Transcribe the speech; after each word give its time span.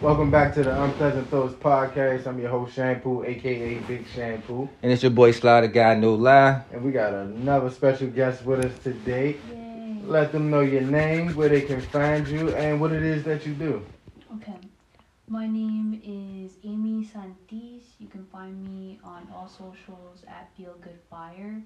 Welcome 0.00 0.30
back 0.30 0.54
to 0.54 0.62
the 0.62 0.82
Unpleasant 0.82 1.28
Thoughts 1.28 1.54
podcast. 1.54 2.26
I'm 2.26 2.38
your 2.38 2.50
host 2.50 2.74
Shampoo, 2.74 3.24
aka 3.24 3.74
Big 3.88 4.06
Shampoo, 4.14 4.68
And 4.82 4.92
it's 4.92 5.02
your 5.02 5.10
boy 5.10 5.32
Sly, 5.32 5.62
the 5.62 5.68
guy, 5.68 5.94
no 5.94 6.14
lie. 6.14 6.62
and 6.72 6.84
we 6.84 6.92
got 6.92 7.12
another 7.12 7.68
special 7.70 8.06
guest 8.08 8.44
with 8.44 8.64
us 8.64 8.78
today. 8.84 9.36
Yay. 9.50 9.96
Let 10.04 10.30
them 10.32 10.50
know 10.50 10.60
your 10.60 10.82
name, 10.82 11.34
where 11.34 11.48
they 11.48 11.62
can 11.62 11.80
find 11.80 12.26
you, 12.28 12.50
and 12.54 12.80
what 12.80 12.92
it 12.92 13.02
is 13.02 13.24
that 13.24 13.44
you 13.44 13.54
do. 13.54 13.84
Okay. 14.36 14.54
My 15.26 15.46
name 15.48 16.00
is 16.04 16.52
Amy 16.64 17.04
Santis. 17.04 17.82
You 17.98 18.06
can 18.06 18.24
find 18.26 18.62
me 18.64 19.00
on 19.02 19.26
all 19.34 19.48
socials 19.48 20.22
at 20.28 20.48
Feel 20.56 20.74
Good 20.80 20.98
Fire. 21.10 21.60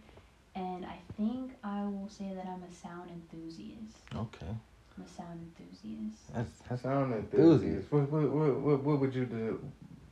And 0.54 0.84
I 0.84 0.98
think 1.16 1.52
I 1.62 1.82
will 1.84 2.08
say 2.08 2.32
that 2.34 2.46
I'm 2.46 2.62
a 2.62 2.72
sound 2.72 3.10
enthusiast. 3.10 3.96
Okay. 4.16 4.54
I'm 4.96 5.04
a 5.04 5.08
sound 5.08 5.40
enthusiast. 5.58 6.18
That's, 6.34 6.50
that's 6.68 6.82
Sound 6.82 7.14
Enthusiast. 7.14 7.62
enthusiast. 7.64 7.92
What, 7.92 8.10
what, 8.10 8.30
what, 8.30 8.60
what, 8.60 8.82
what 8.84 9.00
would 9.00 9.14
you 9.14 9.24
do? 9.24 9.60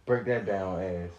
Break 0.06 0.24
that 0.26 0.46
down 0.46 0.80
as. 0.80 1.10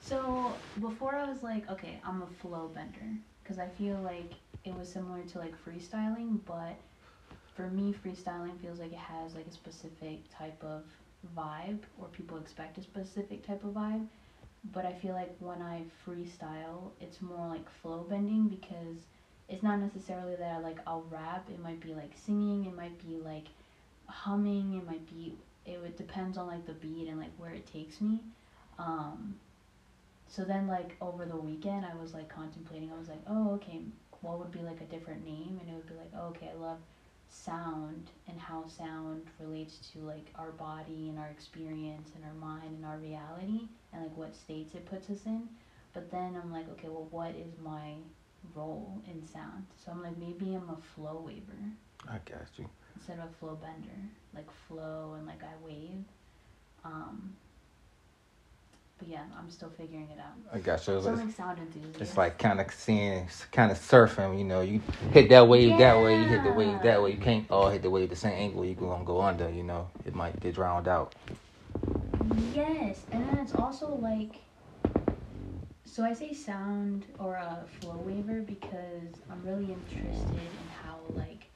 So 0.00 0.52
before 0.80 1.14
I 1.14 1.28
was 1.28 1.42
like, 1.42 1.70
okay, 1.70 2.00
I'm 2.06 2.22
a 2.22 2.26
flow 2.40 2.68
bender 2.74 3.06
because 3.42 3.58
I 3.58 3.68
feel 3.68 3.96
like 4.02 4.32
it 4.64 4.76
was 4.76 4.88
similar 4.90 5.22
to 5.22 5.38
like 5.38 5.54
freestyling, 5.64 6.38
but 6.46 6.76
for 7.54 7.68
me, 7.68 7.94
freestyling 8.04 8.58
feels 8.60 8.78
like 8.78 8.92
it 8.92 8.98
has 8.98 9.34
like 9.34 9.46
a 9.46 9.52
specific 9.52 10.20
type 10.36 10.62
of 10.62 10.84
vibe, 11.36 11.78
or 12.00 12.06
people 12.08 12.38
expect 12.38 12.78
a 12.78 12.82
specific 12.82 13.46
type 13.46 13.62
of 13.64 13.70
vibe. 13.70 14.06
But 14.72 14.86
I 14.86 14.92
feel 14.92 15.14
like 15.14 15.34
when 15.40 15.60
I 15.60 15.82
freestyle, 16.06 16.90
it's 17.00 17.20
more 17.20 17.46
like 17.48 17.68
flow 17.82 18.06
bending 18.08 18.48
because 18.48 19.06
it's 19.48 19.62
not 19.62 19.80
necessarily 19.80 20.36
that 20.36 20.56
I 20.56 20.58
like 20.58 20.78
I'll 20.86 21.06
rap. 21.10 21.48
It 21.50 21.60
might 21.60 21.80
be 21.80 21.94
like 21.94 22.12
singing. 22.14 22.64
It 22.66 22.76
might 22.76 22.98
be 23.06 23.18
like 23.24 23.46
humming. 24.06 24.74
It 24.74 24.86
might 24.86 25.06
be. 25.08 25.34
It 25.66 25.80
would 25.80 25.96
depends 25.96 26.38
on 26.38 26.46
like 26.46 26.66
the 26.66 26.72
beat 26.74 27.08
and 27.08 27.18
like 27.18 27.32
where 27.36 27.52
it 27.52 27.66
takes 27.72 28.00
me. 28.00 28.20
Um, 28.78 29.36
so 30.28 30.44
then 30.44 30.66
like 30.66 30.96
over 31.00 31.26
the 31.26 31.36
weekend 31.36 31.84
I 31.84 31.94
was 31.94 32.14
like 32.14 32.28
contemplating, 32.28 32.90
I 32.92 32.98
was 32.98 33.08
like, 33.08 33.22
oh 33.28 33.52
okay, 33.54 33.80
what 34.22 34.38
would 34.38 34.50
be 34.50 34.60
like 34.60 34.80
a 34.80 34.84
different 34.84 35.24
name? 35.24 35.58
And 35.60 35.68
it 35.68 35.74
would 35.74 35.88
be 35.88 35.94
like, 35.94 36.10
oh, 36.16 36.28
okay, 36.28 36.50
I 36.54 36.58
love 36.58 36.78
sound 37.28 38.10
and 38.28 38.38
how 38.38 38.66
sound 38.66 39.22
relates 39.40 39.78
to 39.92 40.00
like 40.00 40.32
our 40.36 40.50
body 40.52 41.08
and 41.08 41.18
our 41.18 41.28
experience 41.28 42.10
and 42.14 42.24
our 42.24 42.34
mind 42.34 42.76
and 42.76 42.84
our 42.84 42.98
reality 42.98 43.68
and 43.92 44.02
like 44.02 44.16
what 44.16 44.34
states 44.34 44.74
it 44.74 44.86
puts 44.86 45.10
us 45.10 45.26
in. 45.26 45.48
But 45.92 46.10
then 46.10 46.38
I'm 46.40 46.52
like, 46.52 46.68
okay, 46.70 46.88
well 46.88 47.08
what 47.10 47.30
is 47.30 47.52
my 47.62 47.94
role 48.54 49.00
in 49.06 49.26
sound? 49.26 49.66
So 49.84 49.92
I'm 49.92 50.02
like 50.02 50.18
maybe 50.18 50.54
I'm 50.54 50.68
a 50.70 50.76
flow 50.94 51.22
waver 51.24 51.62
I 52.08 52.18
got 52.30 52.48
you. 52.56 52.68
instead 52.96 53.18
of 53.18 53.24
a 53.26 53.32
flow 53.38 53.56
bender. 53.56 54.00
Like 54.34 54.50
flow 54.68 55.14
and 55.18 55.26
like 55.26 55.42
I 55.42 55.66
wave. 55.66 56.04
Um 56.84 57.36
but 59.02 59.10
yeah, 59.10 59.22
I'm 59.36 59.50
still 59.50 59.70
figuring 59.70 60.08
it 60.12 60.20
out. 60.20 60.54
I 60.54 60.60
got 60.60 60.86
you. 60.86 60.96
It's, 60.96 61.06
like 61.06 61.30
sound 61.32 61.58
enthusiast. 61.58 62.00
it's 62.00 62.16
like 62.16 62.38
kind 62.38 62.60
of 62.60 62.70
seeing, 62.72 63.26
kind 63.50 63.72
of 63.72 63.78
surfing. 63.78 64.38
You 64.38 64.44
know, 64.44 64.60
you 64.60 64.80
hit 65.10 65.28
that 65.30 65.48
wave 65.48 65.76
that 65.78 66.00
way, 66.00 66.18
you 66.20 66.24
hit 66.28 66.44
the 66.44 66.52
wave 66.52 66.80
that 66.84 67.02
way. 67.02 67.10
You 67.10 67.18
can't 67.18 67.50
all 67.50 67.68
hit 67.68 67.82
the 67.82 67.90
wave 67.90 68.10
the 68.10 68.16
same 68.16 68.34
angle. 68.34 68.64
You're 68.64 68.76
gonna 68.76 69.04
go 69.04 69.20
under. 69.20 69.50
You 69.50 69.64
know, 69.64 69.88
it 70.06 70.14
might 70.14 70.38
get 70.38 70.54
drowned 70.54 70.86
out. 70.86 71.16
Yes, 72.54 73.00
and 73.10 73.28
then 73.28 73.38
it's 73.38 73.56
also 73.56 73.88
like 73.96 74.36
so 75.92 76.02
I 76.02 76.14
say 76.14 76.32
sound 76.32 77.04
or 77.18 77.34
a 77.34 77.66
flow 77.78 77.98
waver 77.98 78.40
because 78.40 79.20
I'm 79.30 79.42
really 79.44 79.70
interested 79.70 80.38
in 80.38 80.66
how 80.70 81.00
like 81.14 81.50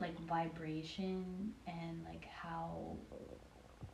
like 0.00 0.18
vibration 0.20 1.52
and 1.66 2.02
like 2.08 2.24
how 2.24 2.96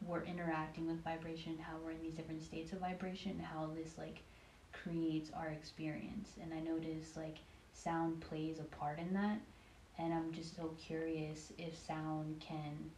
we're 0.03 0.23
interacting 0.23 0.87
with 0.87 1.03
vibration, 1.03 1.59
how 1.59 1.79
we're 1.85 1.91
in 1.91 2.01
these 2.01 2.15
different 2.15 2.45
states 2.45 2.73
of 2.73 2.79
vibration, 2.79 3.41
how 3.41 3.71
this 3.75 3.99
like 3.99 4.23
creates 4.73 5.33
our 5.37 5.49
experience. 5.49 6.31
And 6.41 6.55
I 6.55 6.61
notice 6.61 7.17
like 7.17 7.39
sound 7.73 8.21
plays 8.21 8.61
a 8.61 8.77
part 8.77 9.01
in 9.01 9.13
that 9.15 9.41
and 9.99 10.15
I'm 10.15 10.31
just 10.33 10.55
so 10.55 10.77
curious 10.81 11.53
if 11.59 11.77
sound 11.77 12.39
can 12.39 12.93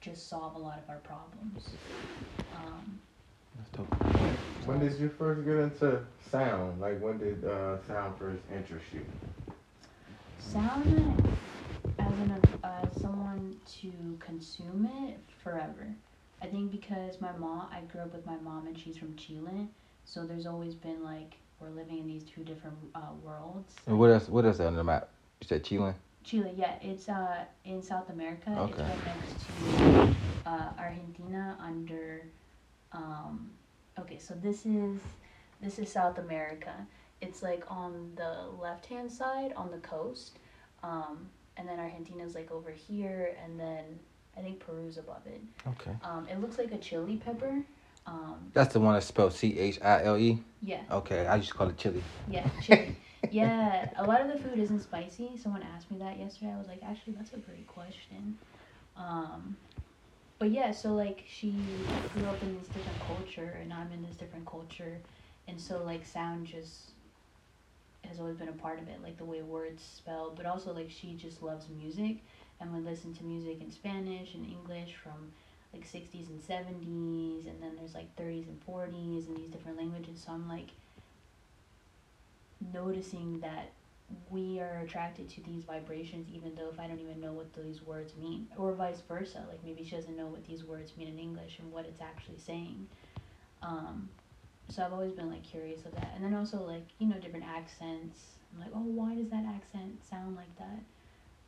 just 0.00 0.26
solve 0.26 0.54
a 0.56 0.58
lot 0.58 0.78
of 0.82 0.88
our 0.88 1.00
problems. 1.00 1.68
Um. 2.54 3.00
When 4.64 4.80
did 4.80 4.98
you 5.00 5.08
first 5.08 5.44
get 5.44 5.56
into 5.56 6.04
sound? 6.30 6.80
Like, 6.80 7.00
when 7.00 7.18
did 7.18 7.44
uh, 7.44 7.78
sound 7.86 8.18
first 8.18 8.42
interest 8.54 8.84
you? 8.92 9.04
sound 10.38 10.86
as 11.98 12.12
an 12.18 12.42
as 12.64 13.00
someone 13.02 13.56
to 13.80 13.92
consume 14.20 14.88
it 15.06 15.18
forever. 15.42 15.88
I 16.40 16.46
think 16.46 16.70
because 16.70 17.20
my 17.20 17.32
mom, 17.32 17.66
I 17.72 17.80
grew 17.92 18.02
up 18.02 18.14
with 18.14 18.24
my 18.24 18.36
mom 18.36 18.66
and 18.66 18.78
she's 18.78 18.96
from 18.96 19.16
Chile, 19.16 19.68
so 20.04 20.24
there's 20.24 20.46
always 20.46 20.74
been 20.74 21.02
like 21.02 21.36
we're 21.60 21.70
living 21.70 21.98
in 21.98 22.06
these 22.06 22.22
two 22.22 22.44
different 22.44 22.76
uh, 22.94 23.00
worlds. 23.22 23.74
And 23.86 23.98
what 23.98 24.10
else? 24.10 24.28
What 24.28 24.44
else 24.44 24.60
on 24.60 24.76
the 24.76 24.84
map? 24.84 25.08
You 25.40 25.48
said 25.48 25.64
Chile. 25.64 25.92
Chile, 26.24 26.52
yeah, 26.56 26.74
it's 26.82 27.08
uh 27.08 27.44
in 27.64 27.82
South 27.82 28.10
America. 28.10 28.50
It's 28.50 28.78
Okay. 28.78 28.82
right 28.82 29.06
next 29.06 29.34
to 29.46 30.50
uh, 30.50 30.68
Argentina 30.78 31.56
under. 31.60 32.22
Um, 32.92 33.50
okay, 33.98 34.18
so 34.18 34.34
this 34.34 34.64
is 34.66 34.98
this 35.60 35.78
is 35.78 35.90
South 35.90 36.18
America. 36.18 36.74
It's 37.20 37.42
like 37.42 37.64
on 37.70 38.12
the 38.16 38.44
left 38.60 38.86
hand 38.86 39.10
side 39.10 39.52
on 39.56 39.70
the 39.70 39.78
coast, 39.78 40.38
um, 40.82 41.28
and 41.56 41.68
then 41.68 41.78
Argentina's 41.80 42.34
like 42.34 42.50
over 42.50 42.70
here, 42.70 43.36
and 43.44 43.58
then 43.58 43.84
I 44.36 44.40
think 44.40 44.60
Peru's 44.64 44.98
above 44.98 45.22
it. 45.26 45.40
Okay. 45.66 45.90
Um, 46.04 46.26
it 46.30 46.40
looks 46.40 46.58
like 46.58 46.72
a 46.72 46.78
chili 46.78 47.16
pepper. 47.16 47.62
Um, 48.06 48.50
That's 48.54 48.72
the 48.72 48.80
one 48.80 48.94
that's 48.94 49.04
spelled 49.06 49.34
C 49.34 49.58
H 49.58 49.78
I 49.82 50.04
L 50.04 50.16
E. 50.16 50.42
yeah, 50.62 50.80
Okay, 50.90 51.26
I 51.26 51.36
used 51.36 51.48
to 51.48 51.54
call 51.54 51.68
it 51.68 51.76
chili. 51.76 52.02
yeah, 52.30 52.48
chili. 52.62 52.96
yeah, 53.30 53.90
a 53.96 54.06
lot 54.06 54.20
of 54.22 54.28
the 54.28 54.38
food 54.38 54.58
isn't 54.58 54.80
spicy. 54.80 55.32
Someone 55.36 55.62
asked 55.74 55.90
me 55.90 55.98
that 55.98 56.18
yesterday. 56.18 56.52
I 56.54 56.56
was 56.56 56.68
like, 56.68 56.80
actually, 56.82 57.14
that's 57.14 57.32
a 57.34 57.38
great 57.38 57.66
question. 57.66 58.38
Um, 58.96 59.56
but 60.38 60.50
yeah, 60.50 60.70
so 60.70 60.94
like 60.94 61.24
she 61.28 61.90
grew 62.08 62.28
up 62.28 62.42
in 62.42 62.56
this 62.56 62.68
different 62.68 63.00
culture, 63.00 63.58
and 63.60 63.72
I'm 63.72 63.92
in 63.92 64.02
this 64.02 64.16
different 64.16 64.46
culture, 64.46 64.98
and 65.48 65.60
so 65.60 65.82
like 65.84 66.04
sound 66.04 66.46
just 66.46 66.92
has 68.04 68.20
always 68.20 68.36
been 68.36 68.48
a 68.48 68.52
part 68.52 68.78
of 68.78 68.88
it, 68.88 69.02
like 69.02 69.18
the 69.18 69.24
way 69.24 69.42
words 69.42 69.82
spell, 69.82 70.32
but 70.36 70.46
also 70.46 70.72
like 70.72 70.90
she 70.90 71.14
just 71.14 71.42
loves 71.42 71.68
music, 71.68 72.18
and 72.60 72.72
would 72.72 72.84
listen 72.84 73.14
to 73.14 73.24
music 73.24 73.60
in 73.60 73.70
Spanish 73.70 74.34
and 74.34 74.46
English 74.46 74.94
from 74.94 75.32
like 75.72 75.84
60s 75.84 76.30
and 76.30 76.40
70s, 76.40 77.46
and 77.46 77.62
then 77.62 77.76
there's 77.76 77.94
like 77.94 78.14
30s 78.16 78.48
and 78.48 78.60
40s, 78.64 79.26
and 79.26 79.36
these 79.36 79.50
different 79.50 79.76
languages. 79.76 80.22
So 80.24 80.32
I'm 80.32 80.48
like 80.48 80.70
noticing 82.72 83.40
that 83.40 83.72
we 84.30 84.60
are 84.60 84.80
attracted 84.84 85.28
to 85.28 85.42
these 85.42 85.64
vibrations 85.64 86.28
even 86.32 86.54
though 86.54 86.68
if 86.72 86.78
I 86.80 86.86
don't 86.86 87.00
even 87.00 87.20
know 87.20 87.32
what 87.32 87.52
these 87.54 87.82
words 87.82 88.14
mean 88.16 88.46
or 88.56 88.72
vice 88.72 89.02
versa 89.06 89.44
like 89.48 89.62
maybe 89.64 89.84
she 89.84 89.96
doesn't 89.96 90.16
know 90.16 90.26
what 90.26 90.46
these 90.46 90.64
words 90.64 90.92
mean 90.96 91.08
in 91.08 91.18
English 91.18 91.58
and 91.58 91.70
what 91.70 91.84
it's 91.84 92.00
actually 92.00 92.38
saying. 92.38 92.86
Um, 93.62 94.08
so 94.70 94.84
I've 94.84 94.92
always 94.92 95.12
been 95.12 95.30
like 95.30 95.42
curious 95.42 95.84
of 95.84 95.94
that. 95.94 96.12
And 96.14 96.24
then 96.24 96.34
also 96.34 96.62
like 96.62 96.86
you 96.98 97.08
know 97.08 97.18
different 97.18 97.44
accents. 97.46 98.18
I'm 98.54 98.60
like 98.60 98.70
oh 98.74 98.80
why 98.82 99.14
does 99.14 99.28
that 99.30 99.44
accent 99.44 100.02
sound 100.08 100.36
like 100.36 100.56
that? 100.58 100.80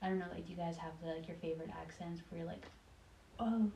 I 0.02 0.08
don't 0.08 0.18
know 0.18 0.26
like 0.32 0.46
do 0.46 0.52
you 0.52 0.58
guys 0.58 0.76
have 0.76 0.92
like 1.02 1.28
your 1.28 1.36
favorite 1.38 1.70
accents 1.80 2.20
where 2.28 2.40
you're 2.40 2.48
like 2.48 2.64
oh 3.38 3.70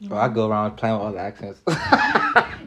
you 0.00 0.10
Well, 0.10 0.20
I 0.20 0.28
go 0.28 0.48
around 0.48 0.76
playing 0.76 0.96
with 0.96 1.04
all 1.06 1.12
the 1.12 1.20
accents. 1.20 1.60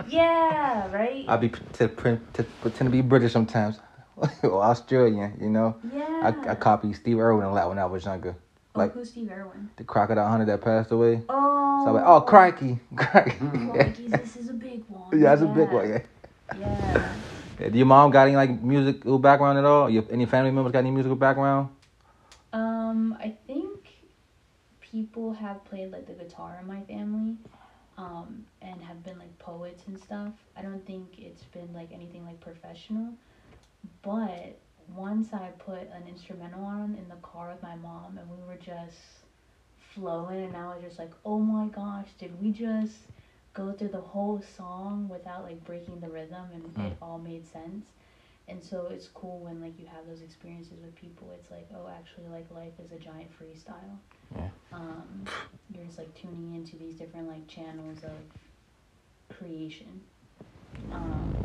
yeah 0.09 0.91
right? 0.93 1.25
I'll 1.27 1.37
be 1.37 1.49
to, 1.49 1.87
to, 1.89 2.19
to 2.33 2.43
pretend 2.61 2.87
to 2.87 2.89
be 2.89 3.01
British 3.01 3.33
sometimes, 3.33 3.79
or 4.43 4.63
Australian. 4.63 5.37
You 5.39 5.49
know, 5.49 5.75
yeah 5.93 6.05
I, 6.21 6.51
I 6.51 6.55
copied 6.55 6.95
Steve 6.95 7.19
Irwin 7.19 7.45
a 7.45 7.53
lot 7.53 7.69
when 7.69 7.79
I 7.79 7.85
was 7.85 8.05
younger. 8.05 8.35
oh, 8.75 8.79
like- 8.79 8.93
who's 8.93 9.09
Steve 9.09 9.29
Irwin 9.31 9.69
The 9.77 9.83
crocodile 9.83 10.27
hunter 10.29 10.45
that 10.45 10.61
passed 10.61 10.91
away. 10.91 11.21
oh 11.29 11.81
So 11.83 11.89
I'm 11.89 11.95
like, 11.95 12.05
oh 12.05 12.21
crikey, 12.21 12.79
crikey. 12.95 13.37
Crikey, 13.37 14.07
this 14.07 14.35
is 14.37 14.49
a 14.49 14.53
big 14.53 14.83
one. 14.89 15.19
yeah, 15.21 15.33
it's 15.33 15.41
a 15.41 15.47
big 15.47 15.69
one. 15.69 15.89
Yeah. 15.89 15.99
Yeah. 16.59 17.13
Yeah, 17.59 17.69
Do 17.69 17.77
your 17.79 17.87
mom 17.87 18.11
got 18.11 18.27
any 18.27 18.35
like 18.35 18.61
musical 18.61 19.17
background 19.17 19.57
at 19.57 19.65
all? 19.65 19.89
Your 19.89 20.03
any 20.11 20.27
family 20.27 20.51
members 20.51 20.71
got 20.71 20.79
any 20.79 20.91
musical 20.91 21.15
background? 21.15 21.69
Um, 22.53 23.17
I 23.19 23.33
think 23.47 23.89
people 24.79 25.33
have 25.33 25.65
played 25.65 25.91
like 25.91 26.05
the 26.05 26.13
guitar 26.13 26.59
in 26.61 26.67
my 26.67 26.81
family, 26.81 27.35
um, 27.97 28.45
and 28.61 28.79
have 28.83 29.03
been 29.03 29.17
like 29.17 29.35
poets 29.39 29.83
and 29.87 29.99
stuff. 29.99 30.33
I 30.55 30.61
don't 30.61 30.85
think 30.85 31.17
it's 31.17 31.43
been 31.45 31.73
like 31.73 31.91
anything 31.91 32.25
like 32.27 32.39
professional, 32.41 33.13
but 34.01 34.59
once 34.95 35.33
I 35.33 35.49
put 35.59 35.81
an 35.93 36.07
instrumental 36.07 36.63
on 36.63 36.95
in 36.95 37.07
the 37.09 37.15
car 37.21 37.51
with 37.51 37.61
my 37.61 37.75
mom, 37.75 38.17
and 38.17 38.29
we 38.29 38.43
were 38.47 38.55
just 38.55 38.97
flowing, 39.93 40.45
and 40.45 40.57
I 40.57 40.73
was 40.75 40.83
just 40.83 40.99
like, 40.99 41.11
oh 41.25 41.39
my 41.39 41.67
gosh, 41.67 42.07
did 42.19 42.41
we 42.41 42.51
just 42.51 42.95
go 43.53 43.71
through 43.73 43.89
the 43.89 44.01
whole 44.01 44.41
song 44.55 45.09
without 45.09 45.43
like 45.43 45.63
breaking 45.65 45.99
the 45.99 46.09
rhythm, 46.09 46.45
and 46.53 46.63
Mm. 46.75 46.91
it 46.91 46.97
all 47.01 47.17
made 47.17 47.45
sense. 47.47 47.85
And 48.49 48.63
so 48.63 48.87
it's 48.87 49.09
cool 49.09 49.39
when 49.39 49.59
like 49.61 49.77
you 49.77 49.87
have 49.87 50.07
those 50.07 50.21
experiences 50.21 50.79
with 50.81 50.95
people. 50.95 51.31
It's 51.37 51.51
like, 51.51 51.67
oh, 51.75 51.89
actually, 51.89 52.27
like 52.27 52.49
life 52.51 52.73
is 52.83 52.91
a 52.93 52.97
giant 52.97 53.29
freestyle. 53.37 53.97
Yeah. 54.33 54.49
Um, 54.71 55.25
just 55.73 55.97
like 55.97 56.13
tuning 56.15 56.55
into 56.55 56.77
these 56.77 56.95
different 56.95 57.27
like 57.27 57.45
channels 57.47 57.99
of 58.03 59.35
creation, 59.37 60.01
um, 60.93 61.35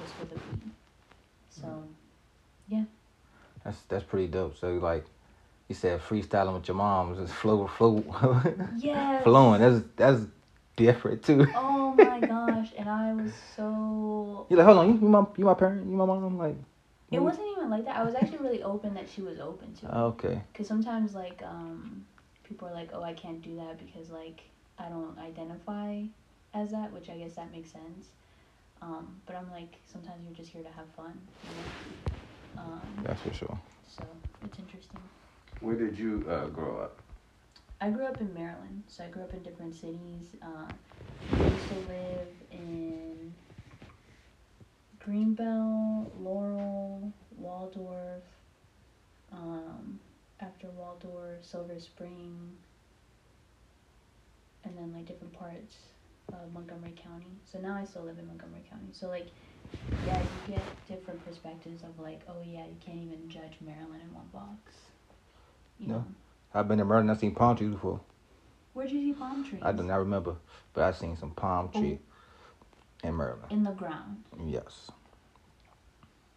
just 0.00 0.18
with 0.18 0.32
a 0.32 0.34
beat. 0.34 0.72
So 1.60 1.82
yeah. 2.68 2.84
That's 3.64 3.80
that's 3.88 4.04
pretty 4.04 4.28
dope. 4.28 4.56
So 4.56 4.74
like 4.74 5.04
you 5.68 5.74
said 5.74 6.00
freestyling 6.00 6.54
with 6.54 6.68
your 6.68 6.76
mom 6.76 7.10
was 7.10 7.18
just 7.18 7.34
flow 7.34 7.66
flow 7.66 8.02
yeah, 8.78 9.22
flowing. 9.24 9.60
That's 9.60 9.84
that's 9.96 10.20
different 10.76 11.22
too. 11.22 11.46
Oh 11.54 11.90
my 11.90 12.20
gosh, 12.20 12.72
and 12.76 12.88
I 12.88 13.12
was 13.12 13.32
so. 13.56 14.46
You're 14.48 14.58
like, 14.58 14.66
hold 14.66 14.78
on, 14.78 14.88
you, 14.88 14.94
you 14.94 15.08
my 15.08 15.26
you 15.36 15.44
my 15.44 15.54
parent, 15.54 15.88
you 15.88 15.96
my 15.96 16.04
mom. 16.04 16.24
I'm 16.24 16.38
Like, 16.38 16.56
It 17.10 17.20
wasn't 17.20 17.46
even 17.56 17.70
like 17.70 17.84
that. 17.84 17.96
I 17.96 18.04
was 18.04 18.14
actually 18.14 18.38
really 18.38 18.62
open 18.62 18.94
that 18.94 19.08
she 19.08 19.20
was 19.20 19.38
open 19.40 19.74
to 19.74 19.86
it. 19.86 19.94
okay, 19.94 20.42
Because 20.52 20.66
sometimes, 20.66 21.14
like, 21.14 21.42
um, 21.44 22.04
people 22.44 22.68
are 22.68 22.72
like, 22.74 22.90
oh, 22.92 23.02
I 23.02 23.12
can't 23.12 23.42
do 23.42 23.56
that 23.56 23.78
because, 23.78 24.10
like, 24.10 24.42
I 24.78 24.88
don't 24.88 25.18
identify 25.18 26.02
as 26.54 26.70
that, 26.70 26.92
which 26.92 27.10
I 27.10 27.16
guess 27.18 27.34
that 27.34 27.52
makes 27.52 27.70
sense. 27.70 28.06
Um, 28.80 29.20
but 29.26 29.36
I'm 29.36 29.50
like, 29.50 29.76
sometimes 29.90 30.24
you're 30.24 30.36
just 30.36 30.50
here 30.50 30.62
to 30.62 30.70
have 30.70 30.86
fun. 30.96 31.18
You 31.42 31.50
know? 31.50 32.62
um, 32.62 32.80
that's 33.02 33.20
for 33.22 33.32
sure. 33.32 33.58
so 33.86 34.04
it's 34.44 34.58
interesting. 34.58 35.00
Where 35.60 35.74
did 35.74 35.98
you 35.98 36.24
uh, 36.28 36.46
grow 36.46 36.78
up? 36.78 37.00
I 37.80 37.90
grew 37.90 38.06
up 38.06 38.20
in 38.20 38.32
Maryland, 38.34 38.82
so 38.88 39.04
I 39.04 39.08
grew 39.08 39.22
up 39.22 39.32
in 39.32 39.42
different 39.42 39.74
cities. 39.74 40.36
Uh, 40.42 40.70
I 41.32 41.42
used 41.42 41.68
to 41.68 41.74
live 41.88 42.28
in 42.50 43.34
Greenbelt, 45.04 46.10
Laurel, 46.20 47.12
Waldorf. 47.36 48.22
Um, 49.32 50.00
after 50.40 50.68
Waldorf, 50.68 51.44
Silver 51.44 51.78
Spring, 51.78 52.52
and 54.64 54.76
then 54.76 54.92
like 54.94 55.06
different 55.06 55.32
parts 55.32 55.76
of 56.32 56.52
Montgomery 56.52 56.94
County. 57.02 57.30
So 57.50 57.58
now 57.58 57.74
I 57.76 57.84
still 57.84 58.02
live 58.02 58.18
in 58.18 58.26
Montgomery 58.26 58.62
County. 58.68 58.88
So 58.92 59.08
like, 59.08 59.28
yeah, 60.06 60.18
you 60.20 60.54
get 60.54 60.62
different 60.86 61.24
perspectives 61.24 61.82
of 61.82 61.98
like, 61.98 62.20
oh 62.28 62.42
yeah, 62.44 62.64
you 62.66 62.76
can't 62.84 62.98
even 62.98 63.28
judge 63.28 63.56
Maryland 63.60 64.02
in 64.02 64.14
one 64.14 64.26
box. 64.32 64.74
You 65.78 65.88
No. 65.88 65.94
know, 65.94 66.04
I've 66.54 66.68
been 66.68 66.80
in 66.80 66.88
Maryland. 66.88 67.10
I've 67.10 67.18
seen 67.18 67.34
palm 67.34 67.56
trees 67.56 67.70
before. 67.70 68.00
where'd 68.74 68.90
you 68.90 69.00
see 69.00 69.18
palm 69.18 69.44
trees? 69.44 69.62
I 69.64 69.72
do 69.72 69.82
not 69.82 69.96
remember, 69.96 70.36
but 70.72 70.84
I've 70.84 70.96
seen 70.96 71.16
some 71.16 71.30
palm 71.32 71.70
oh. 71.74 71.80
tree 71.80 71.98
in 73.04 73.16
Maryland. 73.16 73.50
in 73.50 73.64
the 73.64 73.72
ground. 73.72 74.24
Yes. 74.44 74.90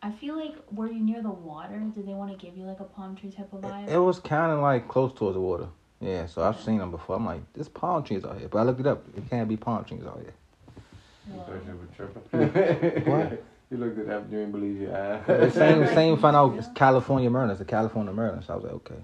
I 0.04 0.12
feel 0.12 0.36
like 0.36 0.56
were 0.72 0.88
you 0.88 1.00
near 1.00 1.22
the 1.22 1.30
water? 1.30 1.80
Did 1.94 2.08
they 2.08 2.14
want 2.14 2.32
to 2.32 2.44
give 2.44 2.58
you 2.58 2.64
like 2.66 2.80
a 2.80 2.86
palm 2.86 3.16
tree 3.16 3.32
type 3.32 3.54
of 3.54 3.62
vibe? 3.62 3.88
It, 3.88 3.94
it 3.94 4.00
was 4.00 4.20
kind 4.20 4.52
of 4.52 4.60
like 4.60 4.88
close 4.88 5.14
towards 5.14 5.36
the 5.36 5.42
water. 5.42 5.68
Yeah, 6.02 6.26
so 6.26 6.42
I've 6.44 6.60
seen 6.60 6.80
them 6.80 6.90
before. 6.92 7.16
I'm 7.18 7.26
like, 7.26 7.42
there's 7.54 7.70
palm 7.70 8.04
trees 8.04 8.26
out 8.26 8.38
here, 8.40 8.48
but 8.48 8.58
I 8.60 8.64
looked 8.64 8.80
it 8.80 8.88
up. 8.88 9.04
It 9.16 9.30
can't 9.30 9.48
be 9.48 9.56
palm 9.56 9.84
trees 9.86 10.04
out 10.06 10.20
here. 10.20 10.34
You 11.28 11.34
Well, 11.36 11.46
thought 11.46 11.66
you 11.66 11.78
were 11.78 12.52
tripping. 12.52 13.04
What? 13.12 13.44
You 13.70 13.78
looked 13.78 14.00
it 14.00 14.10
up. 14.10 14.26
You 14.30 14.38
didn't 14.40 14.52
believe 14.52 14.82
your 14.82 14.96
eyes. 14.98 15.24
The 15.28 15.52
same 15.52 15.86
same 15.96 16.18
found 16.18 16.36
out 16.36 16.56
it's 16.58 16.68
California 16.76 17.30
Merlin. 17.30 17.52
It's 17.52 17.60
the 17.60 17.66
California 17.66 18.12
Merlin. 18.12 18.42
So 18.44 18.54
I 18.54 18.56
was 18.58 18.64
like, 18.66 18.74
okay. 18.74 18.96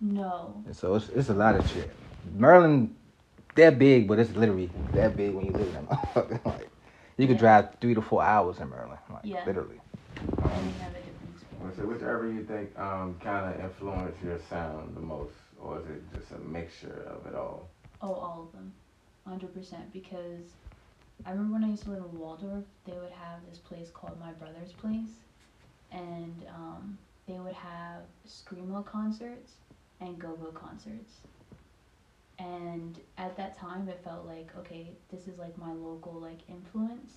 no. 0.00 0.62
And 0.66 0.76
so 0.76 0.94
it's 0.96 1.08
it's 1.10 1.28
a 1.30 1.34
lot 1.34 1.54
of 1.54 1.66
shit. 1.70 1.90
Merlin, 2.34 2.94
they're 3.54 3.70
big, 3.72 4.06
but 4.08 4.18
it's 4.18 4.32
literally 4.32 4.68
that 4.92 5.16
big 5.16 5.32
when 5.34 5.46
you 5.46 5.52
live 5.52 5.68
in 5.68 5.72
them. 5.72 5.88
like, 6.44 6.68
you 7.16 7.26
could 7.28 7.36
Yeah. 7.36 7.60
drive 7.62 7.68
three 7.80 7.94
to 7.94 8.02
four 8.02 8.22
hours 8.22 8.58
in 8.58 8.68
Maryland. 8.68 8.98
Like, 9.08 9.20
Yeah. 9.24 9.42
literally. 9.46 9.80
And 10.18 10.30
you 10.66 10.72
have 10.80 10.92
a. 10.94 11.76
So 11.76 11.86
whichever 11.86 12.30
you 12.30 12.44
think 12.44 12.78
um, 12.78 13.16
kind 13.22 13.54
of 13.54 13.60
influenced 13.64 14.22
your 14.22 14.38
sound 14.50 14.96
the 14.96 15.00
most, 15.00 15.32
or 15.62 15.80
is 15.80 15.86
it 15.86 16.02
just 16.12 16.32
a 16.32 16.38
mixture 16.38 17.06
of 17.06 17.26
it 17.26 17.34
all? 17.34 17.68
Oh, 18.00 18.14
all 18.14 18.44
of 18.46 18.52
them, 18.52 18.72
hundred 19.26 19.54
percent. 19.54 19.92
Because 19.92 20.54
I 21.26 21.30
remember 21.30 21.54
when 21.54 21.64
I 21.64 21.68
used 21.68 21.84
to 21.84 21.90
live 21.90 22.04
in 22.10 22.18
Waldorf, 22.18 22.64
they 22.86 22.92
would 22.92 23.12
have 23.12 23.40
this 23.48 23.58
place 23.58 23.90
called 23.90 24.18
My 24.18 24.32
Brother's 24.32 24.72
Place, 24.72 25.20
and 25.92 26.44
um, 26.48 26.98
they 27.28 27.38
would 27.38 27.54
have 27.54 28.02
screamo 28.26 28.84
concerts 28.84 29.52
and 30.00 30.18
go-go 30.18 30.46
concerts. 30.46 31.12
And 32.38 32.98
at 33.18 33.36
that 33.36 33.58
time, 33.58 33.86
it 33.88 34.00
felt 34.02 34.24
like 34.26 34.50
okay, 34.58 34.88
this 35.10 35.28
is 35.28 35.38
like 35.38 35.56
my 35.58 35.72
local 35.72 36.14
like 36.14 36.38
influence. 36.48 37.12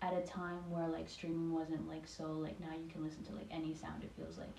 At 0.00 0.14
a 0.14 0.22
time 0.22 0.68
where 0.68 0.88
like 0.88 1.08
streaming 1.08 1.52
wasn't 1.52 1.88
like 1.88 2.08
so 2.08 2.32
like 2.32 2.58
now 2.58 2.72
you 2.74 2.90
can 2.90 3.04
listen 3.04 3.22
to 3.24 3.32
like 3.34 3.46
any 3.52 3.72
sound. 3.72 4.02
It 4.02 4.10
feels 4.16 4.36
like 4.36 4.56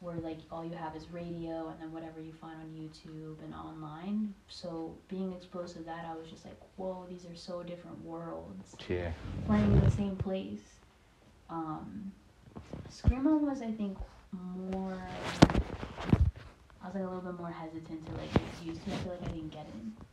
where 0.00 0.16
like 0.16 0.38
all 0.52 0.64
you 0.64 0.74
have 0.74 0.94
is 0.94 1.10
radio 1.10 1.68
and 1.68 1.80
then 1.80 1.90
whatever 1.92 2.20
you 2.20 2.32
find 2.32 2.56
on 2.60 2.68
YouTube 2.68 3.42
and 3.42 3.54
online. 3.54 4.34
So 4.48 4.94
being 5.08 5.32
exposed 5.32 5.74
to 5.76 5.82
that, 5.84 6.04
I 6.04 6.14
was 6.14 6.28
just 6.30 6.44
like, 6.44 6.58
whoa, 6.76 7.06
these 7.08 7.24
are 7.24 7.34
so 7.34 7.62
different 7.62 8.04
worlds 8.04 8.76
Yeah. 8.88 9.10
playing 9.46 9.72
in 9.72 9.80
the 9.80 9.90
same 9.90 10.16
place. 10.16 10.60
Um, 11.48 12.12
Screamo 12.90 13.40
was, 13.40 13.62
I 13.62 13.72
think, 13.72 13.96
more. 14.32 14.98
I 16.82 16.86
was 16.86 16.94
like 16.94 17.02
a 17.02 17.06
little 17.06 17.20
bit 17.20 17.38
more 17.38 17.50
hesitant 17.50 18.06
to 18.06 18.12
like 18.12 18.32
get 18.32 18.42
used 18.66 18.84
to. 18.84 18.92
I 18.92 18.96
feel 18.96 19.12
like 19.12 19.22
I 19.22 19.32
didn't 19.32 19.50
get 19.50 19.66
it. 19.66 20.04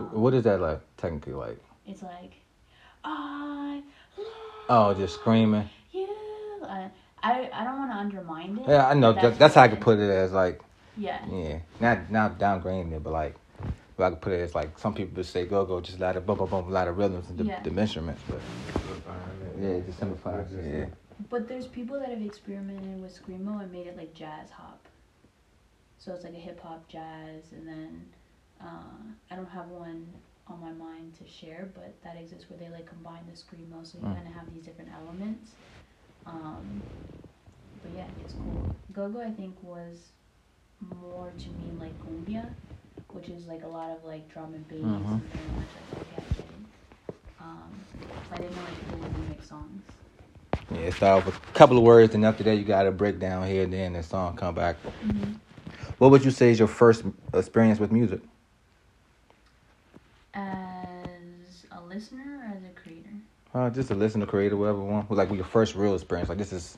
Um, 0.00 0.20
What 0.20 0.34
is 0.34 0.44
that 0.44 0.60
like 0.60 0.80
technically 0.96 1.32
like? 1.34 1.58
It's 1.86 2.02
like, 2.02 2.32
I. 3.04 3.82
Oh, 4.68 4.94
just 4.94 5.14
screaming. 5.14 5.68
You. 5.92 6.08
I, 7.22 7.50
I, 7.52 7.64
don't 7.64 7.78
want 7.78 7.90
to 7.90 7.96
undermine 7.96 8.58
it. 8.58 8.68
Yeah, 8.68 8.86
I 8.88 8.94
know. 8.94 9.12
That's, 9.12 9.38
that's 9.38 9.54
how 9.54 9.62
I 9.62 9.68
could 9.68 9.80
put 9.80 9.98
it 9.98 10.10
as 10.10 10.32
like, 10.32 10.60
Yeah. 10.96 11.20
yeah, 11.30 11.58
not 11.80 12.10
not 12.10 12.38
downgrading 12.38 12.92
it, 12.92 13.02
but 13.02 13.12
like, 13.12 13.34
if 13.64 14.00
I 14.00 14.10
could 14.10 14.20
put 14.20 14.32
it 14.32 14.40
as 14.40 14.54
like 14.54 14.78
some 14.78 14.94
people 14.94 15.16
would 15.16 15.26
say 15.26 15.44
go 15.46 15.64
go, 15.64 15.80
just 15.80 15.98
a 15.98 16.02
lot 16.02 16.16
of 16.16 16.26
bum 16.26 16.38
bum 16.38 16.48
bum, 16.48 16.68
a 16.68 16.70
lot 16.70 16.88
of 16.88 16.96
rhythms 16.98 17.28
and 17.30 17.38
the, 17.38 17.44
Yeah. 17.44 17.62
the 17.62 17.70
instruments, 17.70 18.22
but 18.28 18.40
yeah, 19.60 19.80
just 19.80 19.98
simplify. 19.98 20.42
Just- 20.42 20.54
Yeah, 20.62 20.86
But 21.30 21.48
there's 21.48 21.66
people 21.66 21.98
that 21.98 22.10
have 22.10 22.22
experimented 22.22 23.00
with 23.00 23.18
screamo 23.20 23.62
and 23.62 23.72
made 23.72 23.86
it 23.86 23.96
like 23.96 24.14
jazz 24.14 24.50
hop. 24.50 24.80
So 25.98 26.12
it's 26.14 26.24
like 26.24 26.34
a 26.34 26.38
hip 26.38 26.60
hop 26.60 26.86
jazz, 26.88 27.52
and 27.52 27.66
then 27.66 28.06
uh, 28.62 29.00
I 29.30 29.36
don't 29.36 29.48
have 29.48 29.68
one 29.68 30.06
on 30.46 30.60
my 30.60 30.70
mind 30.70 31.14
to 31.18 31.26
share, 31.26 31.68
but 31.74 31.92
that 32.04 32.16
exists 32.16 32.48
where 32.48 32.58
they 32.58 32.68
like 32.68 32.86
combine 32.86 33.22
the 33.26 33.32
screamo, 33.32 33.84
so 33.84 33.98
you 33.98 34.04
Mm. 34.04 34.14
kind 34.14 34.28
of 34.28 34.34
have 34.34 34.52
these 34.54 34.64
different 34.64 34.90
elements. 34.92 35.52
Um, 36.26 36.82
but 37.82 37.92
yeah, 37.96 38.04
it's 38.24 38.34
cool. 38.34 38.74
Go 38.92 39.08
Go 39.08 39.20
I 39.20 39.30
think 39.30 39.54
was 39.62 40.10
more 40.80 41.30
to 41.38 41.48
me 41.48 41.70
like 41.78 41.94
cumbia, 42.00 42.46
which 43.12 43.28
is 43.28 43.46
like 43.46 43.62
a 43.64 43.68
lot 43.68 43.90
of 43.90 44.04
like 44.04 44.28
drum 44.32 44.54
and 44.54 44.66
bass 44.68 44.80
Mhm. 44.80 45.12
and 45.12 45.22
very 45.32 45.48
much 45.56 45.68
like 45.76 46.00
okay, 46.02 46.16
I 46.16 46.34
get 46.34 46.38
it. 46.38 47.14
Um, 47.40 47.80
I 48.32 48.36
didn't 48.36 48.56
know 48.56 48.62
like 48.62 48.78
people 48.84 48.98
would 48.98 49.12
remix 49.14 49.48
songs. 49.48 49.82
yeah. 50.72 50.78
It 50.78 50.94
with 51.26 51.36
a 51.36 51.52
couple 51.52 51.78
of 51.78 51.84
words, 51.84 52.14
and 52.14 52.24
after 52.24 52.42
that 52.44 52.56
you 52.56 52.64
got 52.64 52.86
a 52.86 52.90
breakdown 52.90 53.46
here, 53.46 53.64
and 53.64 53.72
then 53.72 53.92
the 53.92 54.02
song 54.02 54.36
come 54.36 54.54
back. 54.54 54.76
Mm-hmm. 55.04 55.32
What 55.98 56.10
would 56.10 56.24
you 56.24 56.30
say 56.30 56.50
is 56.50 56.58
your 56.58 56.68
first 56.68 57.04
experience 57.32 57.78
with 57.78 57.92
music? 57.92 58.20
As 60.34 60.65
Uh, 63.56 63.70
just 63.70 63.88
to 63.88 63.94
listen 63.94 64.20
to 64.20 64.26
creative, 64.26 64.58
whatever 64.58 64.80
one. 64.80 65.06
Like 65.08 65.32
your 65.32 65.42
first 65.42 65.76
real 65.76 65.94
experience. 65.94 66.28
Like 66.28 66.36
this 66.36 66.52
is 66.52 66.76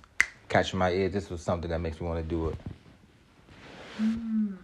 catching 0.49 0.78
my 0.78 0.92
ear. 0.92 1.08
This 1.08 1.28
was 1.28 1.40
something 1.40 1.68
that 1.70 1.80
makes 1.80 2.00
me 2.00 2.06
want 2.06 2.20
to 2.20 2.28
do 2.28 2.50
it. 2.50 2.56
Hmm. 3.97 4.54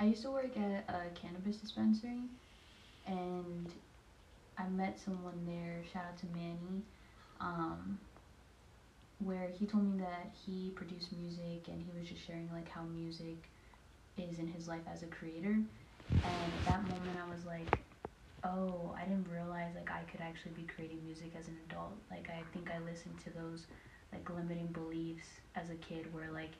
I 0.00 0.06
used 0.06 0.22
to 0.22 0.30
work 0.30 0.56
at 0.56 0.88
a 0.88 1.10
cannabis 1.14 1.56
dispensary, 1.56 2.22
and 3.06 3.68
I 4.56 4.66
met 4.68 4.98
someone 4.98 5.38
there. 5.46 5.82
Shout 5.92 6.04
out 6.08 6.16
to 6.20 6.26
Manny, 6.34 6.82
um, 7.42 7.98
where 9.18 9.48
he 9.58 9.66
told 9.66 9.84
me 9.84 10.00
that 10.00 10.32
he 10.46 10.70
produced 10.74 11.12
music, 11.12 11.68
and 11.68 11.84
he 11.84 11.98
was 11.98 12.08
just 12.08 12.26
sharing 12.26 12.48
like 12.54 12.70
how 12.70 12.84
music 12.84 13.50
is 14.16 14.38
in 14.38 14.46
his 14.46 14.66
life 14.66 14.84
as 14.90 15.02
a 15.02 15.06
creator. 15.08 15.58
And 16.10 16.24
at 16.24 16.64
that 16.68 16.82
moment, 16.84 17.18
I 17.22 17.30
was 17.30 17.44
like, 17.44 17.80
oh, 18.44 18.94
I 18.96 19.04
didn't 19.04 19.28
realize 19.30 19.73
could 20.10 20.20
actually 20.20 20.52
be 20.52 20.62
creating 20.62 21.00
music 21.04 21.32
as 21.38 21.48
an 21.48 21.56
adult. 21.68 21.92
Like 22.10 22.28
I 22.30 22.42
think 22.52 22.70
I 22.70 22.78
listened 22.88 23.18
to 23.24 23.30
those 23.30 23.66
like 24.12 24.28
limiting 24.30 24.68
beliefs 24.68 25.26
as 25.56 25.70
a 25.70 25.74
kid, 25.74 26.12
where 26.14 26.30
like 26.32 26.52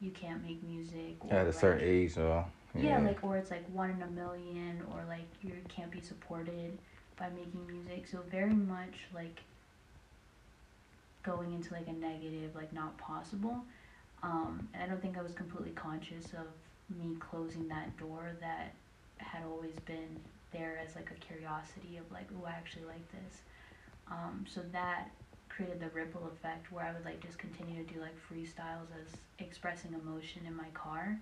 you 0.00 0.10
can't 0.10 0.42
make 0.42 0.62
music 0.62 1.16
or 1.20 1.32
At 1.32 1.42
a 1.42 1.44
like, 1.46 1.54
certain 1.54 1.88
age, 1.88 2.14
so 2.14 2.44
yeah. 2.78 2.98
like 3.00 3.22
or 3.22 3.36
it's 3.36 3.50
like 3.50 3.64
one 3.72 3.90
in 3.90 4.02
a 4.02 4.06
million 4.06 4.82
or 4.92 5.04
like 5.08 5.26
you 5.42 5.52
can't 5.68 5.90
be 5.90 6.00
supported 6.00 6.78
by 7.18 7.28
making 7.30 7.66
music 7.66 8.06
so 8.06 8.18
very 8.30 8.54
much 8.54 8.94
like 9.14 9.40
going 11.22 11.52
into 11.52 11.74
like 11.74 11.86
a 11.88 11.92
negative 11.92 12.54
like 12.54 12.72
not 12.72 12.96
possible 12.96 13.58
um 14.22 14.66
and 14.72 14.82
i 14.82 14.86
don't 14.86 15.02
think 15.02 15.18
i 15.18 15.22
was 15.22 15.32
completely 15.34 15.72
conscious 15.72 16.26
of 16.32 16.46
me 16.96 17.14
closing 17.20 17.68
that 17.68 17.94
door 17.98 18.30
that 18.40 18.72
had 19.18 19.42
always 19.44 19.74
been 19.84 20.18
there 20.52 20.80
as 20.86 20.94
like 20.96 21.10
a 21.10 21.14
curiosity 21.20 21.96
of 21.96 22.10
like 22.12 22.28
oh 22.36 22.44
i 22.46 22.50
actually 22.50 22.84
like 22.84 23.06
this. 23.12 23.40
Um 24.10 24.44
so 24.48 24.60
that 24.72 25.10
created 25.48 25.80
the 25.80 25.88
ripple 25.90 26.30
effect 26.32 26.70
where 26.72 26.84
i 26.84 26.92
would 26.92 27.04
like 27.04 27.20
just 27.20 27.38
continue 27.38 27.84
to 27.84 27.92
do 27.92 28.00
like 28.00 28.14
freestyles 28.30 28.88
as 29.02 29.16
expressing 29.38 29.92
emotion 29.94 30.42
in 30.46 30.54
my 30.56 30.68
car 30.74 31.18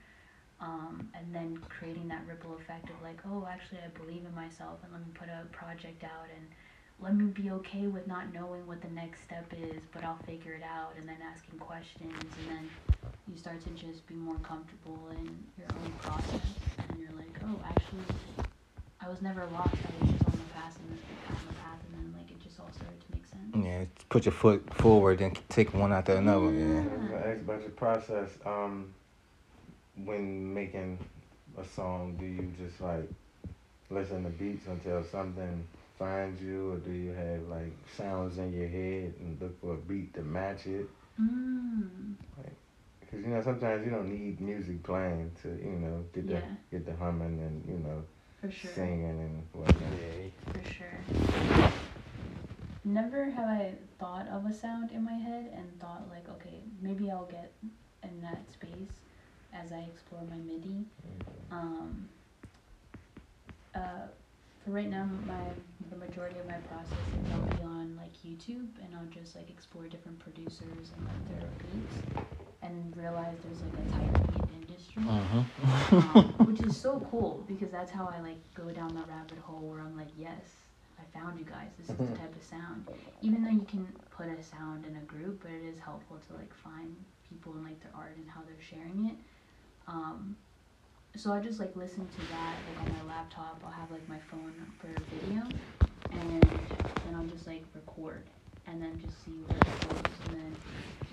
um, 0.60 1.08
and 1.14 1.34
then 1.34 1.58
creating 1.68 2.08
that 2.08 2.22
ripple 2.26 2.56
effect 2.56 2.90
of 2.90 2.96
like, 3.02 3.18
oh, 3.30 3.46
actually, 3.50 3.78
I 3.84 3.88
believe 3.98 4.24
in 4.26 4.34
myself, 4.34 4.78
and 4.82 4.92
let 4.92 5.00
me 5.00 5.12
put 5.14 5.28
a 5.28 5.46
project 5.52 6.02
out, 6.02 6.26
and 6.34 6.46
let 7.00 7.14
me 7.14 7.26
be 7.26 7.50
okay 7.50 7.86
with 7.86 8.06
not 8.06 8.32
knowing 8.34 8.66
what 8.66 8.82
the 8.82 8.90
next 8.90 9.22
step 9.22 9.46
is, 9.56 9.82
but 9.92 10.02
I'll 10.02 10.18
figure 10.26 10.54
it 10.54 10.64
out, 10.64 10.94
and 10.98 11.08
then 11.08 11.18
asking 11.22 11.58
questions, 11.60 12.12
and 12.12 12.50
then 12.50 12.70
you 13.28 13.36
start 13.38 13.60
to 13.62 13.70
just 13.70 14.06
be 14.08 14.14
more 14.14 14.38
comfortable 14.42 15.08
in 15.12 15.46
your 15.56 15.68
own 15.68 15.92
process, 16.02 16.54
and 16.88 16.98
you're 16.98 17.16
like, 17.16 17.38
oh, 17.44 17.60
actually, 17.64 18.47
I 19.00 19.08
was 19.08 19.22
never 19.22 19.46
lost. 19.52 19.74
I 19.74 20.04
was 20.04 20.12
just 20.12 20.24
on 20.24 20.32
the 20.32 20.52
path, 20.54 20.76
and 20.80 20.98
on 21.28 21.36
the 21.48 21.54
path, 21.54 21.78
and 21.86 21.94
then 21.94 22.14
like 22.18 22.30
it 22.30 22.42
just 22.42 22.58
all 22.60 22.70
started 22.72 23.00
to 23.00 23.06
make 23.12 23.26
sense. 23.26 23.64
Yeah, 23.64 23.84
put 24.08 24.24
your 24.24 24.32
foot 24.32 24.74
forward, 24.74 25.18
then 25.20 25.34
take 25.48 25.72
one 25.74 25.92
after 25.92 26.14
another. 26.16 26.50
Yeah. 26.52 26.82
Yeah. 27.10 27.30
Ask 27.32 27.40
about 27.40 27.60
your 27.60 27.70
process. 27.70 28.30
Um, 28.44 28.92
when 30.04 30.52
making 30.54 30.98
a 31.56 31.64
song, 31.64 32.16
do 32.18 32.24
you 32.26 32.52
just 32.58 32.80
like 32.80 33.08
listen 33.90 34.24
to 34.24 34.30
beats 34.30 34.66
until 34.66 35.04
something 35.04 35.66
finds 35.98 36.40
you, 36.42 36.72
or 36.72 36.76
do 36.76 36.90
you 36.92 37.10
have 37.12 37.42
like 37.48 37.72
sounds 37.96 38.38
in 38.38 38.52
your 38.52 38.68
head 38.68 39.14
and 39.20 39.40
look 39.40 39.60
for 39.60 39.74
a 39.74 39.76
beat 39.76 40.12
to 40.14 40.22
match 40.22 40.66
it? 40.66 40.88
Mm. 41.20 42.14
Because 43.00 43.20
you 43.24 43.28
know 43.28 43.42
sometimes 43.42 43.84
you 43.84 43.90
don't 43.90 44.08
need 44.08 44.40
music 44.40 44.82
playing 44.82 45.30
to 45.42 45.48
you 45.48 45.78
know 45.78 46.04
get 46.12 46.26
the 46.26 46.34
Yeah. 46.34 46.40
get 46.70 46.84
the 46.86 46.94
humming 46.96 47.40
and 47.40 47.64
you 47.66 47.78
know 47.78 48.02
For 48.40 48.50
sure. 48.50 48.70
singing 48.72 49.04
and 49.04 49.42
whatnot. 49.52 49.92
Yeah. 50.00 50.30
For 50.52 50.64
sure. 50.64 50.98
Never 52.84 53.30
have 53.30 53.48
I 53.48 53.74
thought 53.98 54.28
of 54.28 54.46
a 54.46 54.52
sound 54.52 54.92
in 54.92 55.04
my 55.04 55.14
head 55.14 55.52
and 55.54 55.78
thought 55.80 56.06
like, 56.08 56.28
okay, 56.28 56.62
maybe 56.80 57.10
I'll 57.10 57.26
get 57.26 57.52
in 58.02 58.20
that 58.22 58.50
space 58.52 59.00
as 59.52 59.72
I 59.72 59.80
explore 59.80 60.22
my 60.30 60.36
MIDI. 60.36 60.84
Um, 61.50 62.08
uh, 63.74 64.06
for 64.64 64.70
right 64.70 64.88
now, 64.88 65.08
my 65.26 65.40
the 65.90 65.96
majority 65.96 66.38
of 66.38 66.46
my 66.46 66.58
process 66.68 66.92
is 66.92 67.32
I'll 67.32 67.56
be 67.56 67.62
on 67.62 67.96
like 67.96 68.12
YouTube 68.24 68.68
and 68.84 68.94
I'll 68.94 69.06
just 69.10 69.34
like 69.36 69.48
explore 69.50 69.84
different 69.86 70.18
producers 70.18 70.92
and 70.96 71.06
like 71.06 71.28
their 71.28 71.48
beats 71.62 71.96
and 72.62 72.96
realize 72.96 73.36
there's 73.42 73.62
like 73.62 73.72
a 73.74 73.90
tight 73.92 74.12
beat 74.34 74.44
industry 74.54 75.02
Mm-hmm. 75.02 75.74
um, 75.92 76.34
which 76.46 76.60
is 76.60 76.76
so 76.76 77.06
cool 77.10 77.44
because 77.48 77.70
that's 77.70 77.90
how 77.90 78.12
I 78.14 78.20
like 78.20 78.38
go 78.54 78.70
down 78.70 78.94
the 78.94 79.02
rabbit 79.02 79.38
hole 79.42 79.60
where 79.60 79.80
I'm 79.80 79.96
like, 79.96 80.08
yes, 80.18 80.42
I 80.98 81.18
found 81.18 81.38
you 81.38 81.44
guys. 81.44 81.68
This 81.78 81.90
is 81.90 81.96
the 81.96 82.16
type 82.16 82.34
of 82.34 82.42
sound. 82.42 82.86
Even 83.22 83.44
though 83.44 83.50
you 83.50 83.66
can 83.68 83.86
put 84.10 84.26
a 84.26 84.42
sound 84.42 84.84
in 84.86 84.96
a 84.96 85.00
group, 85.00 85.42
but 85.42 85.50
it 85.50 85.64
is 85.64 85.78
helpful 85.78 86.18
to 86.28 86.34
like 86.34 86.52
find 86.54 86.94
people 87.28 87.52
and 87.52 87.64
like 87.64 87.80
their 87.80 87.92
art 87.94 88.16
and 88.16 88.28
how 88.28 88.40
they're 88.42 88.60
sharing 88.60 89.06
it. 89.06 89.16
Um, 89.86 90.36
so 91.16 91.32
I 91.32 91.40
just 91.40 91.58
like 91.58 91.74
listen 91.74 92.06
to 92.06 92.20
that 92.32 92.54
like 92.68 92.88
on 92.88 93.06
my 93.06 93.14
laptop. 93.14 93.60
I'll 93.64 93.72
have 93.72 93.90
like 93.90 94.06
my 94.08 94.18
phone 94.30 94.52
for 94.78 94.88
video, 95.14 95.42
and 96.12 96.42
then 96.42 97.14
I'll 97.14 97.26
just 97.26 97.46
like 97.46 97.64
record 97.74 98.24
and 98.66 98.82
then 98.82 99.00
just 99.00 99.24
see 99.24 99.32
where 99.46 99.56
it 99.56 99.88
goes, 99.88 100.12
and 100.28 100.36
then 100.36 100.56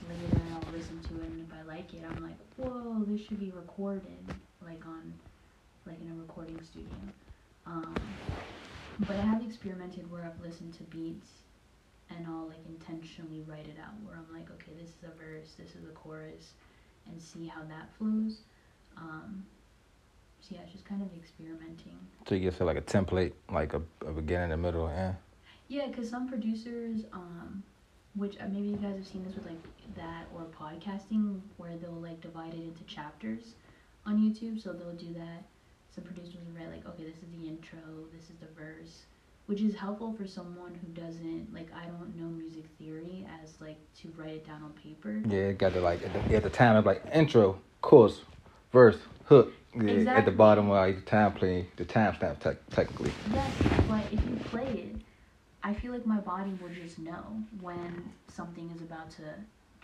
later 0.09 0.41
I'll 0.53 0.73
listen 0.73 0.99
to 1.03 1.21
it, 1.21 1.29
and 1.29 1.47
if 1.47 1.57
I 1.57 1.61
like 1.63 1.93
it, 1.93 2.03
I'm 2.07 2.21
like, 2.23 2.37
whoa, 2.57 3.03
this 3.07 3.21
should 3.25 3.39
be 3.39 3.51
recorded, 3.51 4.33
like 4.65 4.85
on, 4.85 5.13
like 5.85 6.01
in 6.01 6.09
a 6.11 6.15
recording 6.15 6.59
studio. 6.63 6.89
Um, 7.65 7.95
but 8.99 9.15
I 9.17 9.21
have 9.21 9.43
experimented 9.43 10.09
where 10.11 10.23
I've 10.23 10.45
listened 10.45 10.73
to 10.75 10.83
beats, 10.83 11.29
and 12.09 12.25
I'll 12.27 12.47
like 12.47 12.65
intentionally 12.67 13.43
write 13.47 13.67
it 13.67 13.77
out, 13.81 13.93
where 14.03 14.15
I'm 14.15 14.33
like, 14.33 14.49
okay, 14.51 14.71
this 14.79 14.89
is 14.89 15.03
a 15.03 15.17
verse, 15.17 15.53
this 15.57 15.75
is 15.75 15.83
a 15.85 15.93
chorus, 15.93 16.53
and 17.07 17.21
see 17.21 17.47
how 17.47 17.61
that 17.63 17.89
flows. 17.97 18.41
Um, 18.97 19.45
so 20.39 20.55
yeah, 20.55 20.61
it's 20.61 20.73
just 20.73 20.85
kind 20.85 21.01
of 21.01 21.09
experimenting. 21.17 21.97
So 22.27 22.35
you 22.35 22.41
get 22.41 22.53
feel 22.53 22.67
like 22.67 22.77
a 22.77 22.81
template, 22.81 23.33
like 23.51 23.73
a, 23.73 23.81
a 24.05 24.11
beginning, 24.11 24.51
a 24.51 24.57
middle, 24.57 24.87
and 24.87 24.99
end. 24.99 25.15
Yeah, 25.67 25.87
because 25.87 26.09
some 26.09 26.29
producers, 26.29 27.01
um, 27.11 27.63
which 28.13 28.37
uh, 28.39 28.45
maybe 28.51 28.67
you 28.67 28.77
guys 28.77 28.95
have 28.95 29.07
seen 29.07 29.25
this 29.25 29.35
with 29.35 29.45
like 29.45 29.57
that 29.95 30.25
or 30.35 30.45
podcasting, 30.57 31.39
where 31.57 31.75
they'll 31.77 31.91
like 31.91 32.21
divide 32.21 32.53
it 32.53 32.61
into 32.61 32.83
chapters 32.83 33.55
on 34.05 34.17
YouTube. 34.17 34.61
So 34.61 34.73
they'll 34.73 34.93
do 34.93 35.13
that. 35.13 35.43
Some 35.93 36.03
producers 36.03 36.35
will 36.45 36.59
write 36.59 36.71
like, 36.71 36.85
okay, 36.87 37.03
this 37.03 37.15
is 37.15 37.29
the 37.31 37.47
intro, 37.47 37.79
this 38.13 38.29
is 38.29 38.35
the 38.39 38.47
verse, 38.47 39.05
which 39.45 39.61
is 39.61 39.75
helpful 39.75 40.13
for 40.13 40.27
someone 40.27 40.75
who 40.75 40.87
doesn't 41.01 41.53
like 41.53 41.69
I 41.73 41.85
don't 41.85 42.15
know 42.17 42.27
music 42.27 42.65
theory 42.77 43.25
as 43.41 43.61
like 43.61 43.77
to 44.01 44.11
write 44.17 44.35
it 44.35 44.47
down 44.47 44.63
on 44.63 44.71
paper. 44.71 45.21
Yeah, 45.29 45.53
got 45.53 45.73
the 45.73 45.81
like 45.81 46.03
at 46.03 46.13
the, 46.13 46.35
at 46.35 46.43
the 46.43 46.49
time 46.49 46.75
of 46.75 46.85
like 46.85 47.03
intro, 47.13 47.59
chorus, 47.81 48.21
verse, 48.71 48.97
hook. 49.25 49.53
Yeah, 49.77 50.13
At 50.15 50.23
the 50.23 50.31
bottom 50.31 50.69
of 50.69 50.77
like, 50.77 50.95
the 50.95 51.01
time 51.01 51.33
play, 51.33 51.67
the 51.75 51.83
timestamp 51.83 52.39
tech 52.39 52.55
technically. 52.69 53.11
Yes, 53.33 53.51
but 53.89 54.05
if 54.05 54.25
you 54.25 54.37
play 54.45 54.63
it, 54.63 54.95
I 55.63 55.73
feel 55.73 55.91
like 55.91 56.05
my 56.05 56.19
body 56.19 56.57
will 56.61 56.69
just 56.69 56.97
know 56.97 57.43
when 57.59 58.13
something 58.29 58.71
is 58.71 58.81
about 58.81 59.09
to 59.11 59.23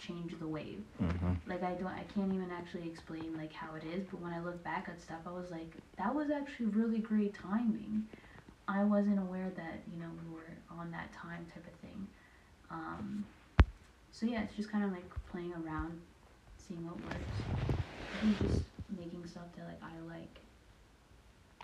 change 0.05 0.37
the 0.39 0.47
wave. 0.47 0.83
Mm-hmm. 1.01 1.33
like 1.47 1.63
I 1.63 1.73
don't 1.73 1.87
I 1.87 2.03
can't 2.13 2.33
even 2.33 2.49
actually 2.51 2.87
explain 2.89 3.35
like 3.37 3.53
how 3.53 3.75
it 3.75 3.83
is, 3.83 4.05
but 4.09 4.21
when 4.21 4.33
I 4.33 4.39
look 4.41 4.63
back 4.63 4.87
at 4.89 5.01
stuff 5.01 5.19
I 5.25 5.31
was 5.31 5.51
like, 5.51 5.71
that 5.97 6.13
was 6.13 6.29
actually 6.31 6.67
really 6.67 6.99
great 6.99 7.33
timing. 7.33 8.03
I 8.67 8.83
wasn't 8.83 9.19
aware 9.19 9.51
that, 9.55 9.81
you 9.91 9.99
know, 9.99 10.09
we 10.23 10.33
were 10.33 10.79
on 10.79 10.91
that 10.91 11.11
time 11.13 11.45
type 11.53 11.65
of 11.67 11.79
thing. 11.81 12.07
Um 12.69 13.25
so 14.11 14.25
yeah, 14.25 14.41
it's 14.43 14.55
just 14.55 14.71
kind 14.71 14.83
of 14.83 14.91
like 14.91 15.09
playing 15.31 15.53
around, 15.53 15.99
seeing 16.57 16.85
what 16.85 16.97
works. 17.01 17.77
and 18.21 18.37
just 18.49 18.63
making 18.97 19.25
stuff 19.27 19.43
that 19.57 19.65
like 19.67 19.81
I 19.81 20.13
like. 20.13 20.39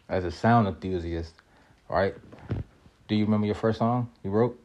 As 0.09 0.23
a 0.23 0.31
sound 0.31 0.67
enthusiast, 0.67 1.33
right? 1.89 2.15
Do 3.07 3.15
you 3.15 3.25
remember 3.25 3.45
your 3.45 3.55
first 3.55 3.79
song 3.79 4.09
you 4.23 4.29
wrote? 4.29 4.59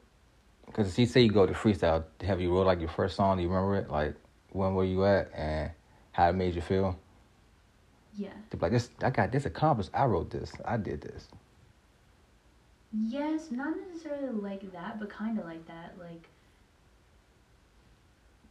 Because 0.73 0.99
you 0.99 1.07
say 1.07 1.21
you 1.21 1.31
go 1.31 1.47
to 1.47 1.53
freestyle. 1.53 2.05
Have 2.23 2.41
you 2.41 2.55
wrote 2.55 2.67
like 2.67 2.81
your 2.81 2.89
first 2.89 3.17
song? 3.17 3.37
Do 3.37 3.43
you 3.43 3.49
remember 3.49 3.77
it? 3.77 3.91
Like 3.91 4.15
when 4.51 4.75
were 4.75 4.85
you 4.85 5.05
at 5.05 5.31
and 5.35 5.71
how 6.13 6.31
it 6.31 6.35
made 6.35 6.55
you 6.55 6.63
feel? 6.63 6.99
Yeah. 8.17 8.31
To 8.51 8.57
be 8.57 8.63
like 8.63 8.73
this, 8.73 8.91
I 9.03 9.11
got 9.11 9.33
this 9.33 9.47
accomplished. 9.47 9.91
I 9.93 10.05
wrote 10.05 10.31
this. 10.31 10.53
I 10.65 10.77
did 10.77 11.01
this. 11.01 11.29
Yes, 12.93 13.51
not 13.51 13.75
necessarily 13.89 14.33
like 14.33 14.71
that, 14.73 14.99
but 14.99 15.09
kind 15.09 15.39
of 15.39 15.45
like 15.45 15.67
that. 15.67 15.95
Like 15.99 16.29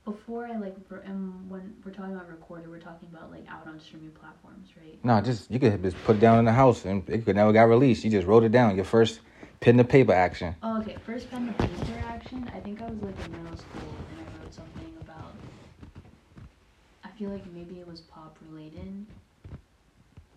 before 0.06 0.48
I 0.48 0.58
like, 0.58 0.76
and 1.06 1.06
um, 1.06 1.46
when 1.48 1.76
we're 1.86 1.92
talking 1.92 2.14
about 2.14 2.28
recorder, 2.30 2.70
we're 2.70 2.80
talking 2.80 3.08
about 3.12 3.32
like 3.32 3.46
out 3.48 3.68
on 3.68 3.80
streaming 3.80 4.12
platforms, 4.12 4.70
right? 4.78 4.98
No, 5.04 5.22
just 5.22 5.50
you 5.52 5.60
could 5.60 5.82
just 5.84 5.98
put 6.04 6.18
it 6.18 6.20
down 6.20 6.40
in 6.40 6.46
the 6.46 6.52
house 6.52 6.86
and 6.86 7.08
it 7.08 7.26
could 7.26 7.36
never 7.36 7.54
got 7.54 7.64
released. 7.64 8.04
You 8.04 8.10
just 8.10 8.28
wrote 8.28 8.44
it 8.44 8.52
down. 8.52 8.76
Your 8.76 8.86
first 8.86 9.20
pen 9.62 9.78
to 9.78 9.84
paper 9.84 10.12
action. 10.12 10.56
Oh, 10.64 10.82
okay. 10.82 10.98
First 11.06 11.30
pen 11.32 11.48
to 11.48 11.54
paper 11.54 12.00
action. 12.06 12.50
I 12.54 12.60
think 12.60 12.82
I 12.82 12.88
was 12.88 13.00
like 13.02 13.16
in 13.26 13.32
middle 13.32 13.56
school 13.56 13.96
and 14.10 14.20
I 14.20 14.44
wrote 14.44 14.54
something 14.54 14.94
about. 15.00 15.36
I 17.04 17.10
feel 17.18 17.30
like 17.30 17.46
maybe 17.54 17.80
it 17.80 17.88
was 17.88 18.02
pop 18.02 18.38
related, 18.50 19.06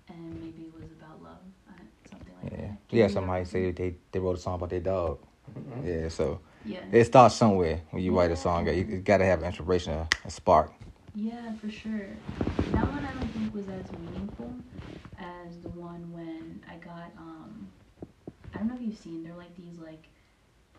and 0.09 0.41
maybe 0.41 0.69
it 0.69 0.75
was 0.75 0.91
about 0.93 1.23
love, 1.23 1.39
uh, 1.69 1.73
something 2.11 2.35
like 2.43 2.53
Yeah. 2.53 2.59
that. 2.59 2.67
Yeah, 2.67 2.77
Can 2.89 2.99
you 2.99 3.09
somebody 3.09 3.45
say 3.47 3.71
they, 3.73 3.95
they 4.13 4.19
wrote 4.21 4.37
a 4.37 4.41
song 4.41 4.55
about 4.57 4.71
their 4.71 4.81
dog. 4.81 5.19
Mhm. 5.59 5.87
Yeah, 5.87 6.09
so 6.09 6.41
Yeah. 6.65 6.81
it 6.93 7.05
starts 7.05 7.35
somewhere 7.37 7.81
when 7.91 8.03
you 8.03 8.17
write 8.17 8.31
a 8.31 8.37
song. 8.37 8.67
You, 8.67 8.73
you 8.73 8.99
gotta 9.01 9.25
have 9.25 9.43
inspiration, 9.43 9.93
a, 9.95 10.09
a 10.27 10.31
spark. 10.31 10.73
Yeah, 11.15 11.53
for 11.61 11.71
sure. 11.71 12.09
That 12.73 12.87
one 12.93 13.05
I 13.05 13.13
don't 13.15 13.29
think 13.33 13.55
was 13.55 13.69
as 13.69 13.91
meaningful 13.93 14.53
as 15.19 15.61
the 15.63 15.69
one 15.71 16.13
when 16.13 16.63
I 16.69 16.77
got 16.77 17.13
um 17.17 17.44
I 18.55 18.59
don't 18.59 18.69
know 18.69 18.75
if 18.77 18.83
you've 18.83 18.97
seen 18.97 19.23
they're 19.23 19.35
like 19.37 19.57
these 19.57 19.79
like 19.79 20.09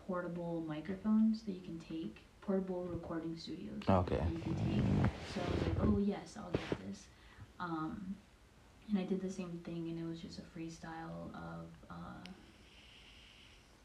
portable 0.06 0.64
microphones 0.66 1.42
that 1.44 1.52
you 1.52 1.60
can 1.60 1.78
take 1.80 2.22
portable 2.40 2.84
recording 2.84 3.36
studios 3.36 3.82
Okay. 3.88 4.16
that 4.16 4.30
you 4.32 4.40
can 4.40 4.54
take. 4.54 4.84
So 5.34 5.40
I 5.42 5.50
was 5.52 5.62
like, 5.62 5.76
oh 5.80 5.98
yes, 5.98 6.36
I'll 6.38 6.50
get 6.52 6.88
this. 6.88 7.04
Um, 7.60 8.14
and 8.88 8.98
I 8.98 9.02
did 9.02 9.20
the 9.20 9.30
same 9.30 9.60
thing, 9.64 9.88
and 9.90 9.98
it 9.98 10.04
was 10.08 10.20
just 10.20 10.38
a 10.38 10.42
freestyle 10.42 11.34
of 11.34 11.66
uh, 11.90 12.30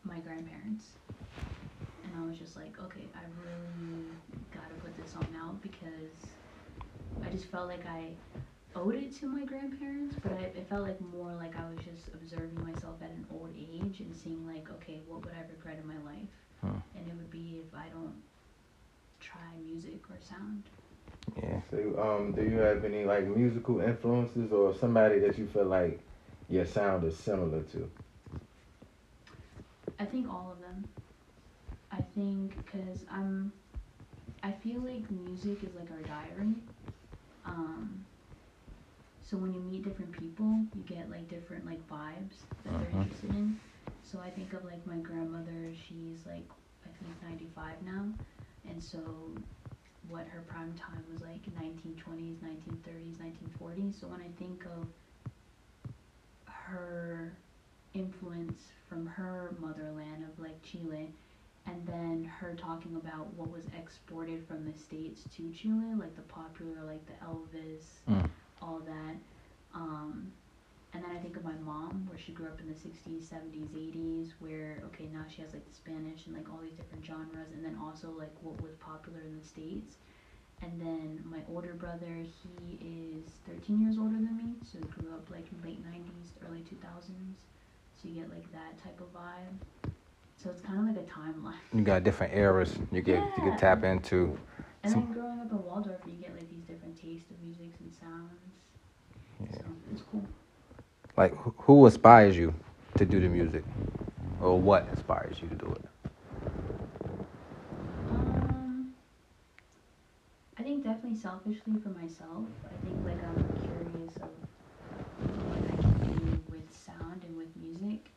my 0.04 0.20
grandparents. 0.20 0.86
And 2.04 2.14
I 2.18 2.26
was 2.26 2.38
just 2.38 2.56
like, 2.56 2.80
okay, 2.82 3.10
I 3.16 3.22
really 3.44 4.20
gotta 4.54 4.76
put 4.76 4.96
this 4.96 5.12
song 5.12 5.28
out 5.36 5.62
because 5.62 6.36
I 7.26 7.30
just 7.30 7.46
felt 7.46 7.68
like 7.68 7.86
I 7.88 8.10
owed 8.76 8.96
it 8.96 9.16
to 9.20 9.28
my 9.28 9.44
grandparents, 9.46 10.16
but 10.22 10.34
I, 10.34 10.44
it 10.44 10.68
felt 10.70 10.84
like 10.84 11.00
more 11.02 11.34
like 11.34 11.58
I 11.58 11.64
was 11.70 11.80
just 11.84 12.08
observing 12.14 12.64
myself 12.64 12.96
at 13.02 13.10
an 13.10 13.26
old 13.32 13.50
age 13.58 14.00
and 14.00 14.16
seeing 14.16 14.46
like, 14.48 14.70
okay, 14.72 15.02
what 15.08 15.24
would 15.24 15.34
I 15.34 15.42
regret 15.50 15.80
in 15.82 15.88
my 15.88 16.12
life? 16.12 16.30
Hmm. 16.62 16.80
And 16.98 17.08
it 17.08 17.16
would 17.16 17.30
be 17.32 17.62
if 17.66 17.74
I 17.76 17.88
don't 17.90 18.16
try 19.20 19.40
music 19.64 20.02
or 20.10 20.18
sound. 20.20 20.64
Yeah. 21.38 21.62
So, 21.70 21.78
um, 22.02 22.34
do 22.34 22.44
you 22.44 22.58
have 22.58 22.84
any 22.84 23.06
like 23.06 23.26
musical 23.26 23.80
influences 23.82 24.52
or 24.52 24.74
somebody 24.74 25.20
that 25.20 25.38
you 25.38 25.48
feel 25.48 25.66
like 25.66 26.00
your 26.50 26.66
sound 26.66 27.04
is 27.06 27.18
similar 27.18 27.62
to? 27.62 27.90
I 30.00 30.06
think 30.06 30.28
all 30.30 30.52
of 30.52 30.62
them. 30.62 30.86
I 31.92 32.02
think 32.16 32.56
because 32.58 33.06
I'm, 33.12 33.52
I 34.44 34.52
feel 34.52 34.80
like 34.82 35.10
music 35.12 35.64
is 35.64 35.76
like 35.76 35.92
our 35.92 36.02
diary. 36.08 36.56
Um, 37.46 38.01
So 39.32 39.38
when 39.38 39.54
you 39.54 39.62
meet 39.62 39.84
different 39.86 40.12
people, 40.12 40.60
you 40.76 40.84
get 40.84 41.10
like 41.10 41.30
different 41.30 41.66
like 41.66 41.80
vibes 41.88 42.36
that 42.66 42.74
they're 42.82 42.90
Mhm. 42.90 43.04
interested 43.04 43.30
in. 43.30 43.58
So 44.04 44.20
I 44.20 44.30
think 44.30 44.52
of 44.52 44.66
like 44.66 44.86
my 44.86 44.98
grandmother. 44.98 45.74
She's 45.74 46.26
like 46.26 46.52
I 46.86 46.90
think 46.90 47.24
95 47.24 47.82
now, 47.82 48.12
and 48.68 48.84
so 48.84 49.34
what 50.10 50.28
her 50.28 50.42
prime 50.42 50.74
time 50.74 51.06
was 51.10 51.22
like 51.22 51.48
1920s, 51.56 52.42
1930s, 52.42 53.20
1940s. 53.22 53.96
So 53.98 54.10
when 54.10 54.20
I 54.20 54.28
think 54.38 54.66
of 54.66 54.86
her 56.46 57.32
influence 57.94 58.74
from 58.90 59.06
her 59.06 59.56
motherland 59.62 60.26
of 60.26 60.38
like 60.40 60.62
Chile, 60.62 61.14
and 61.66 61.88
then 61.88 62.26
her 62.26 62.54
talking 62.54 62.98
about 62.98 63.34
what 63.36 63.50
was 63.50 63.64
exported 63.80 64.46
from 64.46 64.66
the 64.66 64.78
states 64.78 65.24
to 65.36 65.54
Chile, 65.54 65.94
like 65.96 66.16
the 66.18 66.22
popular, 66.24 66.84
like 66.84 67.06
the 67.06 67.14
Elvis, 67.26 68.02
Mm. 68.10 68.30
All 68.62 68.80
that. 68.86 69.16
Um, 69.74 70.32
and 70.94 71.04
then 71.04 71.12
I 71.12 71.20
think 71.20 71.38
of 71.38 71.44
my 71.46 71.54
mom, 71.64 72.06
where 72.10 72.20
she 72.20 72.34
grew 72.34 72.48
up 72.48 72.60
in 72.60 72.68
the 72.68 72.74
60s, 72.74 73.24
70s, 73.24 73.70
80s, 73.70 74.32
where, 74.40 74.84
okay, 74.88 75.08
now 75.14 75.24
she 75.34 75.42
has 75.42 75.54
like 75.54 75.66
the 75.68 75.74
Spanish 75.74 76.26
and 76.28 76.36
like 76.36 76.50
all 76.52 76.60
these 76.62 76.74
different 76.74 77.06
genres, 77.06 77.52
and 77.54 77.64
then 77.64 77.78
also 77.82 78.12
like 78.18 78.34
what 78.42 78.62
was 78.62 78.76
popular 78.76 79.20
in 79.22 79.40
the 79.40 79.46
States. 79.46 79.96
And 80.62 80.80
then 80.80 81.24
my 81.24 81.40
older 81.50 81.74
brother, 81.74 82.18
he 82.44 82.76
is 82.86 83.32
13 83.48 83.80
years 83.82 83.98
older 83.98 84.16
than 84.16 84.36
me, 84.38 84.54
so 84.70 84.78
he 84.80 84.86
grew 84.86 85.12
up 85.14 85.28
like 85.32 85.46
late 85.64 85.82
90s, 85.84 86.30
early 86.48 86.60
2000s. 86.60 87.38
So 87.96 88.10
you 88.10 88.16
get 88.22 88.30
like 88.30 88.52
that 88.52 88.78
type 88.84 89.00
of 89.00 89.12
vibe. 89.14 89.92
So 90.38 90.50
it's 90.50 90.62
kind 90.62 90.80
of 90.80 90.96
like 90.96 91.06
a 91.06 91.10
timeline. 91.10 91.54
You 91.74 91.84
got 91.84 92.04
different 92.04 92.34
eras 92.34 92.78
you 92.92 93.02
get 93.02 93.20
you 93.20 93.32
Yeah. 93.38 93.50
can 93.52 93.58
tap 93.58 93.84
into. 93.84 94.38
And 94.84 94.92
Some- 94.94 95.04
then 95.06 95.14
growing 95.14 95.40
up 95.40 95.52
in 95.52 95.64
Waldorf, 95.64 96.02
you 96.08 96.14
get 96.14 96.34
like 96.36 96.50
these 96.50 96.64
different 96.64 97.00
tastes 97.00 97.30
of 97.30 97.40
music 97.44 97.72
and 97.80 97.94
sounds. 97.94 98.52
Yeah. 99.44 99.58
So 99.60 99.66
it's 99.92 100.02
cool. 100.12 100.26
Like 101.18 101.36
who- 101.36 101.54
who 101.58 101.86
inspires 101.86 102.36
you 102.38 102.54
to 102.96 103.06
do 103.06 103.20
the 103.20 103.30
music, 103.30 103.64
or 104.42 104.60
what 104.60 104.88
inspires 104.90 105.42
you 105.42 105.48
to 105.50 105.56
do 105.56 105.68
it? 105.72 105.86
Um, 108.10 108.94
I 110.58 110.64
think 110.64 110.84
definitely 110.84 111.18
selfishly 111.18 111.76
for 111.80 111.90
myself. 111.90 112.46
I 112.66 112.86
think 112.86 113.06
like 113.06 113.24
I'm 113.24 113.50
curious 113.64 114.16
of 114.18 114.30
what 115.48 115.58
I 115.58 115.82
can 115.82 116.18
do 116.26 116.40
with 116.50 116.72
sound 116.74 117.24
and 117.24 117.38
with 117.38 117.56
music. 117.56 118.10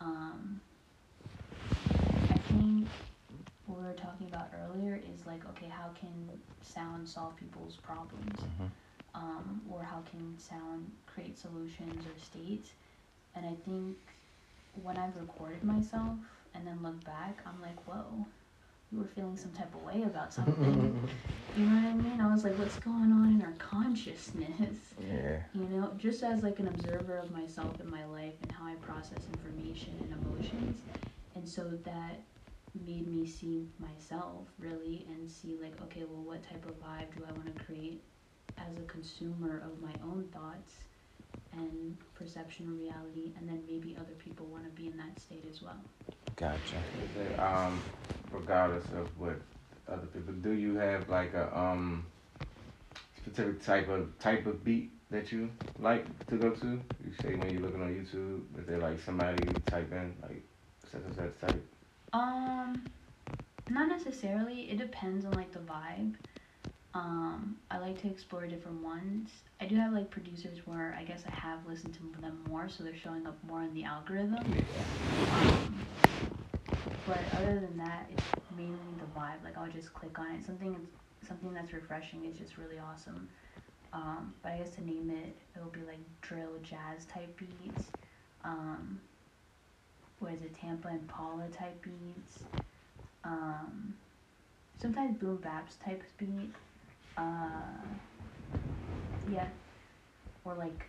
Um, 0.00 0.60
I 2.30 2.38
think 2.48 2.88
were 3.86 3.94
talking 3.94 4.26
about 4.26 4.50
earlier 4.54 5.00
is 5.12 5.26
like, 5.26 5.46
okay, 5.50 5.68
how 5.68 5.88
can 5.98 6.28
sound 6.62 7.08
solve 7.08 7.36
people's 7.36 7.76
problems? 7.76 8.40
Mhm. 8.40 8.70
Um, 9.14 9.62
or 9.70 9.82
how 9.82 10.02
can 10.02 10.38
sound 10.38 10.92
create 11.06 11.38
solutions 11.38 12.06
or 12.06 12.18
states? 12.18 12.72
And 13.34 13.46
I 13.46 13.54
think 13.54 13.96
when 14.82 14.98
I've 14.98 15.16
recorded 15.16 15.64
myself 15.64 16.18
and 16.54 16.66
then 16.66 16.82
look 16.82 17.02
back, 17.04 17.40
I'm 17.46 17.60
like, 17.62 17.78
whoa, 17.86 18.26
we 18.92 18.98
were 18.98 19.06
feeling 19.06 19.36
some 19.36 19.52
type 19.52 19.74
of 19.74 19.82
way 19.82 20.02
about 20.02 20.32
something. 20.32 21.08
you 21.56 21.64
know 21.66 21.74
what 21.80 21.88
I 21.88 21.94
mean? 21.94 22.20
I 22.20 22.30
was 22.30 22.44
like, 22.44 22.58
what's 22.58 22.76
going 22.76 23.10
on 23.12 23.32
in 23.32 23.42
our 23.42 23.54
consciousness? 23.58 24.94
Yeah. 25.00 25.38
You 25.54 25.64
know, 25.68 25.92
just 25.96 26.22
as 26.22 26.42
like 26.42 26.58
an 26.58 26.68
observer 26.68 27.16
of 27.18 27.30
myself 27.30 27.80
in 27.80 27.90
my 27.90 28.04
life 28.04 28.34
and 28.42 28.52
how 28.52 28.66
I 28.66 28.74
process 28.74 29.26
information 29.30 29.94
and 30.04 30.12
emotions. 30.12 30.80
And 31.34 31.48
so 31.48 31.70
that 31.84 32.20
made 32.84 33.06
me 33.06 33.26
see 33.26 33.66
myself 33.78 34.48
really 34.58 35.06
and 35.08 35.30
see 35.30 35.56
like, 35.60 35.80
okay, 35.82 36.04
well, 36.08 36.22
what 36.22 36.42
type 36.42 36.64
of 36.66 36.72
vibe 36.80 37.14
do 37.16 37.24
I 37.28 37.32
want 37.32 37.46
to 37.46 37.64
create 37.64 38.02
as 38.58 38.76
a 38.76 38.82
consumer 38.86 39.62
of 39.64 39.80
my 39.80 39.94
own 40.02 40.28
thoughts 40.32 40.72
and 41.52 41.96
perception 42.14 42.68
of 42.68 42.78
reality, 42.78 43.32
and 43.38 43.48
then 43.48 43.62
maybe 43.66 43.96
other 43.98 44.14
people 44.18 44.46
want 44.46 44.64
to 44.64 44.70
be 44.70 44.88
in 44.88 44.96
that 44.96 45.18
state 45.18 45.44
as 45.50 45.62
well. 45.62 45.76
Gotcha. 46.36 46.76
Um, 47.38 47.82
regardless 48.30 48.84
of 48.92 49.08
what 49.18 49.40
other 49.88 50.06
people 50.06 50.34
do, 50.34 50.52
you 50.52 50.76
have 50.76 51.08
like 51.08 51.32
a 51.34 51.56
um 51.58 52.04
specific 53.16 53.64
type 53.64 53.88
of 53.88 54.18
type 54.18 54.46
of 54.46 54.64
beat 54.64 54.90
that 55.10 55.32
you 55.32 55.50
like 55.78 56.06
to 56.28 56.36
go 56.36 56.50
to? 56.50 56.66
You 56.66 57.12
say 57.22 57.34
when 57.34 57.52
you're 57.52 57.62
looking 57.62 57.82
on 57.82 57.88
YouTube, 57.88 58.60
is 58.60 58.66
there 58.66 58.78
like 58.78 59.00
somebody 59.00 59.42
you 59.44 59.62
type 59.66 59.90
in 59.92 60.14
like 60.22 60.42
such 60.90 61.02
and 61.02 61.14
such 61.14 61.40
type? 61.40 61.64
Um, 62.12 62.90
not 63.68 63.88
necessarily. 63.88 64.70
It 64.70 64.78
depends 64.78 65.24
on 65.24 65.34
like 65.34 65.52
the 65.52 65.58
vibe. 65.60 66.14
Um, 66.94 67.56
I 67.70 67.78
like 67.78 68.00
to 68.02 68.08
explore 68.08 68.46
different 68.46 68.82
ones. 68.82 69.30
I 69.60 69.66
do 69.66 69.76
have 69.76 69.92
like 69.92 70.10
producers 70.10 70.66
where 70.66 70.94
I 70.98 71.04
guess 71.04 71.24
I 71.26 71.30
have 71.30 71.66
listened 71.66 71.94
to 71.94 72.20
them 72.20 72.42
more, 72.48 72.68
so 72.68 72.84
they're 72.84 72.96
showing 72.96 73.26
up 73.26 73.42
more 73.44 73.62
in 73.62 73.74
the 73.74 73.84
algorithm. 73.84 74.62
Um, 75.28 75.88
but 77.04 77.28
other 77.32 77.60
than 77.60 77.76
that, 77.78 78.06
it's 78.10 78.34
mainly 78.56 78.94
the 78.98 79.04
vibe. 79.18 79.44
Like 79.44 79.56
I'll 79.58 79.70
just 79.70 79.92
click 79.92 80.18
on 80.18 80.32
it. 80.36 80.44
Something 80.46 80.88
something 81.26 81.52
that's 81.52 81.72
refreshing 81.72 82.24
is 82.24 82.38
just 82.38 82.56
really 82.56 82.78
awesome. 82.78 83.28
Um, 83.92 84.34
but 84.42 84.52
I 84.52 84.58
guess 84.58 84.74
to 84.76 84.84
name 84.84 85.10
it, 85.10 85.36
it 85.54 85.62
will 85.62 85.70
be 85.70 85.82
like 85.82 86.00
drill 86.20 86.58
jazz 86.62 87.06
type 87.06 87.38
beats. 87.38 87.90
Um, 88.44 89.00
is 90.24 90.42
it, 90.42 90.54
Tame 90.54 90.78
Impala 90.90 91.48
type 91.50 91.82
beats. 91.82 92.44
Um, 93.24 93.94
sometimes 94.80 95.18
boom 95.18 95.38
baps 95.38 95.82
type 95.84 96.02
beat. 96.18 96.52
Uh, 97.16 97.82
yeah, 99.30 99.48
or 100.44 100.54
like 100.54 100.88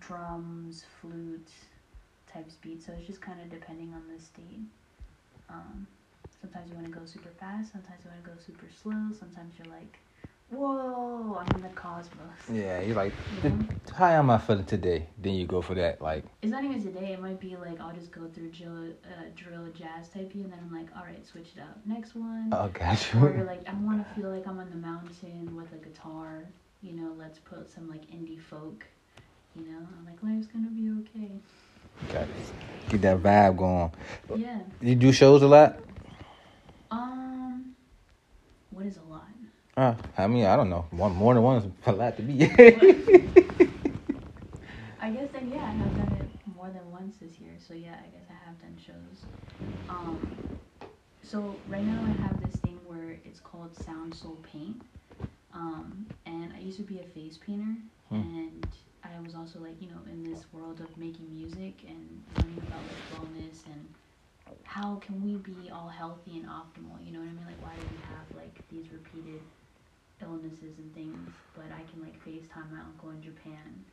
drums, 0.00 0.84
flutes 1.00 1.52
type 2.32 2.48
beats. 2.60 2.86
So 2.86 2.92
it's 2.92 3.06
just 3.06 3.20
kind 3.20 3.40
of 3.40 3.50
depending 3.50 3.92
on 3.94 4.02
the 4.14 4.22
state. 4.22 4.60
Um, 5.50 5.86
sometimes 6.40 6.70
you 6.70 6.76
want 6.76 6.86
to 6.86 6.98
go 6.98 7.04
super 7.04 7.30
fast. 7.40 7.72
Sometimes 7.72 8.00
you 8.04 8.10
want 8.10 8.24
to 8.24 8.30
go 8.30 8.36
super 8.44 8.66
slow. 8.82 9.16
Sometimes 9.18 9.54
you're 9.58 9.72
like, 9.72 9.98
whoa, 10.52 11.38
I'm 11.40 11.56
in 11.56 11.62
the 11.62 11.68
cosmos. 11.70 12.10
Yeah, 12.52 12.80
you're 12.80 12.96
like, 12.96 13.12
how 13.94 14.06
am 14.06 14.30
I 14.30 14.38
feeling 14.38 14.64
today? 14.64 15.08
Then 15.18 15.34
you 15.34 15.46
go 15.46 15.62
for 15.62 15.74
that, 15.74 16.00
like, 16.02 16.24
It's 16.42 16.52
not 16.52 16.64
even 16.64 16.82
today. 16.82 17.12
It 17.12 17.20
might 17.20 17.40
be 17.40 17.56
like 17.56 17.80
I'll 17.80 17.94
just 17.94 18.12
go 18.12 18.28
through 18.28 18.50
drill, 18.50 18.90
uh, 19.04 19.24
drill 19.34 19.66
jazz 19.74 20.08
type 20.08 20.32
beat, 20.32 20.44
and 20.44 20.52
then 20.52 20.58
I'm 20.62 20.76
like, 20.76 20.88
all 20.96 21.04
right, 21.04 21.24
switch 21.26 21.48
it 21.56 21.60
up. 21.60 21.78
Next 21.86 22.14
one. 22.14 22.50
oh, 22.52 22.68
got 22.68 23.14
or 23.16 23.34
you're 23.34 23.44
like, 23.44 23.66
I 23.68 23.74
want 23.74 24.06
to 24.06 24.14
feel 24.14 24.30
like 24.30 24.46
I'm 24.46 24.58
on 24.58 24.70
the 24.70 24.76
mountain 24.76 25.56
with 25.56 25.72
a 25.72 25.76
guitar. 25.76 26.44
You 26.82 26.92
know, 26.92 27.12
let's 27.18 27.38
put 27.38 27.70
some 27.70 27.88
like 27.88 28.06
indie 28.10 28.40
folk. 28.40 28.84
You 29.56 29.62
know, 29.66 29.78
I'm 29.78 30.06
like, 30.06 30.22
life's 30.22 30.46
gonna 30.46 30.68
be 30.68 30.90
okay. 31.02 31.30
Got 32.12 32.22
it. 32.22 32.88
Get 32.88 33.02
that 33.02 33.18
vibe 33.18 33.56
going. 33.56 33.92
Yeah. 34.40 34.60
You 34.80 34.94
do 34.94 35.12
shows 35.12 35.42
a 35.42 35.46
lot? 35.46 35.78
Um, 36.90 37.74
what 38.70 38.86
is 38.86 38.96
a 38.96 39.02
lot? 39.10 39.28
Uh, 39.76 39.94
I 40.18 40.26
mean, 40.26 40.44
I 40.44 40.56
don't 40.56 40.68
know. 40.68 40.86
One 40.90 41.14
more 41.14 41.34
than 41.34 41.42
one 41.42 41.56
is 41.58 41.64
a 41.86 41.92
lot 41.92 42.16
to 42.16 42.22
be. 42.22 42.44
I 45.00 45.10
guess 45.10 45.28
then 45.32 45.50
yeah, 45.52 45.64
I 45.64 45.70
have 45.72 45.94
done 45.96 46.12
it 46.20 46.28
more 46.56 46.68
than 46.70 46.90
once 46.90 47.16
this 47.20 47.38
year. 47.40 47.52
So 47.58 47.74
yeah, 47.74 47.94
I 47.94 48.08
guess 48.16 48.26
I 48.30 48.48
have 48.48 48.60
done 48.60 48.76
shows. 48.78 49.26
Um, 49.88 50.36
so 51.22 51.62
right 51.66 51.84
now 51.84 52.04
I 52.06 52.12
have 52.12 52.40
this 52.40 52.56
thing 52.56 52.78
where 52.86 53.18
it's 53.24 53.40
called 53.40 53.74
Sound 53.76 54.14
Soul 54.14 54.38
Paint. 54.52 54.82
Um, 55.54 56.06
and 56.26 56.52
I 56.56 56.60
used 56.60 56.78
to 56.78 56.82
be 56.84 57.00
a 57.00 57.04
face 57.04 57.38
painter, 57.38 57.76
Hmm. 58.08 58.16
and 58.20 58.66
I 59.04 59.20
was 59.24 59.34
also 59.34 59.58
like 59.60 59.80
you 59.80 59.88
know 59.88 60.00
in 60.10 60.22
this 60.24 60.44
world 60.52 60.80
of 60.80 60.96
making 60.96 61.32
music 61.34 61.84
and 61.86 62.22
learning 62.36 62.62
about 62.68 62.86
like 62.88 63.04
wellness 63.10 63.66
and 63.66 63.88
how 64.64 64.96
can 64.96 65.22
we 65.22 65.36
be 65.36 65.70
all 65.70 65.88
healthy 65.88 66.38
and 66.38 66.46
optimal. 66.48 67.04
You 67.04 67.12
know 67.12 67.20
what 67.20 67.28
I 67.28 67.32
mean? 67.32 67.46
Like 67.46 67.60
why 67.62 67.74
do 67.74 67.86
we 67.90 68.00
have 68.08 68.26
like 68.34 68.60
these 68.70 68.90
repeated 68.92 69.40
illnesses 70.22 70.78
and 70.78 70.94
things, 70.94 71.30
but 71.54 71.66
I 71.66 71.82
can 71.90 72.02
like 72.02 72.14
FaceTime 72.24 72.70
and 72.72 72.98
go 73.00 73.10
in 73.10 73.22
Japan 73.22 73.84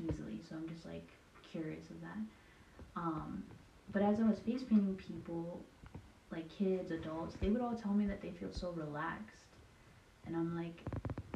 easily. 0.00 0.40
So 0.48 0.56
I'm 0.56 0.68
just 0.68 0.84
like 0.86 1.08
curious 1.50 1.88
of 1.90 2.00
that. 2.00 2.18
Um, 2.96 3.42
but 3.92 4.02
as 4.02 4.20
I 4.20 4.24
was 4.24 4.38
face 4.40 4.62
painting 4.68 4.96
people, 4.96 5.60
like 6.30 6.48
kids, 6.50 6.90
adults, 6.90 7.36
they 7.40 7.48
would 7.48 7.60
all 7.62 7.74
tell 7.74 7.92
me 7.94 8.06
that 8.06 8.20
they 8.20 8.30
feel 8.32 8.52
so 8.52 8.70
relaxed. 8.72 9.46
And 10.26 10.36
I'm 10.36 10.54
like, 10.56 10.82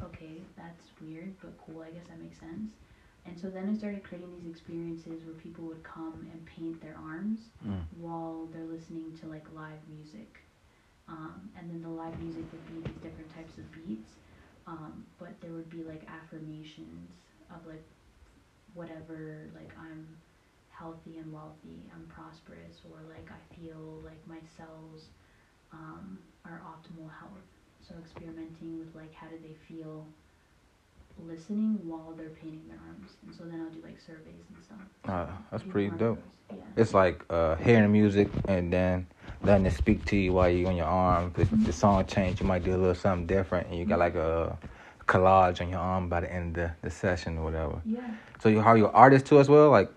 okay, 0.03 0.41
that's 0.55 0.83
weird, 1.01 1.33
but 1.41 1.53
cool. 1.65 1.81
I 1.81 1.89
guess 1.89 2.05
that 2.09 2.21
makes 2.21 2.39
sense. 2.39 2.71
And 3.25 3.39
so 3.39 3.49
then 3.49 3.69
I 3.73 3.77
started 3.77 4.03
creating 4.03 4.29
these 4.37 4.51
experiences 4.51 5.23
where 5.25 5.33
people 5.35 5.63
would 5.65 5.81
come 5.83 6.27
and 6.31 6.45
paint 6.45 6.81
their 6.81 6.95
arms 7.01 7.39
Mm. 7.65 7.79
while 7.97 8.47
they're 8.53 8.65
listening 8.67 9.17
to 9.21 9.27
like 9.27 9.45
live 9.55 9.79
music. 9.89 10.39
Um, 11.07 11.49
and 11.57 11.69
then 11.69 11.81
the 11.81 11.89
live 11.89 12.17
music 12.21 12.43
would 12.51 12.65
be 12.67 12.89
these 12.91 13.01
different 13.01 13.33
types 13.33 13.57
of 13.57 13.65
beats. 13.73 14.11
Um, 14.65 15.05
but 15.19 15.39
there 15.41 15.51
would 15.51 15.69
be 15.69 15.83
like 15.83 16.07
affirmations 16.07 17.11
of 17.51 17.65
like 17.67 17.83
whatever, 18.73 19.49
like 19.55 19.71
I'm 19.77 20.07
healthy 20.69 21.17
and 21.17 21.31
wealthy, 21.31 21.83
I'm 21.93 22.05
prosperous, 22.07 22.81
or 22.89 22.99
like 23.09 23.29
I 23.29 23.55
feel 23.55 23.99
like 24.03 24.19
my 24.27 24.39
cells 24.57 25.07
um, 25.71 26.19
are 26.45 26.61
optimal 26.65 27.09
health. 27.19 27.43
So 27.87 27.95
experimenting 28.01 28.79
with 28.79 28.95
like 28.95 29.13
how 29.13 29.27
do 29.27 29.35
they 29.43 29.55
feel 29.67 30.05
listening 31.27 31.79
while 31.83 32.13
they're 32.17 32.29
painting 32.29 32.63
their 32.69 32.79
arms, 32.87 33.11
and 33.25 33.35
so 33.35 33.43
then 33.43 33.61
I'll 33.61 33.69
do 33.69 33.81
like 33.83 33.99
surveys 33.99 34.45
and 34.55 34.63
stuff. 34.63 34.77
Uh, 35.05 35.27
that's 35.51 35.63
pretty 35.63 35.89
dope. 35.97 36.19
Yeah. 36.49 36.57
It's 36.77 36.93
like 36.93 37.23
uh, 37.29 37.55
hearing 37.55 37.91
music 37.91 38.29
and 38.47 38.71
then 38.71 39.07
letting 39.43 39.65
it 39.65 39.73
speak 39.73 40.05
to 40.05 40.15
you 40.15 40.33
while 40.33 40.49
you're 40.49 40.69
on 40.69 40.75
your 40.75 40.85
arm. 40.85 41.33
If 41.37 41.49
the 41.65 41.73
song 41.73 42.05
change, 42.05 42.39
you 42.39 42.47
might 42.47 42.63
do 42.63 42.75
a 42.75 42.77
little 42.77 42.95
something 42.95 43.27
different, 43.27 43.67
and 43.67 43.77
you 43.77 43.85
got 43.85 43.99
like 43.99 44.15
a 44.15 44.57
collage 45.05 45.61
on 45.61 45.69
your 45.69 45.79
arm 45.79 46.09
by 46.09 46.21
the 46.21 46.31
end 46.31 46.57
of 46.57 46.71
the, 46.81 46.89
the 46.89 46.89
session 46.89 47.37
or 47.37 47.45
whatever. 47.45 47.81
Yeah. 47.85 48.01
So 48.41 48.49
you 48.49 48.61
how 48.61 48.75
you 48.75 48.87
an 48.87 48.91
artist 48.93 49.25
too 49.25 49.39
as 49.39 49.49
well, 49.49 49.69
like, 49.69 49.91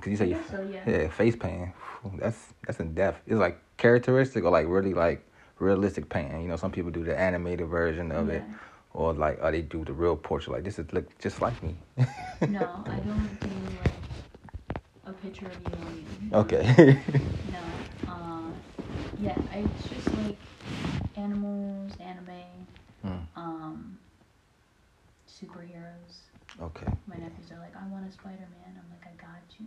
cause 0.00 0.08
you 0.08 0.16
say 0.16 0.28
you 0.28 0.38
so, 0.50 0.66
yeah. 0.70 0.88
yeah 0.88 1.08
face 1.08 1.36
painting. 1.36 1.72
That's 2.18 2.54
that's 2.66 2.80
in 2.80 2.94
depth. 2.94 3.22
It's 3.26 3.38
like 3.38 3.60
characteristic 3.76 4.44
or 4.44 4.50
like 4.50 4.66
really 4.68 4.94
like 4.94 5.24
realistic 5.58 6.08
painting. 6.08 6.42
You 6.42 6.48
know, 6.48 6.56
some 6.56 6.72
people 6.72 6.90
do 6.90 7.04
the 7.04 7.18
animated 7.18 7.68
version 7.68 8.10
of 8.10 8.30
it, 8.30 8.42
or 8.94 9.12
like 9.12 9.38
oh 9.42 9.50
they 9.50 9.62
do 9.62 9.84
the 9.84 9.92
real 9.92 10.16
portrait. 10.16 10.54
Like 10.54 10.64
this 10.64 10.78
is 10.78 10.90
look 10.92 11.06
just 11.18 11.42
like 11.42 11.62
me. 11.62 11.76
No, 11.96 12.04
I 12.86 12.96
don't 13.00 13.40
do 13.40 13.48
like 13.84 14.80
a 15.06 15.12
picture 15.12 15.46
of 15.46 15.52
you 15.52 15.86
on 15.86 16.06
you. 16.22 16.36
okay. 16.38 17.00
No. 17.52 17.58
Uh, 18.30 18.52
yeah, 19.18 19.36
I, 19.52 19.58
it's 19.58 19.88
just 19.88 20.06
like 20.18 20.36
animals, 21.16 21.92
anime, 22.00 22.44
Hmm. 23.02 23.18
um, 23.34 23.98
superheroes. 25.28 26.20
okay. 26.60 26.86
My 27.06 27.16
nephews 27.16 27.50
are 27.52 27.58
like, 27.58 27.74
I 27.76 27.86
want 27.88 28.06
a 28.08 28.12
Spider 28.12 28.46
Man. 28.50 28.78
I'm 28.78 28.90
like, 28.90 29.06
I 29.06 29.16
got 29.20 29.42
you. 29.58 29.66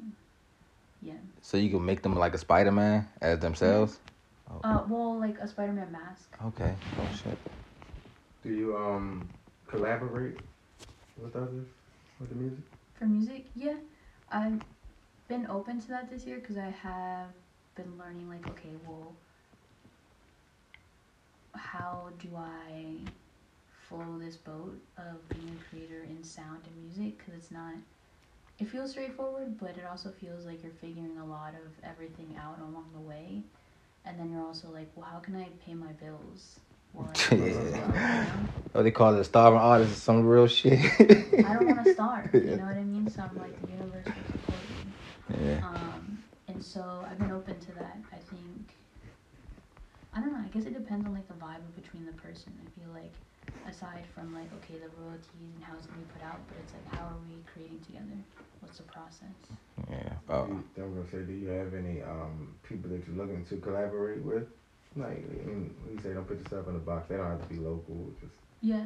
Yeah. 1.01 1.13
So 1.41 1.57
you 1.57 1.69
can 1.69 1.85
make 1.85 2.01
them 2.03 2.15
like 2.15 2.33
a 2.33 2.37
Spider 2.37 2.71
Man 2.71 3.07
as 3.21 3.39
themselves. 3.39 3.99
Uh, 4.63 4.83
well, 4.87 5.19
like 5.19 5.37
a 5.39 5.47
Spider 5.47 5.73
Man 5.73 5.91
mask. 5.91 6.29
Okay. 6.45 6.73
Oh 6.99 7.09
shit. 7.23 7.37
Do 8.43 8.49
you 8.49 8.77
um 8.77 9.27
collaborate 9.67 10.37
with 11.21 11.35
others 11.35 11.67
with 12.19 12.29
the 12.29 12.35
music? 12.35 12.63
For 12.95 13.05
music, 13.05 13.45
yeah. 13.55 13.75
I've 14.31 14.61
been 15.27 15.47
open 15.47 15.81
to 15.81 15.87
that 15.89 16.09
this 16.09 16.25
year 16.25 16.39
because 16.39 16.57
I 16.57 16.69
have 16.69 17.29
been 17.75 17.97
learning, 17.97 18.29
like, 18.29 18.47
okay, 18.47 18.69
well, 18.87 19.13
how 21.55 22.09
do 22.19 22.29
I 22.35 22.95
flow 23.87 24.17
this 24.19 24.35
boat 24.35 24.79
of 24.97 25.27
being 25.29 25.57
a 25.59 25.69
creator 25.69 26.03
in 26.03 26.23
sound 26.23 26.61
and 26.65 26.83
music? 26.83 27.17
Because 27.17 27.35
it's 27.35 27.51
not, 27.51 27.73
it 28.59 28.67
feels 28.67 28.91
straightforward, 28.91 29.59
but 29.59 29.71
it 29.71 29.85
also 29.89 30.11
feels 30.11 30.45
like 30.45 30.63
you're 30.63 30.71
figuring 30.73 31.17
a 31.17 31.25
lot 31.25 31.53
of 31.53 31.89
everything 31.89 32.35
out 32.39 32.59
along 32.59 32.85
the 32.93 33.01
way. 33.01 33.41
And 34.05 34.19
then 34.19 34.31
you're 34.31 34.45
also 34.45 34.69
like, 34.69 34.89
well, 34.95 35.07
how 35.09 35.19
can 35.19 35.35
I 35.35 35.47
pay 35.65 35.73
my 35.73 35.91
bills? 35.93 36.59
while 36.93 37.09
I 37.09 37.29
do 37.29 37.37
this 37.37 37.57
as 37.57 37.73
well, 37.73 37.87
you 37.87 37.93
know? 37.93 38.27
Oh, 38.75 38.83
they 38.83 38.91
call 38.91 39.15
it 39.15 39.19
a 39.19 39.23
starving 39.23 39.59
artist 39.59 39.91
or 39.91 39.95
some 39.95 40.25
real 40.25 40.47
shit. 40.47 40.79
I 40.79 41.53
don't 41.53 41.67
want 41.67 41.83
to 41.85 41.93
starve. 41.93 42.33
You 42.33 42.41
know 42.41 42.63
what 42.63 42.77
I 42.77 42.83
mean? 42.83 43.09
So 43.09 43.23
I'm 43.23 43.37
like, 43.37 43.61
the 43.61 43.71
universe 43.71 44.05
will 44.05 44.13
support 44.31 44.59
me. 45.29 45.47
Yeah. 45.47 45.67
Um, 45.67 46.12
so 46.63 47.05
I've 47.09 47.19
been 47.19 47.31
open 47.31 47.59
to 47.59 47.71
that. 47.73 47.97
I 48.11 48.15
think, 48.15 48.73
I 50.13 50.19
don't 50.21 50.31
know. 50.31 50.39
I 50.39 50.47
guess 50.47 50.65
it 50.65 50.73
depends 50.73 51.05
on 51.05 51.13
like 51.13 51.27
the 51.27 51.33
vibe 51.33 51.61
between 51.75 52.05
the 52.05 52.13
person. 52.13 52.53
I 52.63 52.79
feel 52.79 52.89
like, 52.93 53.11
aside 53.67 54.05
from 54.15 54.33
like, 54.33 54.47
okay, 54.63 54.79
the 54.79 54.89
royalties 55.01 55.27
and 55.55 55.63
how 55.63 55.73
it's 55.75 55.85
gonna 55.85 55.99
be 55.99 56.07
put 56.13 56.23
out, 56.23 56.39
but 56.47 56.57
it's 56.63 56.73
like, 56.73 56.87
how 56.95 57.05
are 57.07 57.19
we 57.27 57.43
creating 57.51 57.79
together? 57.85 58.17
What's 58.61 58.77
the 58.77 58.83
process? 58.83 59.35
Yeah. 59.89 60.13
Oh. 60.29 60.45
Do 60.75 60.83
I'm 60.83 60.95
gonna 60.95 61.11
say, 61.11 61.19
do 61.27 61.33
you 61.33 61.49
have 61.49 61.73
any 61.73 62.01
um 62.01 62.55
people 62.63 62.89
that 62.91 63.05
you're 63.05 63.17
looking 63.17 63.45
to 63.45 63.57
collaborate 63.57 64.23
with? 64.23 64.47
Like, 64.95 65.09
I 65.09 65.49
when 65.49 65.75
you 65.91 65.99
say 66.01 66.13
don't 66.13 66.25
put 66.27 66.39
yourself 66.39 66.67
in 66.69 66.75
a 66.75 66.79
box, 66.79 67.09
they 67.09 67.17
don't 67.17 67.29
have 67.29 67.41
to 67.41 67.53
be 67.53 67.59
local. 67.59 68.13
Just 68.21 68.33
Yeah. 68.61 68.85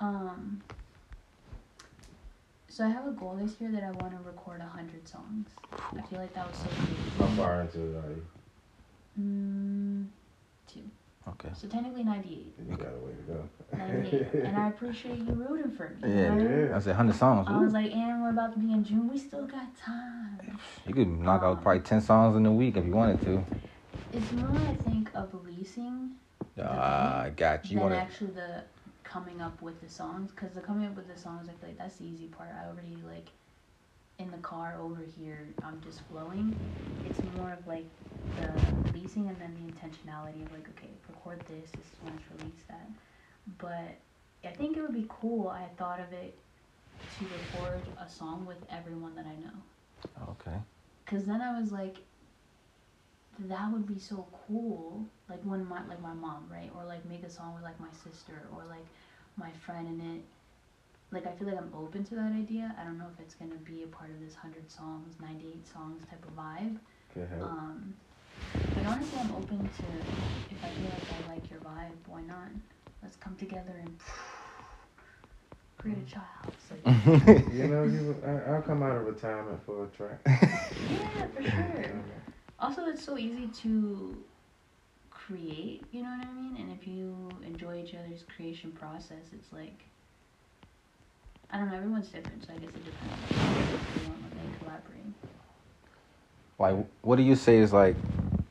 Um. 0.00 0.62
So 2.72 2.86
I 2.86 2.88
have 2.88 3.06
a 3.06 3.10
goal 3.10 3.38
this 3.38 3.60
year 3.60 3.70
that 3.70 3.84
I 3.84 3.90
want 3.90 4.12
to 4.12 4.26
record 4.26 4.62
a 4.62 4.66
hundred 4.66 5.06
songs. 5.06 5.46
I 5.70 6.00
feel 6.08 6.18
like 6.18 6.32
that 6.32 6.48
was 6.48 6.56
so 6.56 6.68
how 7.18 7.26
far 7.32 7.60
into 7.60 7.78
it 7.80 7.96
are 8.02 8.08
you? 8.08 8.26
Mm, 9.20 10.06
two. 10.66 10.80
Okay. 11.28 11.50
So 11.52 11.68
technically 11.68 12.02
ninety-eight. 12.02 12.54
You 12.66 12.76
got 12.78 12.94
a 12.94 13.04
way 13.04 13.12
to 13.12 13.32
go. 13.34 13.48
98. 13.76 14.44
and 14.46 14.56
I 14.56 14.68
appreciate 14.70 15.18
you 15.18 15.34
rooting 15.34 15.70
for 15.70 15.90
me. 15.90 15.96
Yeah. 16.14 16.34
know 16.34 16.48
I? 16.48 16.68
Yeah. 16.68 16.76
I 16.76 16.78
said 16.78 16.96
hundred 16.96 17.16
songs. 17.16 17.46
I 17.50 17.60
was 17.60 17.74
like, 17.74 17.92
and 17.92 18.22
we're 18.22 18.30
about 18.30 18.54
to 18.54 18.58
be 18.58 18.72
in 18.72 18.82
June. 18.82 19.06
We 19.06 19.18
still 19.18 19.46
got 19.46 19.76
time. 19.76 20.58
You 20.86 20.94
could 20.94 21.08
knock 21.08 21.42
out 21.42 21.58
um, 21.58 21.62
probably 21.62 21.82
ten 21.82 22.00
songs 22.00 22.36
in 22.36 22.46
a 22.46 22.52
week 22.52 22.78
if 22.78 22.86
you 22.86 22.92
wanted 22.92 23.20
to. 23.26 23.44
It's 24.14 24.32
more, 24.32 24.48
I 24.56 24.72
think, 24.76 25.10
of 25.14 25.28
releasing 25.34 26.12
Ah, 26.58 27.24
I 27.24 27.30
got 27.30 27.66
you. 27.66 27.72
You 27.72 27.80
than 27.80 27.90
want 27.90 27.94
to? 27.94 28.00
actually 28.00 28.30
the 28.30 28.62
coming 29.12 29.42
up 29.42 29.60
with 29.60 29.80
the 29.80 29.88
songs. 29.88 30.30
Because 30.30 30.54
the 30.54 30.60
coming 30.60 30.86
up 30.86 30.96
with 30.96 31.12
the 31.12 31.20
songs, 31.20 31.48
I 31.48 31.52
feel 31.52 31.68
like 31.70 31.78
that's 31.78 31.96
the 31.96 32.06
easy 32.06 32.26
part. 32.26 32.48
I 32.58 32.66
already 32.68 32.96
like 33.06 33.28
in 34.18 34.30
the 34.30 34.38
car 34.38 34.76
over 34.80 35.02
here. 35.18 35.46
I'm 35.62 35.80
just 35.82 36.00
flowing. 36.10 36.56
It's 37.08 37.20
more 37.36 37.52
of 37.52 37.66
like 37.66 37.86
the 38.40 38.50
releasing 38.90 39.28
and 39.28 39.36
then 39.38 39.54
the 39.54 39.72
intentionality 39.72 40.44
of 40.44 40.52
like, 40.52 40.66
okay, 40.70 40.88
record 41.08 41.40
this. 41.40 41.70
This 41.70 41.84
is 41.84 41.98
when 42.02 42.14
it's 42.14 42.40
released 42.40 42.68
that. 42.68 42.88
But 43.58 44.48
I 44.48 44.54
think 44.54 44.76
it 44.76 44.82
would 44.82 44.94
be 44.94 45.06
cool. 45.08 45.48
I 45.48 45.60
had 45.60 45.76
thought 45.76 46.00
of 46.00 46.12
it 46.12 46.38
to 47.18 47.24
record 47.24 47.80
a 48.00 48.08
song 48.08 48.46
with 48.46 48.58
everyone 48.70 49.14
that 49.16 49.26
I 49.26 49.34
know. 49.44 50.30
Okay. 50.30 50.56
Cause 51.06 51.24
then 51.24 51.42
I 51.42 51.58
was 51.58 51.72
like, 51.72 51.98
that 53.40 53.72
would 53.72 53.86
be 53.86 53.98
so 53.98 54.26
cool. 54.46 55.06
Like 55.28 55.40
when 55.42 55.66
my 55.66 55.84
like 55.86 56.00
my 56.00 56.12
mom, 56.14 56.46
right? 56.50 56.70
Or 56.76 56.84
like 56.84 57.04
make 57.06 57.22
a 57.24 57.30
song 57.30 57.54
with 57.54 57.62
like 57.64 57.78
my 57.80 57.90
sister 57.92 58.46
or 58.54 58.64
like 58.68 58.86
my 59.36 59.50
friend 59.64 59.88
in 59.88 60.16
it. 60.16 60.22
Like 61.10 61.26
I 61.26 61.32
feel 61.32 61.48
like 61.48 61.58
I'm 61.58 61.72
open 61.76 62.04
to 62.04 62.14
that 62.16 62.32
idea. 62.32 62.74
I 62.78 62.84
don't 62.84 62.98
know 62.98 63.06
if 63.12 63.20
it's 63.20 63.34
gonna 63.34 63.56
be 63.64 63.82
a 63.82 63.86
part 63.86 64.10
of 64.10 64.20
this 64.20 64.34
hundred 64.34 64.70
songs, 64.70 65.14
ninety 65.20 65.46
eight 65.54 65.66
songs 65.66 66.02
type 66.08 66.24
of 66.24 66.36
vibe. 66.36 66.76
Can 67.12 67.28
help. 67.28 67.42
Um, 67.42 67.94
but 68.74 68.84
honestly, 68.84 69.18
I'm 69.18 69.32
open 69.32 69.68
to 69.68 69.86
if 70.54 70.62
I 70.62 70.68
feel 70.80 70.90
like 70.90 71.08
I 71.10 71.32
like 71.32 71.50
your 71.50 71.60
vibe, 71.60 71.96
why 72.06 72.22
not? 72.22 72.48
Let's 73.02 73.16
come 73.16 73.36
together 73.36 73.74
and 73.80 73.98
create 75.78 75.98
a 76.06 76.10
child. 76.10 76.26
So, 76.68 76.74
you 77.52 77.66
know, 77.68 77.84
you, 77.84 78.16
I, 78.24 78.52
I'll 78.52 78.62
come 78.62 78.82
out 78.82 78.96
of 78.96 79.06
retirement 79.06 79.60
for 79.66 79.84
a 79.84 79.88
track. 79.88 80.20
yeah, 80.26 81.26
for 81.34 81.42
sure. 81.42 81.84
Also, 82.62 82.86
it's 82.86 83.04
so 83.04 83.18
easy 83.18 83.48
to 83.48 84.16
create, 85.10 85.82
you 85.90 86.02
know 86.02 86.10
what 86.10 86.24
I 86.28 86.30
mean? 86.30 86.56
And 86.60 86.70
if 86.70 86.86
you 86.86 87.28
enjoy 87.44 87.82
each 87.82 87.92
other's 87.96 88.22
creation 88.36 88.70
process, 88.70 89.32
it's 89.32 89.52
like, 89.52 89.82
I 91.50 91.58
don't 91.58 91.70
know, 91.70 91.76
everyone's 91.76 92.08
different, 92.08 92.46
so 92.46 92.52
I 92.52 92.58
guess 92.58 92.68
it 92.68 92.84
depends 92.84 93.32
on 94.06 94.12
when 94.12 94.30
they 94.30 94.58
collaborate. 94.60 95.12
Like, 96.60 96.86
what 97.02 97.16
do 97.16 97.24
you 97.24 97.34
say 97.34 97.56
is 97.56 97.72
like 97.72 97.96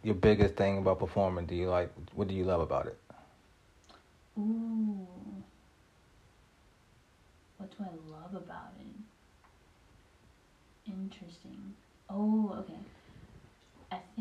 your 0.04 0.16
biggest 0.16 0.56
thing 0.56 0.80
about 0.80 1.00
performing? 1.00 1.46
Do 1.46 1.56
you 1.56 1.70
like? 1.70 1.90
What 2.14 2.28
do 2.28 2.34
you 2.34 2.44
love 2.44 2.60
about 2.60 2.88
it? 2.88 2.98
Ooh. 4.38 5.08
What 7.58 7.72
do 7.72 7.78
I 7.86 8.12
love 8.12 8.34
about 8.34 8.74
it? 8.78 8.86
Interesting. 10.92 11.74
Oh, 12.10 12.54
okay. 12.60 12.80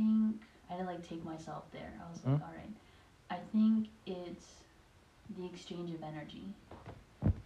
I 0.01 0.03
think 0.03 0.41
I 0.71 0.73
had 0.75 0.81
to 0.81 0.87
like 0.87 1.07
take 1.07 1.25
myself 1.25 1.65
there. 1.73 1.93
I 2.01 2.11
was 2.11 2.21
like, 2.25 2.37
Hmm? 2.37 2.43
all 2.43 2.53
right. 2.57 2.73
I 3.31 3.37
think 3.53 3.89
it's 4.07 4.47
the 5.37 5.45
exchange 5.47 5.93
of 5.93 6.03
energy. 6.03 6.45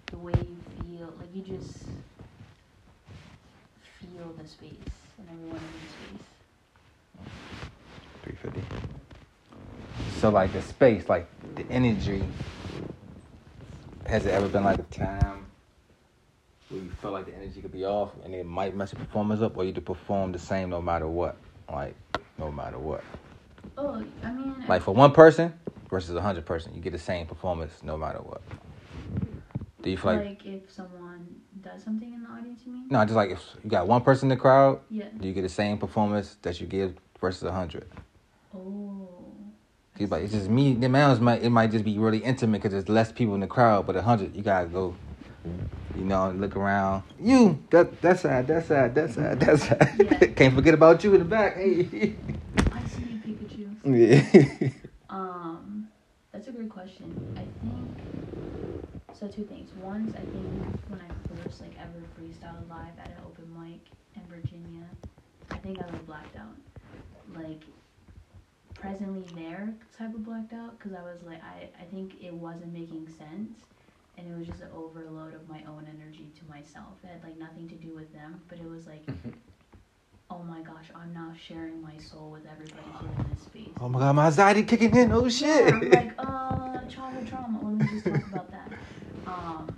The 0.07 0.19
way 0.19 0.33
you 0.37 0.57
feel, 0.99 1.13
like 1.19 1.35
you 1.35 1.43
just 1.43 1.79
feel 4.01 4.33
the 4.41 4.47
space 4.47 4.71
and 5.19 5.29
everyone 5.31 5.57
in 5.57 5.63
the 5.83 5.91
space. 5.91 7.29
Three 8.23 8.35
fifty. 8.35 8.63
So 10.21 10.31
like 10.31 10.53
the 10.53 10.63
space, 10.63 11.09
like 11.09 11.27
the 11.57 11.67
energy. 11.71 12.23
Has 14.07 14.27
it 14.27 14.31
ever 14.31 14.49
been 14.49 14.65
like 14.65 14.79
a 14.79 14.83
time 14.85 15.47
where 16.69 16.83
you 16.83 16.91
felt 17.03 17.15
like 17.15 17.27
the 17.27 17.35
energy 17.35 17.61
could 17.63 17.73
be 17.73 17.85
off 17.85 18.13
and 18.25 18.35
it 18.35 18.45
might 18.47 18.77
mess 18.77 18.93
your 18.93 19.01
performance 19.01 19.41
up, 19.41 19.57
or 19.57 19.65
you 19.65 19.73
to 19.73 19.81
perform 19.81 20.31
the 20.31 20.39
same 20.39 20.71
no 20.71 20.81
matter 20.81 21.09
what? 21.09 21.37
Like 21.71 21.97
no 22.39 22.51
matter 22.51 22.79
what. 22.79 23.03
Oh, 23.77 24.05
I 24.23 24.33
mean, 24.33 24.55
Like 24.69 24.83
for 24.83 24.95
one 24.95 25.13
person 25.13 25.53
versus 25.91 26.15
a 26.15 26.21
hundred 26.21 26.47
person, 26.47 26.75
you 26.75 26.81
get 26.81 26.93
the 26.93 26.99
same 26.99 27.27
performance 27.27 27.73
no 27.83 27.97
matter 27.97 28.19
what. 28.19 28.43
Do 29.83 29.91
you 29.91 29.97
feel 29.97 30.13
like, 30.15 30.25
like 30.27 30.47
if 30.47 30.71
someone 30.71 31.27
does 31.61 31.83
something 31.83 32.13
in 32.13 32.23
the 32.23 32.29
audience, 32.31 32.63
you 32.65 32.73
mean? 32.73 32.87
no? 32.91 33.03
Just 33.05 33.15
like 33.17 33.31
if 33.31 33.43
you 33.63 33.69
got 33.71 33.87
one 33.87 34.01
person 34.03 34.31
in 34.31 34.37
the 34.37 34.41
crowd, 34.41 34.81
Yeah. 34.91 35.07
do 35.19 35.29
you 35.29 35.35
get 35.35 35.43
the 35.43 35.49
same 35.49 35.77
performance 35.79 36.37
that 36.43 36.61
you 36.61 36.67
give 36.67 36.95
versus 37.21 37.43
a 37.43 37.53
hundred? 37.53 37.87
Oh. 38.55 39.09
It's 39.99 40.11
like 40.11 40.25
it's 40.25 40.33
just 40.33 40.49
me. 40.49 40.75
The 40.75 40.89
mountains 40.89 41.21
might 41.21 41.43
it 41.43 41.51
might 41.51 41.71
just 41.71 41.85
be 41.85 41.99
really 41.99 42.19
intimate 42.19 42.59
because 42.63 42.73
there's 42.73 42.89
less 42.89 43.13
people 43.13 43.35
in 43.35 43.41
the 43.41 43.47
crowd. 43.47 43.87
But 43.87 43.97
a 43.97 44.03
hundred, 44.03 44.35
you 44.35 44.43
gotta 44.43 44.67
go. 44.67 44.95
You 45.97 46.05
know, 46.05 46.31
look 46.31 46.57
around. 46.57 47.05
You 47.21 47.63
that 47.71 48.01
that 48.03 48.19
side, 48.19 48.47
that 48.49 48.67
side, 48.67 48.95
that 48.95 49.11
side, 49.11 49.41
that 49.41 49.59
side. 49.61 50.19
Yeah. 50.21 50.27
Can't 50.37 50.55
forget 50.55 50.75
about 50.75 51.05
you 51.05 51.13
in 51.15 51.21
the 51.21 51.25
back. 51.25 51.57
Hey. 51.57 52.17
I 52.73 52.85
see 52.89 53.03
you, 53.03 53.19
Pikachu. 53.23 53.69
yeah. 54.63 54.69
Um, 55.11 55.87
that's 56.33 56.49
a 56.49 56.53
great 56.53 56.71
question. 56.71 57.15
I 57.37 57.47
think 57.63 57.99
so. 59.13 59.29
two 59.29 59.45
things. 59.45 59.71
Once 59.81 60.13
I 60.17 60.21
think 60.21 60.65
when 60.89 61.01
I 61.01 61.43
first 61.43 61.61
like 61.61 61.77
ever 61.79 62.03
freestyled 62.19 62.69
live 62.69 62.99
at 62.99 63.09
an 63.09 63.19
open 63.25 63.47
mic 63.57 63.81
in 64.17 64.23
Virginia, 64.29 64.85
I 65.53 65.59
think 65.59 65.79
I 65.81 65.87
was 65.87 66.01
blacked 66.07 66.35
out. 66.37 66.57
Like 67.37 67.63
presently 68.75 69.25
there 69.41 69.73
type 69.97 70.13
of 70.15 70.25
blacked 70.25 70.53
out 70.53 70.77
because 70.77 70.93
I 70.93 71.03
was 71.03 71.23
like 71.25 71.41
I 71.45 71.69
I 71.81 71.85
think 71.85 72.15
it 72.21 72.35
wasn't 72.35 72.73
making 72.73 73.07
sense. 73.09 73.61
And 74.17 74.31
it 74.31 74.39
was 74.39 74.47
just 74.47 74.63
an 74.63 74.69
overload 74.75 75.35
of 75.35 75.49
my 75.49 75.61
own 75.69 75.87
energy 75.89 76.31
to 76.39 76.49
myself. 76.49 76.95
It 77.03 77.09
had 77.09 77.23
like 77.25 77.39
nothing 77.39 77.69
to 77.69 77.75
do 77.75 77.95
with 77.95 78.13
them, 78.13 78.41
but 78.49 78.59
it 78.59 78.69
was 78.69 78.87
like, 78.87 79.03
oh 80.31 80.43
my 80.43 80.61
gosh, 80.63 80.87
I'm 80.95 81.13
now 81.13 81.33
sharing 81.37 81.83
my 81.83 81.97
soul 81.99 82.31
with 82.31 82.47
everybody 82.47 82.87
here 83.01 83.11
in 83.19 83.33
this 83.33 83.43
space. 83.43 83.75
Oh 83.81 83.89
my 83.89 83.99
god, 83.99 84.17
my 84.17 84.27
anxiety 84.27 84.63
kicking 84.63 84.95
in. 84.97 85.13
Oh 85.13 85.29
shit. 85.29 85.67
Yeah, 85.67 85.75
I'm 85.75 85.91
like, 85.91 86.15
uh, 86.19 86.87
childhood 86.89 87.29
trauma. 87.29 87.59
Let 87.63 87.75
me 87.75 87.89
just 87.89 88.05
talk 88.07 88.27
about 88.33 88.51
that. 88.51 88.73
Um, 89.27 89.75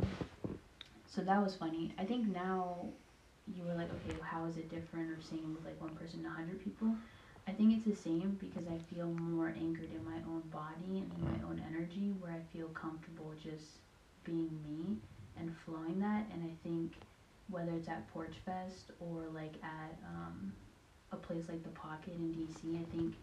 so 1.06 1.22
that 1.22 1.42
was 1.42 1.56
funny. 1.56 1.94
I 1.98 2.04
think 2.04 2.28
now 2.28 2.88
you 3.54 3.62
were 3.64 3.74
like, 3.74 3.88
okay, 3.90 4.16
how 4.22 4.44
is 4.44 4.56
it 4.56 4.68
different 4.70 5.10
or 5.10 5.22
same 5.22 5.54
with 5.54 5.64
like 5.64 5.80
one 5.80 5.94
person 5.96 6.22
to 6.22 6.28
hundred 6.28 6.62
people? 6.62 6.94
I 7.48 7.52
think 7.52 7.76
it's 7.76 7.86
the 7.86 7.94
same 7.94 8.36
because 8.40 8.66
I 8.68 8.76
feel 8.92 9.06
more 9.06 9.54
anchored 9.56 9.90
in 9.94 10.04
my 10.04 10.18
own 10.26 10.42
body 10.50 10.98
and 10.98 11.10
in 11.16 11.22
my 11.22 11.48
own 11.48 11.62
energy, 11.68 12.12
where 12.20 12.32
I 12.32 12.40
feel 12.52 12.66
comfortable 12.68 13.32
just 13.40 13.78
being 14.26 14.50
me 14.62 14.96
and 15.38 15.56
flowing 15.64 15.98
that. 16.00 16.26
And 16.32 16.44
I 16.44 16.54
think 16.68 16.92
whether 17.48 17.72
it's 17.72 17.88
at 17.88 18.06
Porch 18.12 18.34
Fest 18.44 18.90
or 19.00 19.28
like 19.32 19.54
at 19.62 19.96
um, 20.06 20.52
a 21.12 21.16
place 21.16 21.44
like 21.48 21.62
the 21.62 21.70
Pocket 21.70 22.14
in 22.14 22.34
DC, 22.34 22.80
I 22.80 22.84
think 22.90 23.14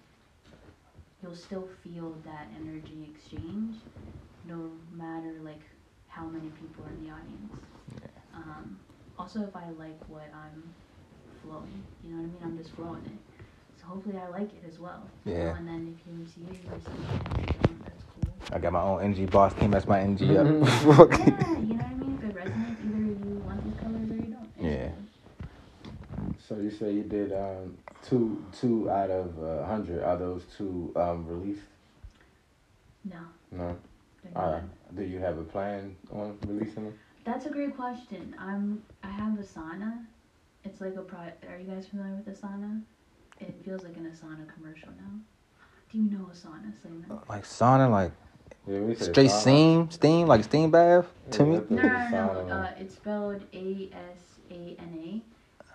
you'll 1.21 1.35
still 1.35 1.67
feel 1.83 2.15
that 2.25 2.47
energy 2.55 3.07
exchange 3.13 3.77
no 4.45 4.71
matter 4.91 5.39
like 5.43 5.61
how 6.07 6.25
many 6.25 6.49
people 6.49 6.85
are 6.85 6.89
in 6.89 7.03
the 7.05 7.11
audience. 7.11 7.53
Um, 8.33 8.79
also, 9.17 9.41
if 9.43 9.55
I 9.55 9.69
like 9.71 9.99
what 10.07 10.29
I'm 10.33 10.73
flowing, 11.41 11.83
you 12.01 12.11
know 12.11 12.17
what 12.17 12.23
I 12.23 12.27
mean? 12.27 12.41
I'm 12.43 12.57
just 12.57 12.71
flowing 12.71 13.05
it. 13.05 13.19
So 13.79 13.87
hopefully 13.87 14.17
I 14.17 14.27
like 14.27 14.53
it 14.53 14.63
as 14.67 14.79
well. 14.79 15.09
you 15.25 15.33
know, 15.33 15.39
Yeah. 15.45 15.57
And 15.57 15.67
then 15.67 15.95
if 15.97 16.05
you 16.07 16.19
receive 16.19 16.49
it, 16.49 16.63
you 16.63 16.69
receive 16.71 17.85
it. 17.85 18.02
And 18.51 18.56
if 18.56 18.56
you 18.56 18.56
don't, 18.56 18.56
that's 18.56 18.56
cool. 18.56 18.56
I 18.56 18.60
got 18.60 18.73
my 18.73 18.82
own 18.82 19.03
energy 19.03 19.25
boss 19.25 19.53
team. 19.53 19.71
That's 19.71 19.88
my 19.88 19.99
energy 19.99 20.25
yeah, 20.25 20.39
up. 20.41 20.45
you 20.47 20.53
know 20.53 20.65
what 20.95 21.13
I 21.13 21.93
mean? 21.93 22.19
If 22.23 22.29
it 22.29 22.36
resonates, 22.36 22.86
either 22.86 23.29
you 23.29 23.43
want 23.45 23.63
these 23.63 23.79
colors 23.82 24.12
or 24.12 24.15
you 24.15 24.36
don't. 24.36 24.49
Yeah. 24.60 24.89
So 26.47 26.58
you 26.58 26.71
say 26.71 26.91
you 26.93 27.03
did 27.03 27.34
um, 27.34 27.77
two 28.01 28.43
two 28.60 28.89
out 28.89 29.10
of 29.10 29.41
a 29.41 29.65
hundred. 29.65 30.03
Are 30.03 30.17
those 30.17 30.43
two 30.58 30.91
um, 30.95 31.25
released? 31.27 31.62
No. 33.06 33.17
No. 33.51 33.77
they're 34.23 34.32
All 34.36 34.51
not. 34.51 34.53
right. 34.53 34.95
Do 34.95 35.03
you 35.03 35.19
have 35.19 35.38
a 35.38 35.43
plan 35.43 35.95
on 36.12 36.38
releasing 36.47 36.86
them? 36.86 36.93
That's 37.25 37.45
a 37.45 37.49
great 37.49 37.75
question. 37.75 38.36
I'm 38.38 38.84
I 39.03 39.10
have 39.10 39.34
Asana. 39.39 40.06
It's 40.65 40.82
like 40.82 40.95
a 40.95 41.01
pro. 41.01 41.19
Are 41.19 41.60
you 41.60 41.65
guys 41.69 41.88
familiar 41.88 42.15
with 42.15 42.27
Asana? 42.39 42.82
It 43.39 43.56
feels 43.65 43.84
like 43.84 43.97
an 43.97 44.06
Asana 44.06 44.45
commercial 44.53 44.89
now. 44.89 45.19
Do 45.91 45.97
you 45.97 46.10
know 46.10 46.29
Asana, 46.32 46.73
Slayman? 46.73 47.27
Like 47.29 47.43
sauna, 47.43 47.89
like 47.91 48.12
Yeah, 48.67 48.93
straight 48.95 49.30
sauna. 49.30 49.41
steam, 49.41 49.91
steam, 49.91 50.28
like 50.28 50.43
steam 50.43 50.71
bath 50.71 51.06
to 51.32 51.43
me. 51.45 51.62
No, 51.69 51.82
no, 51.82 52.43
no. 52.47 52.54
Uh, 52.54 52.69
it's 52.80 52.95
spelled 52.95 53.43
A 53.54 53.89
S 53.93 54.39
A 54.52 54.76
N 54.80 54.99
A. 55.04 55.21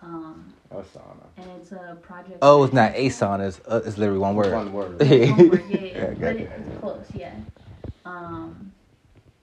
Um, 0.05 0.55
A 0.71 0.77
sauna. 0.77 1.27
and 1.37 1.51
it's 1.61 1.73
a 1.73 1.99
project. 2.03 2.39
Oh, 2.41 2.65
it's 2.65 2.73
not 2.73 2.91
a 2.91 2.93
management 2.93 3.19
tool. 3.19 3.29
sauna. 3.29 3.49
It's, 3.49 3.61
uh, 3.69 3.83
it's 3.85 3.99
literally 3.99 4.21
one 4.21 4.37
word. 4.37 4.53
One 4.53 4.73
word. 4.73 4.97
Yeah, 5.03 5.07
it's 5.07 5.39
one 5.39 5.49
word, 5.51 5.65
yeah, 5.69 5.77
yeah, 5.81 5.87
Yeah, 5.87 6.01
yeah. 6.01 6.07
got 6.07 6.19
but 6.21 6.29
it. 6.37 6.41
it, 6.41 6.51
it's 6.67 6.81
close, 6.81 7.07
yeah. 7.15 7.35
Um, 8.07 8.73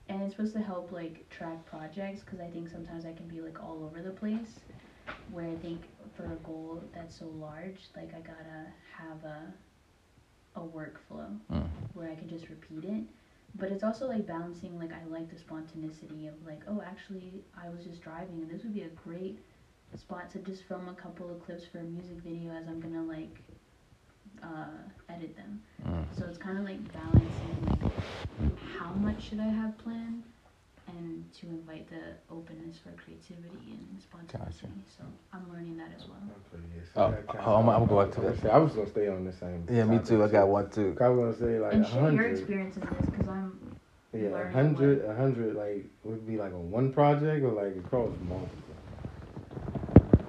and 0.10 0.22
it's 0.24 0.36
supposed 0.36 0.54
to 0.54 0.62
help 0.62 0.92
like 0.92 1.30
track 1.30 1.64
projects 1.66 2.22
because 2.22 2.40
I 2.40 2.48
think 2.48 2.70
sometimes 2.70 3.06
I 3.06 3.12
can 3.14 3.28
be 3.28 3.42
like 3.42 3.62
all 3.64 3.84
over 3.84 4.02
the 4.02 4.12
place. 4.12 4.60
Where 5.32 5.46
I 5.46 5.56
think 5.56 5.82
for 6.16 6.24
a 6.26 6.36
goal 6.48 6.82
that's 6.96 7.16
so 7.20 7.26
large, 7.40 7.78
like 7.96 8.10
I 8.16 8.20
gotta 8.22 8.66
have 8.98 9.24
a 9.24 9.54
a 10.58 10.62
workflow 10.62 11.28
Mm. 11.52 11.68
where 11.94 12.10
I 12.10 12.16
can 12.16 12.30
just 12.30 12.48
repeat 12.50 12.86
it. 12.86 13.04
But 13.58 13.72
it's 13.72 13.84
also 13.84 14.08
like 14.08 14.28
balancing. 14.28 14.78
Like 14.78 14.92
I 14.92 15.06
like 15.10 15.30
the 15.30 15.38
spontaneity 15.38 16.28
of 16.28 16.36
like, 16.46 16.62
oh, 16.68 16.84
actually, 16.86 17.44
I 17.62 17.70
was 17.70 17.84
just 17.84 18.02
driving, 18.02 18.42
and 18.42 18.50
this 18.50 18.64
would 18.64 18.74
be 18.74 18.82
a 18.82 18.90
great 18.90 19.40
spot 19.96 20.30
to 20.32 20.40
just 20.40 20.64
film 20.64 20.90
a 20.90 20.94
couple 20.94 21.30
of 21.32 21.44
clips 21.46 21.64
for 21.66 21.80
a 21.80 21.84
music 21.84 22.18
video 22.18 22.52
as 22.52 22.68
I'm 22.68 22.82
gonna 22.82 23.04
like 23.04 23.40
uh, 24.44 24.68
edit 25.10 25.36
them. 25.36 25.62
Mm. 25.88 26.06
So 26.18 26.26
it's 26.26 26.38
kind 26.38 26.58
of 26.58 26.66
like 26.66 26.80
balancing 26.92 27.82
like 27.82 28.60
how 28.78 28.92
much 28.94 29.30
should 29.30 29.40
I 29.40 29.48
have 29.48 29.78
planned 29.78 30.24
and 30.88 31.26
to 31.34 31.48
invite 31.48 31.90
the 31.90 32.14
openness 32.34 32.78
for 32.78 32.92
creativity 32.92 33.80
and 33.92 34.02
spontaneity. 34.02 34.68
So 34.98 35.04
I'm 35.34 35.52
learning 35.52 35.78
that 35.78 35.90
as 35.96 36.08
well. 36.08 36.18
Oh, 36.96 37.14
oh, 37.30 37.36
oh 37.46 37.56
I'm- 37.56 37.70
I'm 37.70 37.86
going 37.88 38.12
to 38.12 38.22
that. 38.22 38.46
I 38.54 38.58
was 38.60 38.74
gonna 38.74 38.90
stay 38.90 39.08
on 39.08 39.26
the 39.26 39.34
same. 39.34 39.66
Yeah, 39.70 39.84
me 39.86 40.00
too. 40.00 40.24
I 40.24 40.28
got 40.28 40.48
one 40.48 40.70
too. 40.70 40.96
I 41.02 41.10
was 41.10 41.38
gonna 41.38 41.52
say 41.52 41.60
like 41.60 41.74
and 41.74 41.86
a 41.86 41.88
share 41.88 41.96
your 41.96 42.06
hundred. 42.06 42.38
experiences 42.38 42.84
in 42.84 42.90
this 42.90 43.06
because 43.10 43.28
I'm 43.28 43.76
Yeah, 44.14 44.30
a 44.30 44.52
hundred, 44.52 45.04
a 45.06 45.16
hundred, 45.16 45.56
like 45.56 45.86
would 46.04 46.26
be 46.28 46.38
like 46.38 46.54
on 46.54 46.72
one 46.72 46.94
project 46.94 47.44
or 47.44 47.52
like 47.52 47.76
across 47.76 48.12
multiple. 48.22 48.76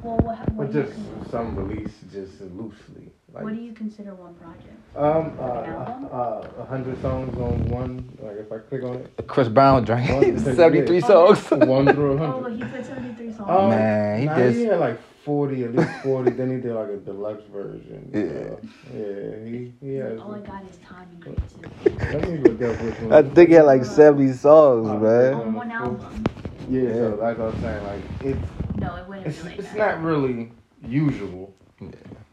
well. 0.02 0.16
What, 0.18 0.38
Or 0.40 0.52
what, 0.54 0.72
do 0.72 0.82
just 0.82 0.98
some 1.30 1.54
release, 1.56 1.94
just 2.10 2.40
loosely. 2.40 3.12
Like 3.32 3.44
what 3.44 3.54
do 3.54 3.60
you 3.60 3.72
consider 3.72 4.14
one 4.14 4.34
project? 4.34 4.80
Um 4.96 5.36
Like 5.38 5.66
an 5.68 5.74
uh, 5.74 6.08
uh, 6.12 6.48
a 6.62 6.64
hundred 6.64 7.00
songs 7.02 7.36
on 7.38 7.64
one. 7.68 8.08
Like 8.22 8.36
if 8.38 8.50
I 8.52 8.58
click 8.58 8.82
on 8.82 8.96
it, 8.96 9.26
Chris 9.26 9.48
Brown 9.48 9.84
drank 9.84 10.38
73 10.38 11.00
songs. 11.00 11.50
one 11.50 11.86
through 11.92 12.18
a 12.18 12.22
Oh, 12.22 12.42
hundred. 12.42 12.56
he 12.56 12.64
put 12.64 12.84
73 12.86 13.32
songs. 13.32 13.50
Um, 13.50 13.68
Man, 13.70 14.20
he 14.20 14.26
nah, 14.26 14.36
did- 14.36 14.54
He 14.54 14.64
had 14.64 14.80
like 14.80 14.98
forty, 15.24 15.64
at 15.64 15.74
least 15.74 15.90
forty. 16.02 16.30
then 16.30 16.50
he 16.54 16.60
did 16.62 16.72
like 16.74 16.88
a 16.88 16.96
deluxe 16.96 17.44
version. 17.52 18.10
Yeah. 18.14 18.20
Uh, 18.20 18.96
yeah, 18.96 19.44
he 19.44 19.72
he 19.80 19.94
has. 19.96 20.20
All 20.20 20.34
I 20.34 20.38
got 20.40 20.64
is 20.64 20.76
time 20.78 21.08
and 21.12 21.22
creativity. 21.22 22.16
Let 22.18 22.30
me 22.30 22.38
look 22.38 22.62
up 22.62 22.82
which 22.82 23.00
one. 23.00 23.12
I 23.12 23.22
think 23.22 23.48
he 23.50 23.54
had 23.56 23.66
like 23.66 23.84
70 23.84 24.32
songs, 24.32 24.88
Oh, 24.88 24.98
man. 24.98 25.34
On 25.34 25.54
one 25.54 25.70
album. 25.72 26.24
Yeah, 26.70 26.80
Yeah. 26.82 26.92
so 26.94 27.16
that's 27.20 27.38
what 27.38 27.54
I'm 27.54 27.60
saying. 27.60 27.84
Like 27.84 28.02
it's 28.22 28.50
No, 28.80 28.96
it 28.96 29.08
wouldn't 29.08 29.26
it's 29.26 29.38
be 29.38 29.48
like 29.50 29.58
it's 29.58 29.68
that. 29.72 29.78
not 29.98 30.02
really 30.02 30.52
usual, 30.84 31.52
Yeah. 31.80 31.88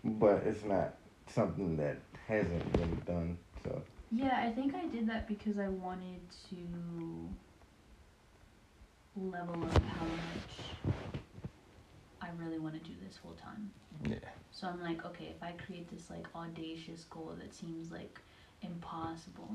but 0.06 0.44
it's 0.46 0.64
not 0.64 0.94
something 1.28 1.76
that 1.78 1.98
hasn't 2.28 2.74
been 2.74 3.02
done. 3.06 3.38
So 3.64 3.82
Yeah, 4.12 4.40
I 4.42 4.52
think 4.52 4.76
I 4.76 4.86
did 4.88 5.08
that 5.10 5.28
because 5.28 5.58
I 5.58 5.68
wanted 5.68 6.22
to 6.50 7.30
level 9.16 9.64
up 9.64 9.84
how 9.84 10.06
much 10.06 10.94
I 12.22 12.30
really 12.38 12.60
want 12.60 12.74
to 12.76 12.90
do 12.90 12.96
this 13.06 13.18
full 13.18 13.34
time. 13.34 13.72
Yeah. 14.04 14.16
So 14.52 14.68
I'm 14.68 14.82
like, 14.82 15.06
okay, 15.06 15.34
if 15.36 15.42
I 15.44 15.52
create 15.66 15.90
this 15.90 16.10
like 16.10 16.26
audacious 16.36 17.04
goal 17.06 17.36
that 17.40 17.54
seems 17.54 17.92
like 17.92 18.20
impossible, 18.62 19.50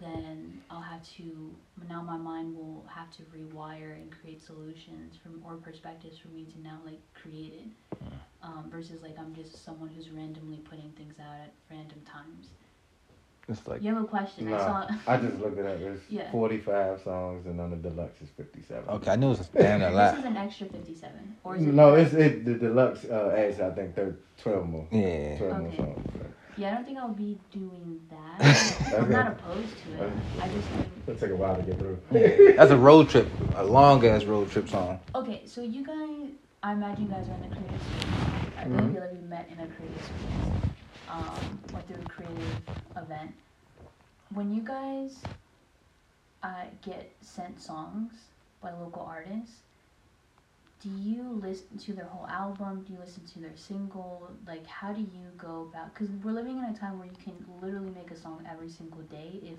then 0.00 0.62
I'll 0.70 0.80
have 0.80 1.02
to 1.16 1.50
now 1.88 2.00
my 2.02 2.16
mind 2.16 2.56
will 2.56 2.84
have 2.88 3.10
to 3.16 3.22
rewire 3.24 3.94
and 3.94 4.10
create 4.10 4.40
solutions 4.42 5.16
from 5.22 5.42
or 5.44 5.56
perspectives 5.56 6.16
for 6.18 6.28
me 6.28 6.44
to 6.44 6.60
now 6.62 6.78
like 6.84 7.00
create 7.14 7.52
it. 7.52 7.96
Um, 8.42 8.68
versus 8.70 9.02
like 9.02 9.16
I'm 9.18 9.34
just 9.34 9.64
someone 9.64 9.88
who's 9.94 10.08
randomly 10.10 10.58
putting 10.58 10.90
things 10.96 11.14
out 11.20 11.34
at 11.44 11.52
random 11.70 12.00
times. 12.10 12.48
It's 13.48 13.66
like, 13.66 13.82
You 13.82 13.94
have 13.94 14.02
a 14.04 14.06
question? 14.06 14.52
I 14.52 14.58
saw. 14.58 14.88
I 15.06 15.16
just 15.20 15.36
looked 15.38 15.58
at 15.58 15.66
it 15.66 15.86
up. 15.86 15.94
It's 15.96 16.02
Yeah. 16.10 16.30
45 16.30 17.02
songs, 17.02 17.46
and 17.46 17.60
on 17.60 17.70
the 17.70 17.76
deluxe 17.76 18.22
is 18.22 18.28
57. 18.30 18.88
okay, 18.88 19.10
I 19.10 19.16
knew 19.16 19.26
it 19.32 19.38
was 19.38 19.48
damn 19.48 19.80
near 19.80 19.88
a 19.90 19.92
This 19.92 20.18
is 20.20 20.24
an 20.24 20.36
extra 20.36 20.66
57, 20.68 21.36
or 21.44 21.56
is 21.56 21.62
it? 21.62 21.74
No, 21.74 21.94
it's 21.94 22.14
it. 22.14 22.44
The 22.44 22.54
deluxe 22.54 23.04
uh, 23.04 23.34
adds 23.36 23.60
I 23.60 23.70
think 23.70 23.94
thir- 23.96 24.16
12 24.42 24.68
more. 24.68 24.86
Yeah. 24.92 25.38
12 25.38 25.58
more 25.58 25.68
Okay. 25.68 25.76
songs. 25.76 26.08
Yeah, 26.56 26.70
I 26.70 26.74
don't 26.74 26.84
think 26.84 26.98
I'll 26.98 27.08
be 27.08 27.38
doing 27.50 28.00
that. 28.10 28.40
I'm 28.94 29.04
Okay. 29.04 29.12
not 29.12 29.28
opposed 29.28 29.74
to 29.84 30.04
it. 30.04 30.12
I 30.40 30.48
just 30.48 30.68
think. 30.68 30.86
It'll 31.06 31.20
take 31.20 31.30
a 31.30 31.36
while 31.36 31.56
to 31.56 31.62
get 31.62 31.78
through. 31.78 32.54
That's 32.56 32.70
a 32.70 32.76
road 32.76 33.08
trip, 33.08 33.28
a 33.56 33.64
long 33.64 34.04
ass 34.06 34.24
road 34.24 34.50
trip 34.50 34.68
song. 34.68 35.00
Okay, 35.14 35.42
so 35.46 35.62
you 35.62 35.84
guys, 35.84 36.30
I 36.62 36.72
imagine 36.72 37.04
you 37.04 37.10
guys 37.10 37.26
are 37.28 37.34
in 37.34 37.50
a 37.52 37.56
creative 37.56 37.82
space. 37.82 38.04
I 38.58 38.64
Mhm. 38.64 38.76
really 38.78 38.92
feel 38.92 39.00
like 39.02 39.12
we 39.12 39.20
met 39.20 39.48
in 39.50 39.60
a 39.60 39.66
creative 39.66 40.02
space, 40.02 40.70
um, 41.08 41.58
or 41.74 41.80
through 41.82 42.02
a 42.02 42.08
creative 42.08 42.56
event. 42.96 43.34
When 44.34 44.52
you 44.54 44.62
guys 44.62 45.22
uh, 46.42 46.64
get 46.82 47.12
sent 47.20 47.60
songs 47.60 48.12
by 48.60 48.72
local 48.72 49.02
artists, 49.02 49.62
do 50.82 50.88
you 50.90 51.22
listen 51.42 51.78
to 51.78 51.92
their 51.92 52.06
whole 52.06 52.26
album? 52.26 52.82
Do 52.86 52.92
you 52.92 52.98
listen 52.98 53.24
to 53.34 53.38
their 53.38 53.56
single? 53.56 54.30
Like, 54.46 54.66
how 54.66 54.92
do 54.92 55.00
you 55.00 55.30
go 55.38 55.68
about? 55.72 55.94
Because 55.94 56.08
we're 56.24 56.32
living 56.32 56.58
in 56.58 56.64
a 56.64 56.76
time 56.76 56.98
where 56.98 57.06
you 57.08 57.16
can 57.22 57.34
literally 57.60 57.90
make 57.90 58.10
a 58.10 58.16
song 58.16 58.44
every 58.50 58.68
single 58.68 59.02
day 59.02 59.38
if 59.42 59.58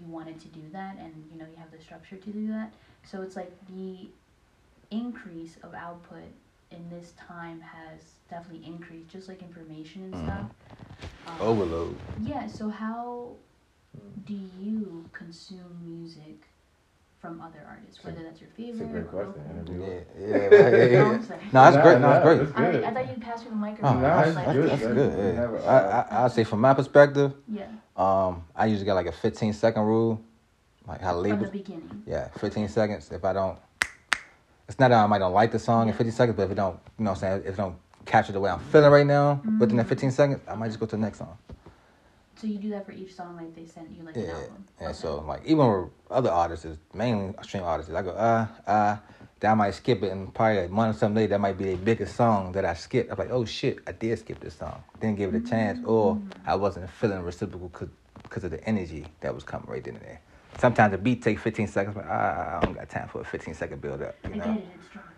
you 0.00 0.06
wanted 0.08 0.40
to 0.40 0.48
do 0.48 0.62
that, 0.72 0.96
and 0.98 1.12
you 1.32 1.38
know 1.38 1.46
you 1.46 1.56
have 1.58 1.70
the 1.70 1.80
structure 1.80 2.16
to 2.16 2.30
do 2.30 2.48
that. 2.48 2.72
So 3.04 3.22
it's 3.22 3.36
like 3.36 3.52
the 3.68 4.08
increase 4.90 5.56
of 5.62 5.74
output 5.74 6.24
in 6.70 6.88
this 6.90 7.12
time 7.12 7.60
has 7.60 8.00
definitely 8.28 8.66
increased, 8.66 9.08
just 9.08 9.28
like 9.28 9.42
information 9.42 10.02
and 10.02 10.14
Mhm. 10.14 10.24
stuff. 10.24 10.50
Um, 11.26 11.40
Overload. 11.40 11.98
Yeah. 12.20 12.46
So 12.48 12.68
how 12.68 13.36
do 14.24 14.34
you 14.34 15.08
consume 15.12 15.78
music 15.84 16.48
from 17.26 17.40
other 17.40 17.58
artists, 17.68 18.04
whether 18.04 18.22
that's 18.22 18.40
your 18.40 18.50
favorite. 18.50 18.72
It's 18.72 18.80
a 18.80 18.84
favorite. 18.84 19.10
great 19.10 19.34
question. 19.34 19.58
Interview. 19.58 19.82
Yeah, 20.18 20.26
yeah, 20.26 20.36
right, 20.36 20.72
yeah, 20.92 21.02
No, 21.02 21.10
yeah. 21.12 21.18
No, 21.52 21.60
that's 21.62 21.76
Nah, 21.76 21.82
great. 21.82 21.92
No, 21.94 21.98
nah, 21.98 22.12
that's 22.12 22.24
great. 22.24 22.40
it's 22.40 22.52
I, 22.56 22.70
good. 22.72 22.84
I 22.84 22.94
thought 22.94 23.08
you'd 23.10 23.20
pass 23.22 23.38
me 23.40 23.44
the 23.46 23.52
Oh, 23.52 23.58
microphone. 23.58 24.02
Nah, 24.02 24.08
I 24.08 24.16
was 24.18 24.26
it's 24.28 24.36
like, 24.36 24.46
that's, 24.46 24.56
good. 24.56 24.70
that's 24.70 24.82
good. 25.16 25.34
Yeah. 25.34 25.40
have 25.40 25.54
a- 25.54 25.66
I, 25.66 26.18
I, 26.20 26.24
I'd 26.24 26.32
say 26.32 26.44
from 26.44 26.60
my 26.60 26.74
perspective, 26.74 27.34
Yeah, 27.48 27.66
um, 27.96 28.44
I 28.54 28.66
usually 28.66 28.86
got 28.86 28.94
like 28.94 29.06
a 29.06 29.12
15 29.12 29.52
second 29.54 29.82
rule, 29.82 30.20
like 30.86 31.00
how 31.00 31.20
from 31.20 31.38
the 31.40 31.48
beginning. 31.48 32.02
Yeah, 32.06 32.28
15 32.38 32.68
seconds. 32.68 33.10
If 33.10 33.24
I 33.24 33.32
don't, 33.32 33.58
it's 34.68 34.78
not 34.78 34.88
that 34.90 35.02
I 35.02 35.06
might 35.06 35.18
don't 35.18 35.32
like 35.34 35.50
the 35.52 35.58
song 35.58 35.82
in 35.82 35.88
Yeah. 35.88 35.94
15 35.98 36.12
seconds, 36.12 36.36
but 36.36 36.44
if 36.44 36.50
it 36.52 36.54
don't, 36.54 36.78
you 36.98 37.04
know 37.04 37.10
what 37.10 37.16
I'm 37.16 37.20
saying, 37.20 37.42
if 37.46 37.54
it 37.54 37.56
don't 37.56 37.76
capture 38.04 38.32
the 38.32 38.40
way 38.40 38.50
I'm 38.50 38.60
feeling 38.60 38.90
right 38.92 39.06
now 39.06 39.40
within 39.58 39.76
that 39.78 39.86
Mhm. 39.86 39.90
15 39.90 40.10
seconds, 40.12 40.40
I 40.46 40.54
might 40.54 40.68
just 40.68 40.78
go 40.78 40.86
to 40.86 40.94
the 40.96 41.02
next 41.02 41.18
song. 41.18 41.36
So 42.36 42.46
you 42.46 42.58
do 42.58 42.70
that 42.70 42.84
for 42.84 42.92
each 42.92 43.14
song, 43.14 43.36
like 43.36 43.54
they 43.54 43.66
sent 43.66 43.90
you 43.96 44.02
like 44.04 44.14
Yeah, 44.16 44.22
an 44.24 44.30
album. 44.30 44.64
and 44.78 44.88
Okay. 44.88 44.94
so 44.98 45.20
like 45.26 45.42
even 45.46 45.66
with 45.66 45.90
other 46.10 46.30
artists, 46.30 46.66
mainly 46.94 47.34
stream 47.42 47.62
artists, 47.62 47.92
I 47.92 48.02
go 48.02 48.10
uh 48.10 48.46
uh, 48.66 48.96
that 49.40 49.50
I 49.50 49.54
might 49.54 49.70
skip 49.72 50.02
it, 50.02 50.12
and 50.12 50.32
probably 50.34 50.64
a 50.64 50.68
month 50.68 50.96
or 50.96 50.98
something 50.98 51.16
later, 51.16 51.30
that 51.30 51.40
might 51.40 51.56
be 51.58 51.64
the 51.74 51.76
biggest 51.76 52.14
song 52.16 52.52
that 52.52 52.64
I 52.64 52.74
skipped. 52.74 53.10
I'm 53.10 53.18
like, 53.18 53.30
oh 53.30 53.44
shit, 53.46 53.78
I 53.86 53.92
did 53.92 54.18
skip 54.18 54.40
this 54.40 54.54
song, 54.56 54.82
didn't 55.00 55.16
give 55.16 55.34
it 55.34 55.44
a 55.44 55.48
chance, 55.48 55.78
or 55.84 56.18
I 56.46 56.54
wasn't 56.56 56.90
feeling 56.90 57.20
reciprocal 57.22 57.88
because 58.22 58.44
of 58.44 58.50
the 58.50 58.62
energy 58.68 59.06
that 59.20 59.34
was 59.34 59.44
coming 59.44 59.68
right 59.68 59.82
then 59.84 59.94
and 59.96 60.04
there. 60.04 60.20
Sometimes 60.58 60.92
the 60.92 60.98
beat 60.98 61.22
takes 61.22 61.42
15 61.42 61.68
seconds, 61.68 61.94
but 61.94 62.06
I, 62.06 62.56
I 62.58 62.64
don't 62.64 62.74
got 62.74 62.88
time 62.88 63.08
for 63.08 63.20
a 63.20 63.24
15 63.24 63.54
second 63.54 63.80
build 63.80 64.02
up. 64.02 64.14
You 64.28 64.36
know, 64.36 64.56
it. 64.56 64.64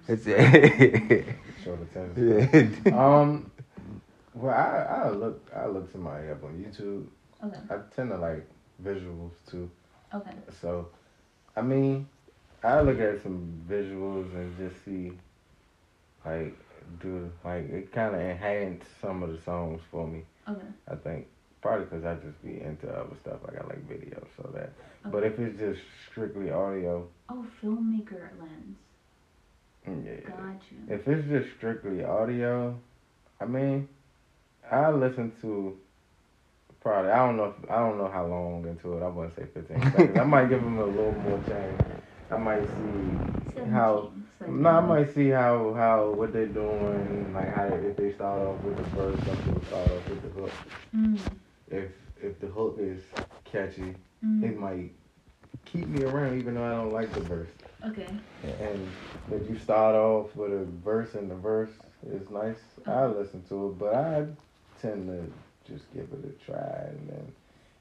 It's 0.09 0.27
drums. 0.27 1.27
it's 1.29 1.65
Short 1.65 1.81
attention. 1.83 2.83
yeah. 2.91 2.99
Um, 2.99 3.51
well, 4.39 4.55
I 4.55 5.07
I 5.07 5.11
look 5.11 5.51
I 5.55 5.67
look 5.67 5.91
somebody 5.91 6.29
up 6.31 6.45
on 6.45 6.53
YouTube. 6.63 7.07
okay. 7.45 7.61
I 7.71 7.95
tend 7.95 8.11
to 8.11 8.17
like 8.17 8.47
visuals 8.83 9.33
too. 9.51 9.71
Okay. 10.15 10.31
So, 10.61 10.89
I 11.57 11.63
mean, 11.63 12.09
I 12.63 12.81
look 12.81 12.99
at 13.01 13.23
some 13.23 13.63
visuals 13.69 14.33
and 14.35 14.57
just 14.57 14.85
see, 14.85 15.13
like, 16.25 16.57
do 17.03 17.31
like 17.45 17.69
it 17.71 17.93
kind 17.93 18.15
of 18.15 18.21
enhance 18.21 18.85
some 19.01 19.23
of 19.23 19.31
the 19.31 19.41
songs 19.43 19.81
for 19.91 20.07
me. 20.07 20.23
Okay. 20.49 20.67
I 20.91 20.95
think 20.95 21.27
probably 21.61 21.87
because 21.87 22.05
I 22.05 22.15
just 22.15 22.43
be 22.43 22.61
into 22.61 22.89
other 22.89 23.17
stuff. 23.21 23.41
Like 23.47 23.61
I 23.61 23.67
like 23.67 23.89
videos, 23.89 24.27
so 24.37 24.51
that. 24.55 24.63
okay. 24.63 25.11
But 25.11 25.25
if 25.25 25.39
it's 25.39 25.59
just 25.59 25.81
strictly 26.11 26.51
audio, 26.51 27.07
oh, 27.29 27.47
filmmaker 27.63 28.31
lens. 28.41 28.77
mm, 29.87 30.05
yeah. 30.07 30.31
Got 30.31 30.63
you. 30.71 30.95
If 30.95 31.07
it's 31.09 31.29
just 31.29 31.57
strictly 31.57 32.05
audio, 32.05 32.79
I 33.41 33.45
mean, 33.45 33.89
I 34.71 34.91
listen 34.91 35.33
to 35.43 35.77
probably 36.81 37.11
I 37.11 37.19
don't 37.27 37.37
know 37.37 37.45
if, 37.63 37.71
I 37.71 37.79
don't 37.79 37.99
know 37.99 38.09
how 38.11 38.27
long 38.27 38.67
into 38.67 38.97
it. 38.97 39.03
I 39.03 39.09
wouldn't 39.09 39.35
say 39.37 39.45
fifteen 39.53 39.81
seconds. 39.93 40.19
I 40.19 40.25
might 40.25 40.49
give 40.49 40.63
them 40.63 40.79
a 40.79 40.85
little 40.85 41.13
more 41.13 41.41
change. 41.49 41.81
I 42.31 42.37
might 42.37 42.67
see 42.67 43.71
how. 43.71 44.13
No, 44.47 44.69
I 44.71 44.81
might 44.81 45.15
see 45.15 45.29
how 45.31 45.75
how 45.75 46.11
what 46.13 46.33
they're 46.33 46.47
doing, 46.47 47.33
like 47.35 47.53
how 47.55 47.67
if 47.67 47.97
they 47.97 48.13
start 48.13 48.41
off 48.41 48.63
with 48.63 48.77
the 48.77 48.83
verse, 48.85 49.19
some 49.27 49.37
people 49.39 49.63
start 49.67 49.91
off 49.91 50.09
with 50.09 50.23
the 50.23 50.41
hook. 50.41 50.51
Mm, 50.95 51.19
If 51.71 51.91
if 52.23 52.41
the 52.41 52.47
hook 52.47 52.77
is 52.79 53.03
catchy, 53.45 53.95
mm, 54.25 54.43
it 54.45 54.59
might 54.59 54.93
keep 55.65 55.87
me 55.89 56.05
around 56.05 56.39
even 56.39 56.55
though 56.55 56.65
I 56.65 56.71
don't 56.71 56.93
like 56.93 57.13
the 57.13 57.21
verse. 57.21 57.49
okay. 57.87 58.07
And 58.61 58.89
if 59.33 59.51
you 59.51 59.59
start 59.59 59.95
off 59.97 60.35
with 60.37 60.53
a 60.53 60.65
verse 60.85 61.15
and 61.15 61.31
the 61.31 61.35
verse 61.35 61.71
is 62.11 62.31
nice, 62.31 62.61
I 62.87 63.07
listen 63.07 63.43
to 63.49 63.69
it, 63.71 63.79
but 63.79 63.95
I 63.95 64.27
tend 64.81 65.07
to 65.09 65.73
just 65.73 65.93
give 65.93 66.09
it 66.13 66.25
a 66.25 66.45
try, 66.45 66.87
and 66.89 67.09
then 67.09 67.33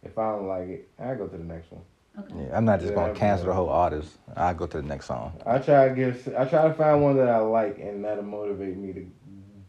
if 0.04 0.18
I 0.18 0.32
don't 0.32 0.48
like 0.48 0.68
it, 0.70 0.90
I 1.00 1.16
go 1.16 1.28
to 1.28 1.38
the 1.38 1.44
next 1.44 1.72
one. 1.72 1.82
Okay. 2.20 2.46
Yeah, 2.48 2.58
I'm 2.58 2.66
not 2.66 2.80
just 2.80 2.92
Yeah, 2.94 2.96
gonna 2.96 3.14
cancel 3.14 3.48
the 3.48 3.54
whole 3.54 3.70
artist. 3.70 4.18
I 4.36 4.54
go 4.54 4.66
to 4.68 4.78
the 4.82 4.88
next 4.88 5.06
song. 5.06 5.34
I 5.46 5.60
try 5.60 5.90
to 5.90 5.96
give, 5.96 6.34
I 6.38 6.46
try 6.46 6.68
to 6.68 6.74
find 6.74 7.04
one 7.04 7.18
that 7.18 7.30
I 7.30 7.38
like, 7.38 7.80
and 7.80 8.04
that'll 8.04 8.24
motivate 8.24 8.76
me 8.78 8.94
to 8.94 9.06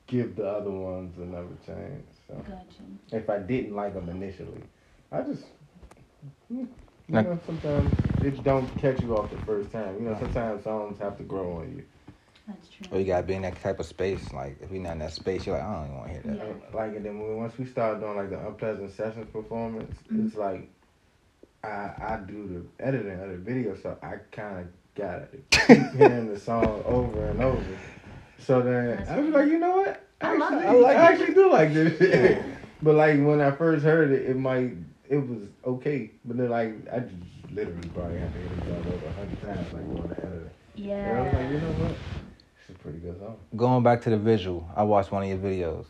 give 0.06 0.36
the 0.36 0.46
other 0.46 0.70
ones 0.70 1.18
another 1.18 1.56
chance. 1.66 2.18
So 2.26 2.34
Got 2.34 2.66
you. 2.78 3.18
if 3.18 3.28
I 3.28 3.38
didn't 3.38 3.74
like 3.74 3.94
them 3.94 4.08
initially, 4.08 4.62
I 5.12 5.22
just. 5.22 5.44
Hmm, 6.48 6.64
you 7.08 7.22
know, 7.22 7.38
sometimes 7.46 7.94
it 8.22 8.42
don't 8.42 8.76
catch 8.78 9.00
you 9.02 9.16
off 9.16 9.30
the 9.30 9.38
first 9.38 9.70
time. 9.70 9.94
You 9.98 10.08
know, 10.08 10.16
sometimes 10.18 10.64
songs 10.64 10.98
have 10.98 11.16
to 11.18 11.22
grow 11.24 11.58
on 11.58 11.76
you. 11.76 11.84
That's 12.48 12.68
true. 12.68 12.86
Or 12.90 12.98
you 12.98 13.04
gotta 13.06 13.26
be 13.26 13.34
in 13.34 13.42
that 13.42 13.60
type 13.62 13.78
of 13.78 13.86
space. 13.86 14.32
Like 14.32 14.56
if 14.62 14.70
you're 14.72 14.80
not 14.82 14.92
in 14.92 14.98
that 15.00 15.12
space, 15.12 15.46
you're 15.46 15.56
like, 15.56 15.64
I 15.66 15.74
don't 15.74 15.84
even 15.84 15.96
want 15.98 16.06
to 16.08 16.12
hear 16.14 16.22
that. 16.22 16.36
Yeah. 16.46 16.76
Like 16.76 16.96
and 16.96 17.04
then 17.04 17.18
when, 17.20 17.36
once 17.36 17.58
we 17.58 17.66
start 17.66 18.00
doing 18.00 18.16
like 18.16 18.30
the 18.30 18.38
unpleasant 18.46 18.90
sessions 18.92 19.28
performance, 19.32 19.94
Mhm. 20.10 20.26
it's 20.26 20.34
like 20.36 20.70
I 21.62 21.68
I 21.68 22.20
do 22.26 22.66
the 22.78 22.84
editing 22.84 23.20
of 23.20 23.28
the 23.30 23.36
video, 23.36 23.76
so 23.76 23.96
I 24.02 24.16
kind 24.32 24.60
of 24.60 24.66
gotta 24.94 25.28
keep 25.50 25.92
hearing 25.96 26.32
the 26.32 26.40
song 26.40 26.82
over 26.86 27.26
and 27.30 27.40
over. 27.42 27.62
So 28.38 28.62
then 28.62 28.96
That's 28.96 29.10
I 29.10 29.18
was 29.20 29.30
right. 29.30 29.42
like, 29.44 29.52
you 29.52 29.58
know 29.58 29.76
what? 29.76 30.02
I 30.20 30.36
love 30.36 30.52
actually, 30.54 30.66
it. 30.66 30.70
I, 30.70 30.72
like, 30.72 30.96
I 30.96 31.12
actually 31.12 31.34
do 31.34 31.52
like 31.52 31.74
this. 31.74 32.00
Yeah. 32.00 32.42
but 32.82 32.94
like 32.94 33.16
when 33.24 33.40
I 33.42 33.50
first 33.50 33.84
heard 33.84 34.10
it, 34.10 34.22
it 34.30 34.36
might 34.36 34.72
it 35.08 35.16
was 35.18 35.42
okay, 35.66 36.10
but 36.24 36.38
then 36.38 36.48
like 36.48 36.72
I 36.92 37.00
just 37.00 37.14
literally 37.52 37.88
probably 37.94 38.18
have 38.20 38.32
to 38.32 38.38
hear 38.38 38.48
the 38.48 38.64
song 38.64 38.92
over 38.94 39.06
a 39.06 39.12
hundred 39.12 39.40
times, 39.42 39.72
like 39.74 39.84
doing 39.84 40.08
the 40.08 40.16
editing. 40.26 40.50
And 40.76 41.18
I 41.18 41.22
was 41.22 41.32
like, 41.32 41.42
Yeah. 41.42 41.50
you 41.50 41.60
know 41.60 41.72
what? 41.72 41.96
This 42.68 42.74
is 42.76 42.80
a 42.80 42.82
pretty 42.82 42.98
good 42.98 43.18
song. 43.18 43.36
Going 43.56 43.82
back 43.82 44.02
to 44.02 44.10
the 44.10 44.18
visual, 44.18 44.68
I 44.76 44.82
watched 44.82 45.10
one 45.10 45.22
of 45.22 45.28
your 45.30 45.38
videos 45.38 45.86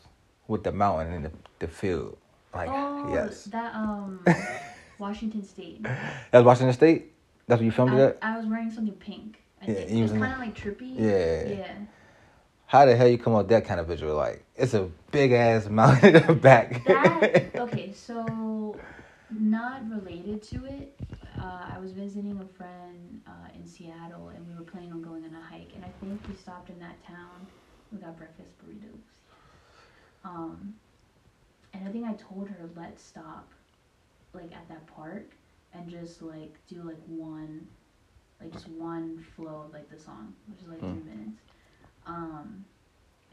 with 0.47 0.63
the 0.63 0.71
mountain 0.71 1.13
and 1.13 1.25
the, 1.25 1.31
the 1.59 1.67
field. 1.67 2.17
Like 2.55 2.69
oh, 2.71 3.13
yes, 3.13 3.45
that 3.47 3.75
um, 3.75 4.25
Washington 4.99 5.43
State. 5.45 5.83
that 5.83 6.15
was 6.33 6.45
Washington 6.45 6.73
State. 6.73 7.13
That's 7.49 7.59
what 7.61 7.65
you 7.65 7.73
filmed 7.73 7.95
it 7.95 8.01
I, 8.01 8.05
at. 8.07 8.19
I 8.35 8.37
was 8.39 8.47
wearing 8.47 8.71
something 8.71 8.95
pink. 8.95 9.43
I 9.61 9.67
Yeah, 9.67 9.75
think 9.75 9.91
you 9.91 10.05
it's 10.05 10.13
was 10.13 10.21
kind 10.23 10.33
of 10.33 10.39
like 10.39 10.55
trippy. 10.57 10.95
Yeah. 10.99 11.59
Yeah. 11.59 11.73
How 12.67 12.85
the 12.87 12.95
hell 12.95 13.09
you 13.09 13.19
come 13.19 13.35
up 13.35 13.41
with 13.41 13.49
that 13.49 13.65
kind 13.65 13.81
of 13.81 13.87
visual? 13.89 14.15
Like 14.15 14.45
it's 14.55 14.75
a 14.75 14.89
big 15.11 15.33
ass 15.33 15.67
mountain 15.71 16.15
in 16.15 16.27
the 16.29 16.33
back. 16.35 16.85
That 16.87 17.51
okay, 17.57 17.93
so 17.93 18.79
not 19.31 19.83
related 19.91 20.43
to 20.45 20.65
it. 20.65 20.98
Uh, 21.39 21.69
I 21.75 21.79
was 21.79 21.93
visiting 21.93 22.41
a 22.41 22.47
friend 22.57 23.21
uh, 23.27 23.49
in 23.55 23.67
Seattle, 23.67 24.29
and 24.31 24.47
we 24.47 24.55
were 24.55 24.63
planning 24.65 24.93
on 24.93 25.03
going 25.03 25.25
on 25.25 25.35
a 25.35 25.41
hike. 25.41 25.73
And 25.75 25.85
I 25.85 25.91
think 26.01 26.23
we 26.29 26.35
stopped 26.35 26.69
in 26.71 26.79
that 26.81 27.03
town. 27.07 27.47
We 27.91 27.99
got 27.99 28.17
breakfast 28.17 28.53
burritos. 28.59 29.03
Um, 30.25 30.75
and 31.73 31.87
I 31.89 31.93
think 31.93 32.07
I 32.07 32.15
told 32.15 32.49
her 32.49 32.69
let's 32.77 33.03
stop, 33.03 33.53
like 34.35 34.53
at 34.53 34.69
that 34.69 34.87
park, 34.87 35.37
and 35.73 35.89
just 35.89 36.23
like 36.23 36.59
do 36.69 36.83
like 36.83 37.01
one, 37.07 37.67
like 38.41 38.53
just 38.53 38.69
one 38.69 39.19
flow 39.37 39.65
of 39.67 39.73
like 39.73 39.91
the 39.91 39.99
song, 39.99 40.35
which 40.47 40.61
is 40.63 40.69
like 40.69 40.81
Hmm. 40.81 40.91
three 40.91 41.03
minutes. 41.03 41.43
Um, 42.07 42.65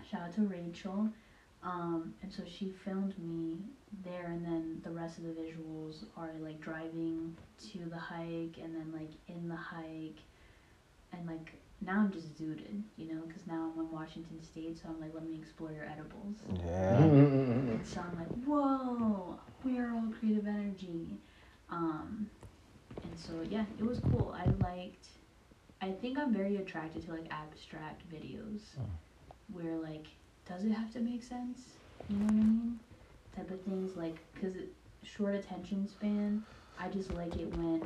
shout 0.09 0.21
out 0.21 0.33
to 0.35 0.41
Rachel. 0.41 1.09
Um, 1.63 2.13
and 2.21 2.31
so 2.31 2.43
she 2.45 2.69
filmed 2.69 3.17
me 3.19 3.59
there, 4.03 4.25
and 4.27 4.45
then 4.45 4.81
the 4.84 4.91
rest 4.91 5.17
of 5.17 5.23
the 5.23 5.31
visuals 5.31 6.05
are 6.17 6.31
like 6.39 6.60
driving 6.62 7.36
to 7.71 7.79
the 7.89 7.97
hike, 7.97 8.58
and 8.62 8.75
then 8.75 8.91
like 8.93 9.12
in 9.27 9.47
the 9.47 9.55
hike, 9.55 10.19
and 11.13 11.27
like 11.27 11.53
now 11.81 11.99
I'm 11.99 12.12
just 12.12 12.36
zooted, 12.36 12.81
you 12.97 13.13
know, 13.13 13.21
because 13.27 13.45
now 13.47 13.71
I'm 13.73 13.79
in 13.79 13.91
Washington 13.91 14.41
State, 14.41 14.77
so 14.77 14.89
I'm 14.89 14.99
like, 14.99 15.13
let 15.13 15.25
me 15.25 15.38
explore 15.38 15.71
your 15.71 15.86
edibles. 15.86 16.36
yeah. 16.49 16.97
Mm-hmm, 16.97 17.19
mm-hmm, 17.19 17.51
mm-hmm. 17.51 17.69
And 17.71 17.88
so 17.88 18.01
I'm 18.01 18.17
like, 18.17 18.45
whoa, 18.45 19.39
we 19.63 19.77
are 19.79 19.91
all 19.93 20.13
creative 20.19 20.47
energy. 20.47 21.08
Um, 21.69 22.29
and 23.03 23.19
so 23.19 23.34
yeah, 23.49 23.65
it 23.79 23.86
was 23.86 23.99
cool. 23.99 24.36
I 24.38 24.45
liked. 24.63 25.08
I 25.81 25.91
think 25.91 26.17
I'm 26.17 26.34
very 26.34 26.58
attracted 26.58 27.05
to 27.05 27.12
like 27.12 27.27
abstract 27.29 28.10
videos, 28.10 28.62
hmm. 28.75 28.84
where 29.53 29.75
like, 29.77 30.08
does 30.47 30.63
it 30.63 30.71
have 30.71 30.91
to 30.93 30.99
make 30.99 31.21
sense? 31.21 31.60
You 32.10 32.17
know 32.17 32.25
what 32.25 32.31
I 32.31 32.36
mean? 32.36 32.79
Type 33.36 33.52
of 33.52 33.62
things 33.62 33.95
like, 33.98 34.15
cause 34.41 34.56
it, 34.56 34.69
short 35.04 35.36
attention 35.36 35.88
span. 35.88 36.43
I 36.80 36.88
just 36.89 37.13
like 37.13 37.36
it 37.36 37.50
when. 37.58 37.82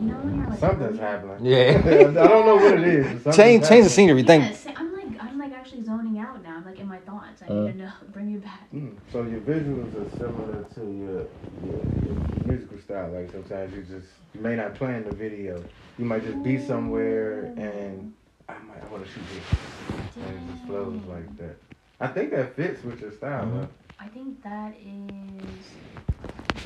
You 0.00 0.06
know 0.06 0.14
when 0.16 0.36
you're 0.38 0.48
like. 0.48 0.58
Something's 0.58 0.98
happening. 0.98 1.44
Yeah. 1.44 1.80
I 1.84 1.92
don't 2.28 2.46
know 2.46 2.56
what 2.56 2.78
it 2.78 2.84
is. 2.84 3.22
but 3.22 3.34
Change 3.34 3.62
change 3.62 3.68
the 3.68 3.74
happening. 3.74 3.88
scenery. 3.88 4.22
Thank. 4.22 4.44
Yes, 4.44 4.66
I'm 4.76 4.92
like 4.94 5.22
I'm 5.22 5.38
like 5.38 5.52
actually 5.52 5.82
zoning 5.82 6.18
out 6.18 6.42
now. 6.42 6.56
I'm 6.56 6.64
like 6.64 6.78
in 6.78 6.86
my 6.88 6.98
thoughts. 6.98 7.42
I 7.42 7.46
Uh. 7.46 7.54
need 7.64 7.72
to 7.72 7.78
know. 7.78 7.92
Bring 8.12 8.34
it 8.34 8.44
back. 8.44 8.70
Mm, 8.74 8.94
So 9.12 9.22
your 9.22 9.40
visuals 9.40 9.90
are 9.96 10.10
similar 10.18 10.64
to 10.74 10.80
your, 10.80 11.26
your, 11.66 11.82
your 12.04 12.46
musical 12.46 12.78
style. 12.78 13.10
Like 13.12 13.30
sometimes 13.32 13.74
you 13.74 13.82
just 13.82 14.08
you 14.34 14.40
may 14.40 14.56
not 14.56 14.74
plan 14.74 15.04
the 15.04 15.14
video. 15.14 15.62
You 15.98 16.04
might 16.04 16.22
just 16.24 16.42
be 16.42 16.58
somewhere 16.64 17.44
and 17.56 18.12
I 18.48 18.52
might 18.68 18.82
I 18.82 18.86
want 18.92 19.04
to 19.04 19.10
shoot 19.10 19.22
this, 19.34 20.16
and 20.16 20.34
it 20.36 20.52
just 20.54 20.64
flows 20.66 21.00
like 21.08 21.36
that. 21.38 21.56
I 22.00 22.06
think 22.08 22.30
that 22.30 22.54
fits 22.54 22.82
with 22.84 23.00
your 23.00 23.12
style. 23.12 23.46
Mhm. 23.46 23.60
huh? 23.60 23.66
I 24.00 24.08
think 24.08 24.42
that 24.44 24.74
is 24.78 25.66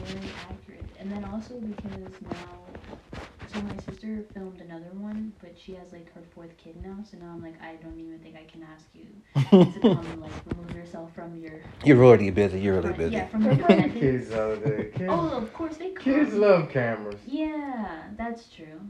very 0.04 0.30
accurate. 0.50 0.84
And 1.00 1.10
then 1.10 1.24
also 1.24 1.54
because 1.60 2.20
now, 2.20 3.20
so 3.46 3.60
my 3.62 3.76
sister 3.78 4.24
filmed 4.34 4.60
another 4.60 4.90
one, 4.92 5.32
but 5.40 5.56
she 5.58 5.72
has 5.74 5.92
like 5.92 6.12
her 6.14 6.20
fourth 6.34 6.54
kid 6.58 6.76
now. 6.84 6.98
So 7.10 7.16
now 7.16 7.30
I'm 7.32 7.42
like, 7.42 7.60
I 7.62 7.76
don't 7.76 7.98
even 7.98 8.18
think 8.18 8.36
I 8.36 8.44
can 8.44 8.62
ask 8.62 8.86
you 8.94 9.06
to 9.72 9.80
come 9.80 10.20
like 10.20 10.32
remove 10.46 10.74
yourself 10.74 11.14
from 11.14 11.40
your 11.40 11.52
You're 11.84 12.04
already 12.04 12.30
busy. 12.30 12.60
You're 12.60 12.76
already 12.76 12.98
busy. 12.98 13.14
yeah 13.14 13.28
from 13.28 13.44
your 13.44 13.56
kids 13.56 14.32
out 14.32 14.62
there. 14.62 14.84
Kids, 14.84 15.04
oh, 15.08 15.30
of 15.30 15.52
course 15.54 15.78
they 15.78 15.90
come. 15.92 16.04
kids 16.04 16.34
love 16.34 16.68
cameras. 16.70 17.20
Yeah, 17.26 18.04
that's 18.18 18.48
true. 18.48 18.80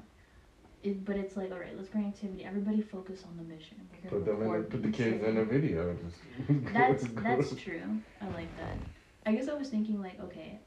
It, 0.82 1.04
but 1.04 1.16
it's 1.16 1.36
like, 1.36 1.52
all 1.52 1.58
right, 1.58 1.76
let's 1.76 1.88
bring 1.88 2.06
activity. 2.06 2.44
Everybody 2.44 2.80
focus 2.80 3.22
on 3.24 3.36
the 3.36 3.54
mission. 3.54 3.76
We're 4.02 4.10
Put 4.10 4.26
them 4.26 4.42
in 4.42 4.52
the, 4.52 4.68
put 4.68 4.82
the 4.82 4.90
kids 4.90 5.24
in 5.24 5.36
a 5.36 5.44
video. 5.44 5.96
That's 6.72 7.04
that's 7.04 7.54
true. 7.54 7.82
I 8.20 8.26
like 8.30 8.56
that. 8.58 8.76
I 9.24 9.32
guess 9.32 9.48
I 9.48 9.54
was 9.54 9.68
thinking 9.68 10.00
like, 10.00 10.18
okay, 10.20 10.58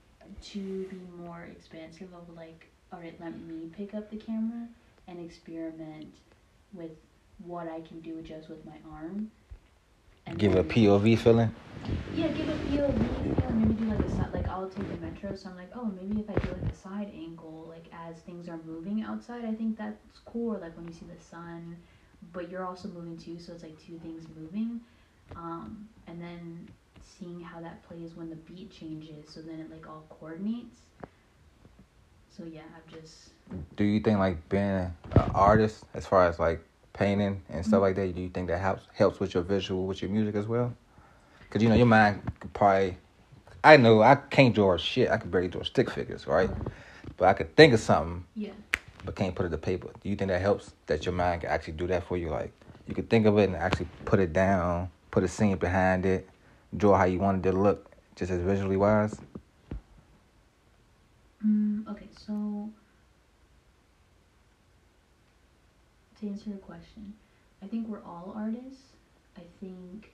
to 0.41 0.59
be 0.85 0.97
more 1.17 1.47
expansive 1.51 2.07
of 2.13 2.33
like, 2.35 2.67
all 2.93 2.99
right, 2.99 3.19
let 3.19 3.37
me 3.41 3.69
pick 3.75 3.93
up 3.93 4.09
the 4.09 4.15
camera 4.15 4.67
and 5.07 5.19
experiment 5.19 6.15
with 6.73 6.91
what 7.39 7.67
I 7.67 7.81
can 7.81 7.99
do 7.99 8.21
just 8.21 8.49
with 8.49 8.65
my 8.65 8.77
arm. 8.89 9.31
Give 10.37 10.55
a 10.55 10.63
POV 10.63 11.19
feeling. 11.19 11.51
Yeah, 12.15 12.27
give 12.29 12.49
a 12.49 12.53
POV 12.53 12.67
feel. 12.67 13.51
Maybe 13.51 13.73
do 13.75 13.85
like 13.85 13.99
a 13.99 14.09
side. 14.09 14.33
Like 14.33 14.49
I'll 14.49 14.67
take 14.67 14.89
the 14.89 15.05
metro, 15.05 15.35
so 15.35 15.49
I'm 15.49 15.55
like, 15.55 15.69
oh, 15.75 15.85
maybe 15.85 16.19
if 16.19 16.29
I 16.29 16.33
do 16.33 16.51
like 16.51 16.71
a 16.71 16.75
side 16.75 17.11
angle, 17.13 17.67
like 17.69 17.85
as 17.93 18.17
things 18.21 18.49
are 18.49 18.59
moving 18.65 19.03
outside, 19.03 19.45
I 19.45 19.53
think 19.53 19.77
that's 19.77 20.19
cool. 20.25 20.57
Like 20.59 20.75
when 20.75 20.87
you 20.87 20.93
see 20.93 21.05
the 21.05 21.23
sun, 21.23 21.77
but 22.33 22.49
you're 22.49 22.65
also 22.65 22.87
moving 22.87 23.17
too, 23.17 23.39
so 23.39 23.53
it's 23.53 23.63
like 23.63 23.77
two 23.79 23.99
things 23.99 24.25
moving. 24.35 24.81
Um, 25.35 25.87
and 26.07 26.19
then 26.19 26.67
seeing 27.01 27.39
how 27.39 27.61
that 27.61 27.83
plays 27.83 28.15
when 28.15 28.29
the 28.29 28.35
beat 28.35 28.71
changes, 28.71 29.29
so 29.29 29.41
then 29.41 29.59
it 29.59 29.71
like 29.71 29.87
all 29.87 30.05
coordinates. 30.09 30.79
So 32.35 32.43
yeah, 32.43 32.63
I've 32.75 32.91
just 32.91 33.29
Do 33.77 33.83
you 33.83 33.99
think 33.99 34.17
like 34.17 34.49
being 34.49 34.63
an 34.63 34.93
artist, 35.33 35.85
as 35.93 36.05
far 36.07 36.25
as 36.27 36.39
like 36.39 36.61
painting 36.95 37.41
and 37.49 37.65
stuff 37.65 37.81
like 37.81 37.95
that, 37.95 38.15
do 38.15 38.21
you 38.21 38.29
think 38.29 38.47
that 38.47 38.59
helps 38.59 38.87
helps 38.93 39.19
with 39.19 39.33
your 39.33 39.43
visual, 39.43 39.85
with 39.85 40.01
your 40.01 40.09
music 40.09 40.35
as 40.35 40.47
well? 40.47 40.73
Cause 41.49 41.61
you 41.61 41.69
know 41.69 41.75
your 41.75 41.85
mind 41.85 42.21
could 42.39 42.53
probably. 42.53 42.97
I 43.63 43.77
know 43.77 44.01
I 44.01 44.15
can't 44.15 44.53
draw 44.53 44.77
shit. 44.77 45.09
I 45.09 45.17
can 45.17 45.29
barely 45.29 45.47
draw 45.47 45.63
stick 45.63 45.89
figures, 45.89 46.27
right? 46.27 46.49
But 47.17 47.27
I 47.29 47.33
could 47.33 47.55
think 47.55 47.73
of 47.73 47.79
something, 47.79 48.25
yeah. 48.35 48.51
but 49.03 49.15
can't 49.15 49.33
put 49.33 49.45
it 49.45 49.49
to 49.49 49.57
paper. 49.57 49.89
Do 50.01 50.09
you 50.09 50.15
think 50.15 50.29
that 50.29 50.41
helps? 50.41 50.73
That 50.87 51.05
your 51.05 51.13
mind 51.13 51.41
can 51.41 51.49
actually 51.49 51.73
do 51.73 51.87
that 51.87 52.03
for 52.03 52.17
you? 52.17 52.29
Like 52.29 52.51
you 52.87 52.95
could 52.95 53.09
think 53.09 53.25
of 53.25 53.37
it 53.37 53.45
and 53.45 53.55
actually 53.55 53.87
put 54.05 54.19
it 54.19 54.33
down, 54.33 54.89
put 55.11 55.23
a 55.23 55.27
scene 55.27 55.57
behind 55.57 56.05
it, 56.05 56.27
draw 56.75 56.97
how 56.97 57.05
you 57.05 57.19
wanted 57.19 57.45
it 57.45 57.51
to 57.51 57.57
look, 57.57 57.91
just 58.15 58.31
as 58.31 58.41
visually 58.41 58.77
wise. 58.77 59.17
Mm, 61.45 61.87
okay, 61.89 62.07
so 62.25 62.69
to 66.25 66.31
answer 66.31 66.49
your 66.49 66.59
question, 66.59 67.13
I 67.61 67.67
think 67.67 67.87
we're 67.87 68.03
all 68.03 68.33
artists. 68.35 68.81
I 69.37 69.41
think 69.59 70.11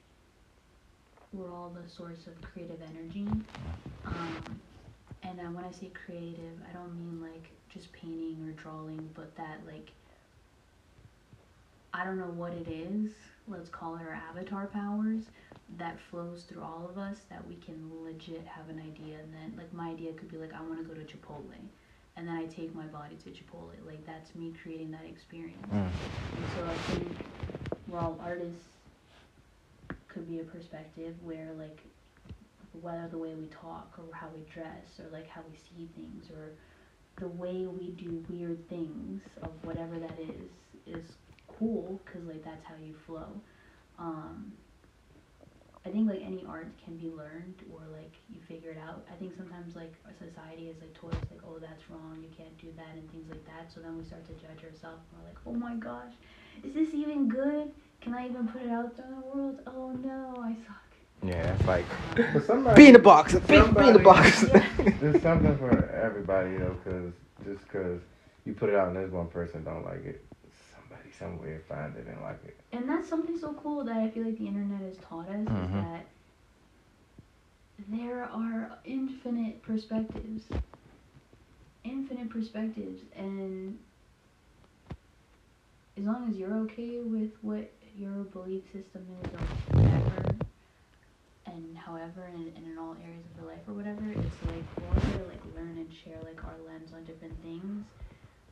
we're 1.33 1.51
all 1.51 1.69
the 1.69 1.89
source 1.89 2.27
of 2.27 2.41
creative 2.41 2.79
energy. 2.81 3.27
Um, 4.05 4.59
and 5.23 5.55
when 5.55 5.63
I 5.63 5.71
say 5.71 5.91
creative, 6.05 6.57
I 6.69 6.73
don't 6.73 6.93
mean 6.95 7.21
like 7.21 7.51
just 7.69 7.91
painting 7.93 8.37
or 8.47 8.51
drawing, 8.51 9.09
but 9.13 9.35
that 9.37 9.59
like 9.65 9.91
I 11.93 12.05
don't 12.05 12.17
know 12.17 12.25
what 12.25 12.53
it 12.53 12.67
is. 12.67 13.11
Let's 13.47 13.69
call 13.69 13.95
it 13.95 14.01
our 14.01 14.13
avatar 14.29 14.67
powers 14.67 15.23
that 15.77 15.97
flows 16.09 16.43
through 16.43 16.61
all 16.61 16.89
of 16.89 16.97
us 16.97 17.17
that 17.29 17.45
we 17.47 17.55
can 17.55 17.89
legit 18.03 18.45
have 18.45 18.69
an 18.69 18.79
idea 18.79 19.17
and 19.19 19.33
then 19.33 19.53
like 19.57 19.71
my 19.73 19.89
idea 19.89 20.11
could 20.13 20.29
be 20.29 20.37
like 20.37 20.53
I 20.53 20.61
want 20.61 20.79
to 20.79 20.83
go 20.83 20.93
to 20.93 21.01
Chipotle 21.01 21.43
and 22.17 22.27
then 22.27 22.35
I 22.35 22.45
take 22.45 22.75
my 22.75 22.85
body 22.85 23.15
to 23.23 23.29
Chipotle. 23.29 23.85
Like 23.85 24.05
that's 24.05 24.35
me 24.35 24.53
creating 24.61 24.91
that 24.91 25.05
experience. 25.07 25.65
Mm. 25.71 25.89
and 26.35 26.45
so 26.55 26.63
I 26.65 26.75
think 26.91 27.11
we're 27.87 27.99
artists 27.99 28.65
could 30.07 30.27
be 30.29 30.39
a 30.39 30.43
perspective 30.43 31.15
where 31.23 31.49
like 31.57 31.79
whether 32.81 33.07
the 33.09 33.17
way 33.17 33.33
we 33.33 33.45
talk 33.47 33.93
or 33.97 34.13
how 34.13 34.27
we 34.35 34.41
dress 34.53 34.99
or 34.99 35.05
like 35.11 35.27
how 35.29 35.41
we 35.49 35.57
see 35.57 35.89
things 35.95 36.29
or 36.31 36.51
the 37.17 37.27
way 37.27 37.65
we 37.65 37.89
do 37.91 38.23
weird 38.29 38.67
things 38.69 39.21
of 39.41 39.51
whatever 39.63 39.99
that 39.99 40.17
is 40.19 40.95
is 40.95 41.11
cool 41.47 41.99
because 42.05 42.25
like 42.27 42.43
that's 42.43 42.65
how 42.65 42.75
you 42.83 42.95
flow. 43.05 43.27
Um 43.99 44.51
I 45.85 45.89
think 45.89 46.07
like 46.09 46.21
any 46.23 46.45
art 46.47 46.67
can 46.83 46.95
be 46.97 47.09
learned 47.09 47.55
or 47.73 47.81
like 47.91 48.13
you 48.29 48.39
figure 48.47 48.69
it 48.69 48.77
out. 48.77 49.03
I 49.11 49.15
think 49.15 49.33
sometimes 49.35 49.75
like 49.75 49.93
our 50.05 50.13
society 50.13 50.67
is 50.69 50.77
like 50.79 50.93
told 50.99 51.13
us 51.15 51.21
like, 51.31 51.41
oh 51.47 51.57
that's 51.59 51.89
wrong, 51.89 52.19
you 52.21 52.29
can't 52.37 52.55
do 52.59 52.67
that 52.77 52.93
and 52.95 53.09
things 53.11 53.29
like 53.29 53.43
that. 53.45 53.71
So 53.73 53.81
then 53.81 53.97
we 53.97 54.03
start 54.03 54.23
to 54.27 54.33
judge 54.33 54.63
ourselves 54.63 55.01
and 55.11 55.21
we're 55.21 55.27
like, 55.27 55.39
oh 55.47 55.53
my 55.53 55.73
gosh, 55.75 56.13
is 56.63 56.73
this 56.75 56.93
even 56.93 57.27
good? 57.27 57.71
Can 57.99 58.13
I 58.13 58.27
even 58.29 58.47
put 58.47 58.61
it 58.61 58.69
out 58.69 58.95
there 58.95 59.07
in 59.07 59.15
the 59.15 59.27
world? 59.27 59.59
Oh 59.67 59.91
no, 59.91 60.35
I 60.43 60.53
suck. 60.67 60.77
Yeah, 61.23 61.53
it's 61.55 61.67
like 61.67 61.85
somebody, 62.45 62.81
be 62.81 62.87
in 62.87 62.93
the 62.93 62.99
box, 62.99 63.33
be, 63.33 63.39
be 63.47 63.55
in 63.55 63.61
the 63.61 63.73
Somebody- 63.73 64.03
box. 64.03 64.41
There's 64.99 65.21
something 65.21 65.57
for 65.57 65.89
everybody 65.89 66.51
you 66.51 66.59
know, 66.59 66.75
cause 66.83 67.11
just 67.45 67.67
cause 67.69 67.99
you 68.45 68.53
put 68.53 68.69
it 68.69 68.75
out 68.75 68.87
and 68.87 68.95
there's 68.95 69.11
one 69.11 69.27
person 69.27 69.63
don't 69.63 69.85
like 69.85 70.03
it, 70.05 70.23
somebody 71.21 71.51
somewhere 71.51 71.61
find 71.67 71.95
it 71.97 72.07
and 72.07 72.21
like 72.21 72.43
it. 72.45 72.59
And 72.71 72.89
that's 72.89 73.07
something 73.07 73.37
so 73.37 73.53
cool 73.53 73.83
that 73.83 73.97
I 73.97 74.09
feel 74.09 74.23
like 74.25 74.37
the 74.37 74.47
internet 74.47 74.81
has 74.81 74.97
taught 74.97 75.29
us 75.29 75.47
Mhm. 75.47 75.65
is 75.65 75.71
that 75.71 76.05
there 77.89 78.23
are 78.25 78.77
infinite 78.83 79.61
perspectives. 79.61 80.45
Infinite 81.83 82.29
perspectives 82.29 83.01
and 83.15 83.79
as 85.97 86.03
long 86.05 86.29
as 86.29 86.37
you're 86.37 86.53
okay 86.59 86.99
with 87.01 87.31
what 87.41 87.71
your 87.95 88.23
belief 88.25 88.63
system 88.71 89.05
is 89.21 89.33
or 89.33 89.77
whatever 89.77 90.35
and 91.47 91.77
however 91.77 92.23
and, 92.33 92.47
and 92.55 92.65
in 92.65 92.77
all 92.77 92.95
areas 93.03 93.25
of 93.31 93.37
your 93.43 93.51
life 93.51 93.59
or 93.67 93.73
whatever, 93.73 94.09
it's 94.09 94.41
like 94.47 94.63
we're 94.79 95.01
to 95.01 95.27
like 95.27 95.41
learn 95.55 95.77
and 95.77 95.91
share 95.93 96.17
like 96.23 96.43
our 96.45 96.55
lens 96.65 96.93
on 96.93 97.03
different 97.03 97.39
things. 97.41 97.83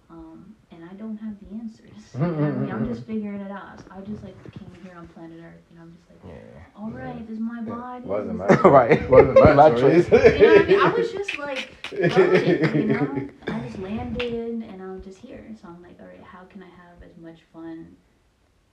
Um, 0.10 0.56
and 0.72 0.84
I 0.84 0.94
don't 0.96 1.18
have 1.18 1.36
the 1.40 1.56
answers. 1.56 1.90
You 2.16 2.20
know 2.22 2.48
I 2.48 2.52
mean, 2.52 2.72
I'm 2.72 2.88
just 2.88 3.06
figuring 3.06 3.42
it 3.42 3.52
out. 3.52 3.80
I 3.92 4.02
just 4.02 4.24
like 4.24 4.36
came 4.52 4.72
here 4.84 4.96
on 4.98 5.08
planet 5.08 5.40
Earth, 5.44 5.62
and 5.72 5.80
I'm 5.80 5.96
just 5.96 6.10
like, 6.10 6.20
Yeah. 6.26 6.62
all 6.76 6.90
right, 6.90 7.22
this 7.28 7.36
is 7.36 7.40
my 7.40 7.62
Yeah, 7.66 7.76
body. 7.76 8.06
wasn't 8.06 8.38
my 8.38 8.48
right. 8.70 9.10
Wasn't 9.10 9.40
my 9.40 9.54
My 9.62 9.70
choice. 9.70 10.10
You 10.12 10.18
know 10.18 10.24
what 10.24 10.62
I 10.62 10.66
mean? 10.66 10.80
I 10.80 10.90
was 10.94 11.12
just 11.20 11.38
like, 11.38 11.70
floating, 11.84 12.76
you 12.76 12.88
know. 12.94 13.30
I 13.48 13.60
just 13.60 13.78
landed, 13.80 14.64
and 14.64 14.82
I'm 14.82 15.02
just 15.04 15.20
here. 15.20 15.46
So 15.62 15.68
I'm 15.68 15.82
like, 15.84 16.00
all 16.02 16.08
right, 16.08 16.24
how 16.24 16.44
can 16.46 16.64
I 16.64 16.70
have 16.70 17.04
as 17.04 17.16
much 17.18 17.40
fun 17.54 17.96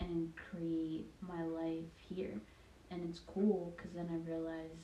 and 0.00 0.32
create 0.50 1.06
my 1.20 1.42
life 1.44 1.84
here? 2.08 2.40
And 2.90 3.04
it's 3.08 3.18
cool 3.20 3.74
because 3.76 3.92
then 3.92 4.08
I 4.10 4.16
realize, 4.30 4.78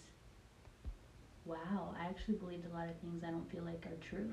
wow, 1.47 1.95
I 1.99 2.05
actually 2.07 2.35
believed 2.35 2.67
a 2.67 2.75
lot 2.77 2.89
of 2.89 2.97
things 3.01 3.23
I 3.27 3.31
don't 3.31 3.51
feel 3.51 3.65
like 3.65 3.87
are 3.87 3.97
true. 4.07 4.31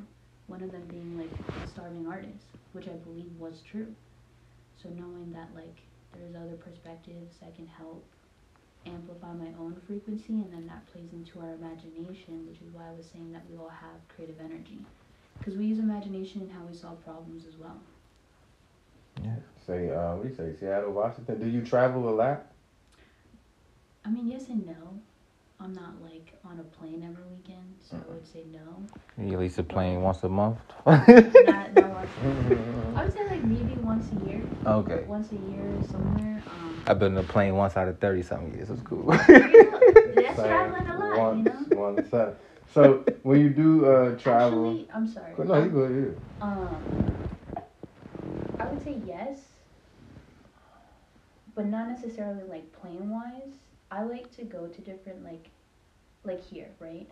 One 0.49 0.63
of 0.63 0.71
them 0.71 0.83
being 0.89 1.17
like 1.17 1.29
a 1.63 1.67
starving 1.67 2.07
artist, 2.07 2.45
which 2.73 2.87
I 2.87 2.97
believe 3.05 3.31
was 3.37 3.61
true. 3.61 3.93
So 4.81 4.89
knowing 4.89 5.31
that 5.33 5.49
like 5.55 5.77
there's 6.17 6.35
other 6.35 6.57
perspectives 6.57 7.37
that 7.41 7.55
can 7.55 7.67
help 7.67 8.03
amplify 8.85 9.33
my 9.33 9.53
own 9.59 9.75
frequency 9.85 10.33
and 10.33 10.51
then 10.51 10.65
that 10.67 10.85
plays 10.91 11.13
into 11.13 11.39
our 11.39 11.53
imagination, 11.53 12.47
which 12.49 12.61
is 12.61 12.73
why 12.73 12.89
I 12.89 12.93
was 12.97 13.05
saying 13.05 13.31
that 13.31 13.43
we 13.49 13.57
all 13.57 13.69
have 13.69 14.01
creative 14.09 14.39
energy. 14.39 14.79
Because 15.37 15.55
we 15.55 15.65
use 15.65 15.79
imagination 15.79 16.41
in 16.41 16.49
how 16.49 16.63
we 16.65 16.75
solve 16.75 17.03
problems 17.05 17.45
as 17.47 17.55
well. 17.57 17.77
Yeah. 19.23 19.35
Say, 19.67 19.91
uh, 19.91 20.15
we 20.15 20.33
say 20.33 20.55
Seattle, 20.59 20.91
Washington. 20.91 21.39
Do 21.39 21.47
you 21.47 21.61
travel 21.61 22.09
a 22.09 22.15
lot? 22.15 22.45
I 24.03 24.09
mean, 24.09 24.27
yes 24.27 24.47
and 24.47 24.65
no. 24.65 24.99
I'm 25.61 25.73
not 25.73 26.01
like 26.01 26.33
on 26.45 26.59
a 26.59 26.63
plane 26.63 27.03
every 27.07 27.23
weekend, 27.35 27.75
so 27.81 27.97
I 27.97 28.13
would 28.13 28.25
say 28.25 28.43
no. 28.51 28.83
You 29.23 29.33
at 29.33 29.39
least 29.39 29.57
a 29.59 29.63
plane 29.63 30.01
once 30.01 30.23
a 30.23 30.29
month. 30.29 30.57
Not, 30.85 31.03
not 31.05 31.93
like, 31.93 32.09
I 32.23 33.03
would 33.03 33.13
say 33.13 33.27
like 33.29 33.43
maybe 33.43 33.75
once 33.81 34.05
a 34.13 34.15
year. 34.25 34.41
okay. 34.65 35.03
Once 35.07 35.31
a 35.33 35.35
year 35.35 35.81
somewhere. 35.81 36.41
Um, 36.47 36.81
I've 36.87 36.97
been 36.99 37.11
in 37.13 37.17
a 37.17 37.23
plane 37.23 37.55
once 37.55 37.75
out 37.75 37.89
of 37.89 37.99
thirty 37.99 38.21
something 38.21 38.53
years. 38.55 38.69
It's 38.69 38.81
cool. 38.81 39.05
that's 39.07 39.27
Same. 39.27 40.35
traveling 40.35 40.87
a 40.87 40.97
lot, 40.97 41.17
once, 41.17 41.37
you 41.37 41.43
know. 41.75 41.81
once 41.81 42.13
a- 42.13 42.35
So 42.73 43.03
when 43.23 43.41
you 43.41 43.49
do 43.49 43.85
uh, 43.85 44.15
travel, 44.17 44.69
Actually, 44.69 44.89
I'm 44.93 45.07
sorry. 45.07 45.33
no, 45.45 45.63
you 45.63 45.69
go 45.69 45.79
ahead. 45.79 46.15
Um, 46.41 47.17
I 48.59 48.71
would 48.71 48.81
say 48.81 49.01
yes, 49.05 49.39
but 51.53 51.65
not 51.65 51.89
necessarily 51.89 52.43
like 52.49 52.71
plane 52.71 53.09
wise. 53.09 53.55
I 53.91 54.03
like 54.03 54.31
to 54.37 54.43
go 54.43 54.67
to 54.67 54.81
different 54.81 55.23
like, 55.23 55.49
like 56.23 56.43
here, 56.43 56.69
right? 56.79 57.07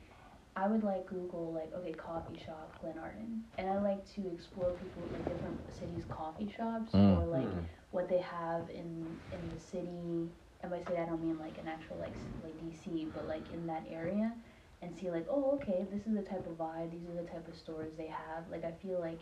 I 0.56 0.68
would 0.68 0.84
like 0.84 1.06
Google 1.08 1.54
like 1.54 1.72
okay 1.74 1.94
coffee 1.94 2.40
shop 2.44 2.80
Glenarden, 2.84 3.42
and 3.60 3.70
I 3.70 3.80
like 3.80 4.04
to 4.16 4.28
explore 4.34 4.72
people 4.72 5.08
like 5.12 5.24
different 5.28 5.60
cities' 5.72 6.06
coffee 6.10 6.52
shops 6.56 6.94
Mm. 6.94 7.18
or 7.22 7.26
like 7.28 7.46
Mm. 7.46 7.64
what 7.92 8.10
they 8.10 8.18
have 8.20 8.70
in 8.70 9.20
in 9.32 9.50
the 9.50 9.60
city. 9.60 10.30
And 10.62 10.72
by 10.72 10.80
city, 10.80 10.98
I 10.98 11.06
don't 11.06 11.22
mean 11.22 11.38
like 11.38 11.60
an 11.60 11.68
actual 11.68 11.98
like 11.98 12.16
like 12.44 12.58
DC, 12.60 13.06
but 13.14 13.28
like 13.28 13.52
in 13.52 13.68
that 13.68 13.84
area, 13.90 14.34
and 14.82 14.96
see 14.98 15.12
like 15.12 15.28
oh 15.30 15.52
okay, 15.56 15.86
this 15.92 16.08
is 16.08 16.16
the 16.16 16.24
type 16.24 16.48
of 16.48 16.58
vibe. 16.58 16.90
These 16.92 17.08
are 17.08 17.14
the 17.22 17.30
type 17.30 17.48
of 17.48 17.56
stores 17.56 17.94
they 17.96 18.08
have. 18.08 18.50
Like 18.50 18.66
I 18.66 18.72
feel 18.72 19.00
like 19.00 19.20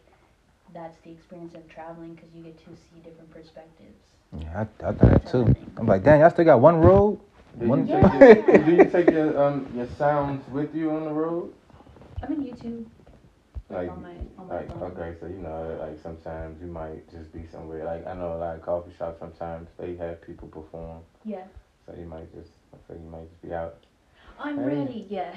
that's 0.73 0.97
the 0.99 1.11
experience 1.11 1.53
of 1.53 1.67
traveling 1.67 2.15
because 2.15 2.33
you 2.33 2.43
get 2.43 2.57
to 2.59 2.75
see 2.77 2.99
different 3.03 3.29
perspectives. 3.31 3.99
Yeah, 4.39 4.65
I, 4.81 4.87
I 4.87 4.91
done 4.93 5.11
that 5.11 5.25
too. 5.27 5.53
I'm 5.77 5.85
like, 5.85 6.03
damn, 6.03 6.21
y'all 6.21 6.29
still 6.29 6.45
got 6.45 6.61
one 6.61 6.77
road. 6.79 7.19
Do 7.57 7.67
you, 7.67 7.85
take 7.85 8.13
your, 8.13 8.59
do 8.65 8.71
you 8.75 8.85
take 8.89 9.09
your 9.11 9.41
um 9.43 9.67
your 9.75 9.87
sounds 9.97 10.47
with 10.49 10.75
you 10.75 10.91
on 10.91 11.05
the 11.05 11.11
road? 11.11 11.53
I'm 12.21 12.33
in 12.33 12.43
YouTube. 12.43 12.85
Like, 13.69 13.89
on 13.89 14.01
my 14.01 14.15
on 14.37 14.47
my 14.47 14.55
like 14.57 14.67
phone. 14.69 14.83
okay, 14.83 15.15
so 15.19 15.25
you 15.27 15.37
know, 15.37 15.77
like 15.79 15.97
sometimes 16.01 16.61
you 16.61 16.67
might 16.67 17.09
just 17.11 17.33
be 17.33 17.45
somewhere. 17.51 17.83
Like 17.85 18.05
I 18.05 18.13
know, 18.13 18.37
like 18.37 18.61
coffee 18.61 18.91
shops. 18.97 19.19
Sometimes 19.19 19.69
they 19.79 19.95
have 19.95 20.21
people 20.21 20.47
perform, 20.49 20.99
Yeah. 21.23 21.45
so 21.85 21.93
you 21.97 22.05
might 22.05 22.31
just, 22.35 22.51
so 22.87 22.93
you 22.93 23.09
might 23.09 23.29
just 23.29 23.41
be 23.41 23.53
out. 23.53 23.75
I'm 24.37 24.57
Hey. 24.59 24.65
ready. 24.65 25.07
Yeah, 25.09 25.33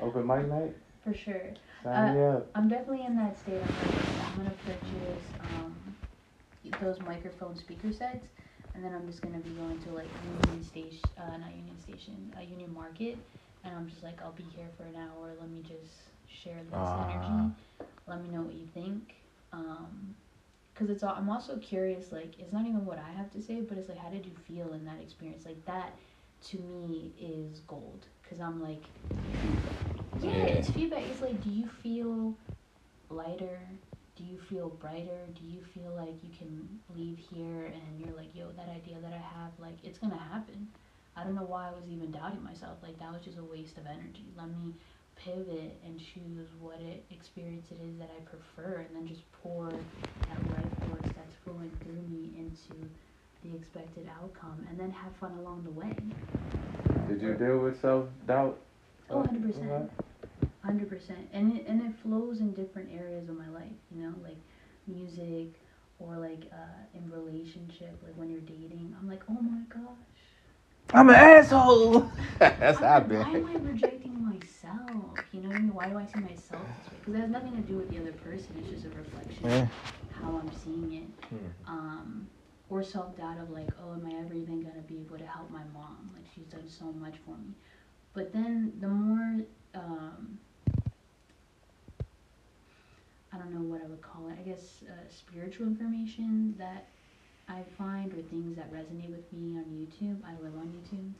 Open 0.00 0.26
mic 0.26 0.46
night. 0.48 0.74
for 1.04 1.12
sure. 1.12 1.42
Sign 1.82 2.14
me 2.14 2.22
up. 2.22 2.46
I'm 2.54 2.68
definitely 2.68 3.04
in 3.04 3.16
that 3.16 3.36
state. 3.38 3.60
I'm, 3.60 3.86
like, 3.96 4.26
I'm 4.30 4.36
gonna 4.36 4.54
purchase 4.64 5.26
um, 5.40 5.76
those 6.80 7.00
microphone 7.00 7.56
speaker 7.56 7.92
sets, 7.92 8.26
and 8.74 8.84
then 8.84 8.94
I'm 8.94 9.06
just 9.06 9.22
gonna 9.22 9.40
be 9.40 9.50
going 9.54 9.78
to 9.80 9.90
like 9.92 10.10
Union 10.22 10.62
Station, 10.62 11.08
uh, 11.16 11.36
not 11.36 11.54
Union 11.54 11.78
Station, 11.78 12.32
uh, 12.36 12.40
Union 12.40 12.72
Market, 12.72 13.18
and 13.64 13.74
I'm 13.76 13.88
just 13.88 14.02
like, 14.02 14.22
I'll 14.22 14.32
be 14.32 14.42
here 14.44 14.70
for 14.76 14.84
an 14.84 14.96
hour. 14.96 15.34
Let 15.38 15.50
me 15.50 15.62
just 15.62 16.10
share 16.26 16.62
this 16.64 16.72
Ah. 16.74 16.96
energy. 16.96 17.54
Let 18.06 18.22
me 18.22 18.28
know 18.28 18.42
what 18.42 18.54
you 18.54 18.66
think. 18.66 19.14
Um, 19.52 20.16
Cause 20.74 20.88
it's 20.88 21.02
all, 21.02 21.14
I'm 21.14 21.28
also 21.28 21.58
curious. 21.58 22.12
Like, 22.12 22.38
it's 22.38 22.52
not 22.52 22.66
even 22.66 22.86
what 22.86 22.98
I 22.98 23.10
have 23.12 23.30
to 23.32 23.42
say, 23.42 23.60
but 23.60 23.76
it's 23.76 23.88
like, 23.90 23.98
how 23.98 24.08
did 24.08 24.24
you 24.26 24.34
feel 24.34 24.72
in 24.72 24.84
that 24.86 25.00
experience? 25.00 25.44
Like 25.44 25.64
that, 25.66 25.98
to 26.42 26.58
me, 26.58 27.14
is 27.18 27.60
gold. 27.60 28.06
Cause 28.28 28.40
I'm 28.40 28.60
like, 28.60 28.84
yeah, 30.14 30.30
Yeah. 30.30 30.46
it's 30.46 30.70
feedback. 30.70 31.02
It's 31.04 31.20
like, 31.20 31.40
do 31.40 31.50
you 31.50 31.68
feel 31.68 32.38
lighter? 33.10 33.60
Do 34.16 34.24
you 34.24 34.38
feel 34.38 34.68
brighter? 34.68 35.26
Do 35.40 35.46
you 35.46 35.62
feel 35.74 35.92
like 35.96 36.22
you 36.22 36.30
can 36.38 36.80
leave 36.94 37.18
here 37.18 37.72
and 37.72 37.98
you're 37.98 38.14
like, 38.14 38.34
yo, 38.34 38.50
that 38.52 38.68
idea 38.68 39.00
that 39.00 39.12
I 39.12 39.40
have, 39.40 39.52
like, 39.58 39.76
it's 39.82 39.98
gonna 39.98 40.18
happen. 40.18 40.68
I 41.16 41.24
don't 41.24 41.34
know 41.34 41.44
why 41.44 41.68
I 41.68 41.70
was 41.70 41.84
even 41.90 42.10
doubting 42.10 42.42
myself. 42.42 42.78
Like, 42.82 42.98
that 42.98 43.10
was 43.12 43.22
just 43.22 43.38
a 43.38 43.44
waste 43.44 43.78
of 43.78 43.86
energy. 43.86 44.26
Let 44.36 44.48
me 44.48 44.74
pivot 45.16 45.78
and 45.84 45.98
choose 45.98 46.48
what 46.60 46.80
it 46.80 47.04
experience 47.10 47.66
it 47.70 47.78
is 47.86 47.98
that 47.98 48.10
I 48.16 48.20
prefer, 48.22 48.86
and 48.86 48.96
then 48.96 49.06
just 49.06 49.22
pour 49.42 49.68
that 49.70 50.50
life 50.50 50.88
force 50.88 51.12
that's 51.16 51.34
flowing 51.44 51.70
through 51.82 52.02
me 52.08 52.32
into 52.36 52.88
the 53.44 53.56
expected 53.56 54.08
outcome, 54.20 54.66
and 54.68 54.78
then 54.78 54.90
have 54.90 55.14
fun 55.16 55.32
along 55.38 55.64
the 55.64 55.70
way. 55.70 55.96
Did 57.08 57.22
you 57.22 57.34
deal 57.34 57.58
with 57.58 57.80
self 57.80 58.06
doubt? 58.26 58.58
Oh, 59.10 59.22
100%. 59.22 59.88
Hundred 60.64 60.88
percent, 60.88 61.28
and 61.32 61.56
it 61.56 61.66
and 61.66 61.82
it 61.82 61.92
flows 62.02 62.40
in 62.40 62.52
different 62.52 62.90
areas 62.92 63.28
of 63.28 63.36
my 63.36 63.48
life. 63.48 63.72
You 63.90 64.02
know, 64.02 64.14
like 64.22 64.38
music 64.86 65.60
or 65.98 66.16
like 66.16 66.50
uh, 66.52 66.82
in 66.94 67.10
relationship, 67.10 67.98
like 68.04 68.14
when 68.16 68.30
you're 68.30 68.40
dating. 68.40 68.94
I'm 68.98 69.08
like, 69.08 69.22
oh 69.28 69.34
my 69.40 69.60
gosh, 69.68 70.22
I'm 70.92 71.08
an 71.08 71.16
asshole. 71.16 72.10
That's 72.38 72.78
I'm 72.78 72.84
how 72.84 72.96
I've 72.96 73.10
like, 73.10 73.18
why 73.18 73.30
am 73.30 73.46
I 73.46 73.54
rejecting 73.56 74.22
myself? 74.24 75.20
You 75.32 75.40
know 75.42 75.48
what 75.48 75.56
I 75.56 75.60
mean? 75.60 75.74
Why 75.74 75.88
do 75.88 75.98
I 75.98 76.06
see 76.06 76.18
myself 76.20 76.68
this 76.76 76.90
way? 76.90 76.98
Because 77.00 77.14
it 77.14 77.20
has 77.20 77.30
nothing 77.30 77.56
to 77.56 77.62
do 77.62 77.76
with 77.76 77.90
the 77.90 77.98
other 77.98 78.12
person. 78.12 78.56
It's 78.58 78.68
just 78.68 78.84
a 78.84 78.90
reflection 78.90 79.46
Yeah. 79.46 79.66
of 80.02 80.10
how 80.10 80.36
I'm 80.38 80.52
seeing 80.52 80.92
it. 80.94 81.08
Hmm. 81.28 81.36
Um, 81.66 82.28
or 82.68 82.82
self 82.82 83.16
doubt 83.16 83.38
of 83.38 83.50
like, 83.50 83.70
oh, 83.82 83.92
am 83.94 84.06
I 84.06 84.20
ever 84.20 84.34
even 84.34 84.60
gonna 84.62 84.82
be 84.86 85.00
able 85.00 85.18
to 85.18 85.26
help 85.26 85.50
my 85.50 85.64
mom? 85.72 86.10
Like 86.14 86.24
she's 86.34 86.46
done 86.46 86.68
so 86.68 86.92
much 86.92 87.16
for 87.24 87.36
me. 87.36 87.54
But 88.14 88.32
then 88.32 88.72
the 88.80 88.88
more 88.88 89.42
um, 89.74 90.38
I 93.32 93.38
don't 93.38 93.52
know 93.52 93.62
what 93.62 93.80
I 93.82 93.86
would 93.86 94.02
call 94.02 94.28
it. 94.28 94.36
I 94.38 94.42
guess 94.42 94.82
uh, 94.88 94.92
spiritual 95.10 95.66
information 95.66 96.54
that 96.58 96.88
I 97.48 97.62
find 97.78 98.12
or 98.12 98.22
things 98.22 98.56
that 98.56 98.72
resonate 98.72 99.10
with 99.10 99.32
me 99.32 99.56
on 99.56 99.64
YouTube. 99.64 100.18
I 100.24 100.32
live 100.42 100.54
on 100.56 100.68
YouTube. 100.68 101.12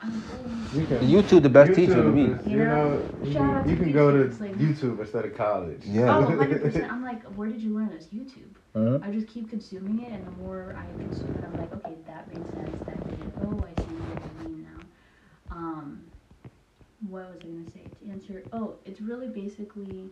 I'm 0.00 0.12
like, 0.14 0.22
oh, 0.32 0.78
You 0.78 0.86
can, 0.86 0.98
YouTube 1.08 1.42
the 1.42 1.48
best 1.48 1.74
teacher 1.74 1.94
to 1.94 2.02
me. 2.02 2.32
is, 2.32 2.46
You 2.46 2.58
You 2.58 2.64
know, 2.64 2.90
know, 2.98 3.08
you 3.22 3.32
can, 3.34 3.42
out 3.42 3.68
you 3.68 3.76
to 3.76 3.82
can 3.82 3.92
go 3.92 4.10
to 4.10 4.28
YouTube, 4.30 4.40
like- 4.40 4.54
YouTube 4.56 5.00
instead 5.00 5.24
of 5.24 5.36
college. 5.36 5.82
Yeah. 5.84 6.16
Oh, 6.18 6.26
100%. 6.30 6.90
I'm 6.90 7.02
like, 7.04 7.22
where 7.36 7.48
did 7.48 7.60
you 7.60 7.74
learn 7.74 7.90
this? 7.90 8.06
YouTube. 8.06 8.54
Mhm. 8.74 9.04
I 9.06 9.10
just 9.12 9.28
keep 9.28 9.50
consuming 9.50 10.02
it, 10.02 10.12
and 10.12 10.26
the 10.26 10.30
more 10.32 10.74
I 10.78 10.86
consume 11.02 11.36
it, 11.36 11.44
I'm 11.44 11.56
like, 11.56 11.72
okay, 11.74 11.94
that 12.06 12.28
makes 12.32 12.50
sense. 12.54 12.80
That 12.86 13.04
did 13.04 13.20
it. 13.20 13.34
Oh, 13.40 13.64
I 13.68 13.74
see 13.82 13.94
what 13.94 14.18
you 14.24 14.46
mean 14.48 14.62
now. 14.62 15.56
Um, 15.56 16.02
what 17.08 17.28
was 17.34 17.40
I 17.40 17.46
gonna 17.46 17.70
say 17.70 17.84
to 18.00 18.10
answer? 18.10 18.44
Oh, 18.52 18.76
it's 18.86 19.00
really 19.00 19.28
basically 19.28 20.08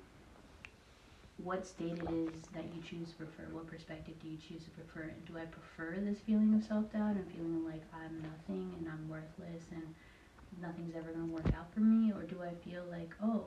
what 1.44 1.66
state 1.66 1.98
it 1.98 2.10
is 2.10 2.42
that 2.54 2.64
you 2.74 2.82
choose 2.82 3.10
to 3.10 3.16
prefer. 3.16 3.44
What 3.52 3.66
perspective 3.66 4.14
do 4.22 4.28
you 4.28 4.36
choose 4.36 4.64
to 4.64 4.70
prefer? 4.70 5.10
Do 5.26 5.38
I 5.38 5.44
prefer 5.44 6.00
this 6.00 6.18
feeling 6.26 6.54
of 6.54 6.64
self 6.64 6.92
doubt 6.92 7.16
and 7.16 7.26
feeling 7.32 7.64
like 7.64 7.82
I'm 7.94 8.22
nothing 8.22 8.74
and 8.78 8.88
I'm 8.88 9.08
worthless 9.08 9.64
and 9.72 9.94
nothing's 10.60 10.94
ever 10.96 11.12
gonna 11.12 11.32
work 11.32 11.46
out 11.56 11.72
for 11.72 11.80
me, 11.80 12.12
or 12.12 12.22
do 12.24 12.42
I 12.42 12.52
feel 12.68 12.82
like, 12.90 13.14
oh, 13.22 13.44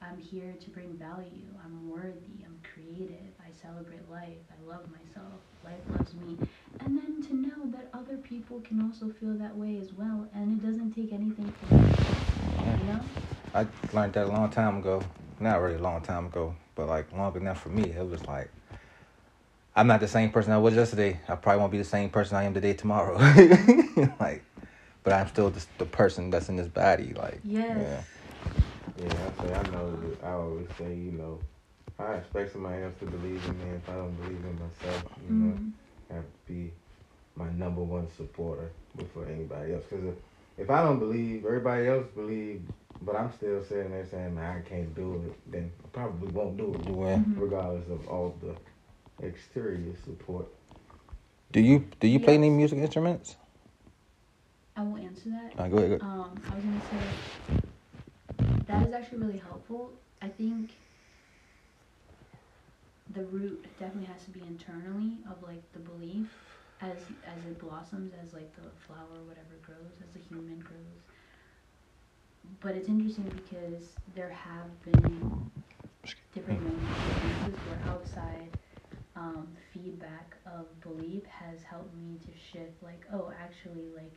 I'm 0.00 0.18
here 0.18 0.54
to 0.58 0.70
bring 0.70 0.94
value. 0.94 1.46
I'm 1.64 1.88
worthy. 1.88 2.42
I'm 2.44 2.58
creative. 2.74 3.30
I 3.40 3.50
celebrate 3.62 4.10
life. 4.10 4.42
I 4.50 4.68
love 4.68 4.84
myself. 4.90 5.38
Life 5.64 5.80
loves 5.96 6.14
me. 6.14 6.36
And 6.80 6.98
then 6.98 7.22
to 7.28 7.34
know 7.36 7.70
that 7.70 7.88
other 7.94 8.16
people 8.16 8.60
can 8.60 8.82
also 8.82 9.12
feel 9.20 9.34
that 9.34 9.56
way 9.56 9.78
as 9.80 9.92
well, 9.92 10.26
and 10.34 10.60
it 10.60 10.66
doesn't 10.66 10.92
take 10.92 11.12
anything 11.12 11.52
from 11.52 11.82
me. 11.82 11.92
You 12.78 12.92
know? 12.92 13.00
I 13.54 13.66
learned 13.92 14.14
that 14.14 14.26
a 14.26 14.32
long 14.32 14.50
time 14.50 14.78
ago. 14.78 15.02
Not 15.42 15.60
really 15.60 15.74
a 15.74 15.82
long 15.82 16.00
time 16.02 16.26
ago, 16.26 16.54
but 16.76 16.86
like 16.86 17.12
long 17.12 17.34
enough 17.36 17.60
for 17.60 17.68
me. 17.68 17.82
It 17.90 18.08
was 18.08 18.24
like 18.26 18.48
I'm 19.74 19.86
not 19.88 20.00
the 20.00 20.06
same 20.08 20.30
person 20.30 20.52
I 20.52 20.58
was 20.58 20.74
yesterday. 20.74 21.20
I 21.28 21.34
probably 21.34 21.60
won't 21.60 21.72
be 21.72 21.78
the 21.78 21.84
same 21.84 22.10
person 22.10 22.36
I 22.36 22.44
am 22.44 22.54
today 22.54 22.74
tomorrow. 22.74 23.16
like, 24.20 24.44
but 25.02 25.12
I'm 25.14 25.26
still 25.28 25.50
just 25.50 25.66
the 25.78 25.86
person 25.86 26.30
that's 26.30 26.48
in 26.48 26.56
this 26.56 26.68
body. 26.68 27.12
Like, 27.14 27.40
Yes. 27.44 27.76
yeah. 27.76 28.02
Yeah, 28.98 29.06
I 29.06 29.42
say 29.46 29.54
I 29.54 29.62
know. 29.70 29.90
that 29.90 30.24
I 30.24 30.30
always 30.32 30.68
say, 30.78 30.94
you 30.94 31.12
know, 31.12 31.40
I 31.98 32.14
expect 32.14 32.52
somebody 32.52 32.82
else 32.82 32.94
to 33.00 33.06
believe 33.06 33.44
in 33.46 33.58
me. 33.58 33.76
If 33.76 33.88
I 33.88 33.94
don't 33.94 34.14
believe 34.22 34.44
in 34.44 34.54
myself, 34.60 35.04
you 35.26 35.34
know, 35.34 35.52
Mm. 35.54 35.72
I 36.10 36.14
have 36.14 36.24
to 36.24 36.52
be 36.52 36.72
my 37.34 37.50
number 37.52 37.80
one 37.82 38.06
supporter 38.16 38.70
before 38.96 39.26
anybody 39.26 39.72
else. 39.74 39.84
Because 39.88 40.04
if, 40.04 40.14
if 40.58 40.70
I 40.70 40.82
don't 40.82 40.98
believe, 40.98 41.46
everybody 41.46 41.88
else 41.88 42.06
believe, 42.14 42.62
but 43.04 43.16
I'm 43.16 43.32
still 43.32 43.62
sitting 43.64 43.90
there 43.90 44.06
saying 44.06 44.34
man, 44.34 44.62
I 44.64 44.68
can't 44.68 44.94
do 44.94 45.22
it, 45.26 45.52
then 45.52 45.70
I 45.84 45.88
probably 45.88 46.28
won't 46.28 46.56
do 46.56 46.74
it, 46.74 46.84
Yeah. 46.86 47.18
Mhm. 47.18 47.40
regardless 47.40 47.88
of 47.88 48.06
all 48.08 48.34
the 48.40 48.54
exterior 49.26 49.94
support. 50.04 50.46
Do 51.52 51.60
you 51.60 51.86
do 52.00 52.06
you 52.08 52.18
play 52.20 52.34
any 52.34 52.50
music 52.50 52.78
instruments? 52.78 53.36
I 54.76 54.82
will 54.82 54.96
answer 54.96 55.28
that. 55.30 55.52
Uh, 55.58 55.68
go 55.68 55.76
ahead. 55.78 56.00
Go. 56.00 56.06
Um, 56.06 56.40
I 56.50 56.54
was 56.54 56.64
gonna 56.64 56.80
say 56.90 57.60
that 58.66 58.86
is 58.88 58.94
actually 58.94 59.18
really 59.18 59.38
helpful. 59.38 59.90
I 60.22 60.28
think 60.28 60.70
the 63.12 63.24
root 63.26 63.66
definitely 63.78 64.06
has 64.12 64.24
to 64.24 64.30
be 64.30 64.40
internally 64.40 65.18
of 65.30 65.42
like 65.42 65.62
the 65.72 65.80
belief 65.80 66.28
as 66.80 66.96
as 67.26 67.44
it 67.44 67.58
blossoms, 67.58 68.12
as 68.24 68.32
like 68.32 68.54
the 68.56 68.68
flower 68.86 69.12
or 69.20 69.24
whatever 69.24 69.54
grows, 69.62 70.00
as 70.02 70.10
the 70.14 70.20
human 70.20 70.58
grows. 70.60 71.11
But 72.60 72.76
it's 72.76 72.88
interesting 72.88 73.24
because 73.24 73.88
there 74.14 74.30
have 74.30 74.82
been 74.84 75.50
different 76.34 76.62
moments 76.62 77.58
where 77.66 77.92
outside 77.94 78.56
um, 79.16 79.48
feedback 79.72 80.36
of 80.46 80.66
belief 80.80 81.24
has 81.26 81.62
helped 81.62 81.94
me 81.94 82.18
to 82.24 82.30
shift 82.38 82.82
like, 82.82 83.04
oh, 83.12 83.32
actually, 83.40 83.88
like 83.94 84.12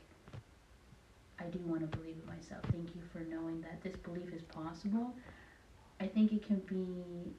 I 1.40 1.46
do 1.46 1.60
want 1.66 1.82
to 1.90 1.98
believe 1.98 2.16
in 2.22 2.26
myself. 2.28 2.64
Thank 2.72 2.96
you 2.96 3.02
for 3.12 3.20
knowing 3.20 3.62
that 3.62 3.82
this 3.84 3.96
belief 3.98 4.34
is 4.34 4.42
possible. 4.44 5.14
I 6.00 6.08
think 6.08 6.32
it 6.34 6.46
can 6.46 6.60
be 6.60 7.34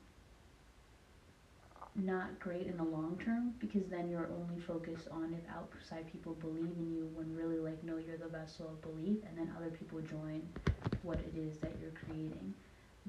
not 1.97 2.39
great 2.39 2.67
in 2.67 2.77
the 2.77 2.85
long 2.85 3.21
term 3.25 3.55
because 3.59 3.85
then 3.89 4.09
you're 4.09 4.29
only 4.39 4.61
focused 4.61 5.09
on 5.11 5.33
if 5.33 5.41
outside 5.55 6.11
people 6.11 6.35
believe 6.35 6.73
in 6.77 6.93
you 6.95 7.09
when 7.15 7.35
really 7.35 7.59
like 7.59 7.83
no 7.83 7.97
you're 7.97 8.19
the 8.19 8.29
vessel 8.29 8.69
of 8.69 8.83
belief 8.83 9.19
and 9.29 9.37
then 9.37 9.53
other 9.57 9.71
people 9.71 10.01
join 10.01 10.43
what 11.03 11.19
it 11.19 11.33
is 11.37 11.57
that 11.59 11.73
you're 11.81 11.93
creating. 11.93 12.53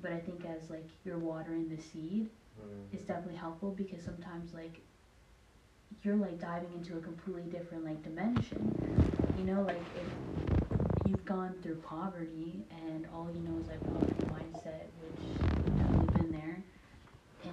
But 0.01 0.11
I 0.11 0.19
think 0.19 0.45
as 0.45 0.69
like 0.69 0.87
you're 1.03 1.17
watering 1.17 1.67
the 1.67 1.81
seed, 1.81 2.29
mm-hmm. 2.59 2.93
it's 2.93 3.03
definitely 3.03 3.35
helpful 3.35 3.71
because 3.71 4.03
sometimes 4.03 4.53
like 4.53 4.79
you're 6.03 6.15
like 6.15 6.39
diving 6.39 6.71
into 6.73 6.97
a 6.97 7.01
completely 7.01 7.43
different 7.43 7.83
like 7.83 8.01
dimension. 8.03 8.73
You 9.37 9.43
know, 9.43 9.61
like 9.63 9.81
if 9.95 11.07
you've 11.07 11.25
gone 11.25 11.55
through 11.61 11.75
poverty 11.77 12.63
and 12.85 13.07
all 13.13 13.29
you 13.33 13.41
know 13.41 13.59
is 13.59 13.67
like 13.67 13.83
poverty 13.83 14.25
mindset, 14.25 14.85
which 15.01 15.46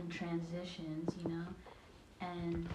in 0.05 0.11
transitions, 0.11 1.11
you 1.23 1.29
know, 1.29 1.45
and 2.21 2.69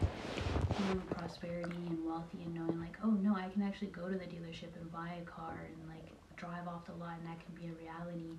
feeling 0.78 1.02
prosperity 1.16 1.76
and 1.88 2.06
wealthy 2.06 2.40
and 2.46 2.54
knowing 2.54 2.80
like, 2.80 2.98
oh 3.04 3.12
no, 3.12 3.36
I 3.36 3.50
can 3.50 3.62
actually 3.64 3.88
go 3.88 4.08
to 4.10 4.18
the 4.18 4.26
dealership 4.26 4.76
and 4.80 4.92
buy 4.92 5.18
a 5.22 5.26
car 5.26 5.68
and 5.68 5.90
like 5.90 6.12
drive 6.36 6.68
off 6.68 6.86
the 6.86 6.94
lot 6.94 7.16
and 7.20 7.28
that 7.28 7.40
can 7.46 7.56
be 7.56 7.68
a 7.68 7.74
reality. 7.74 8.32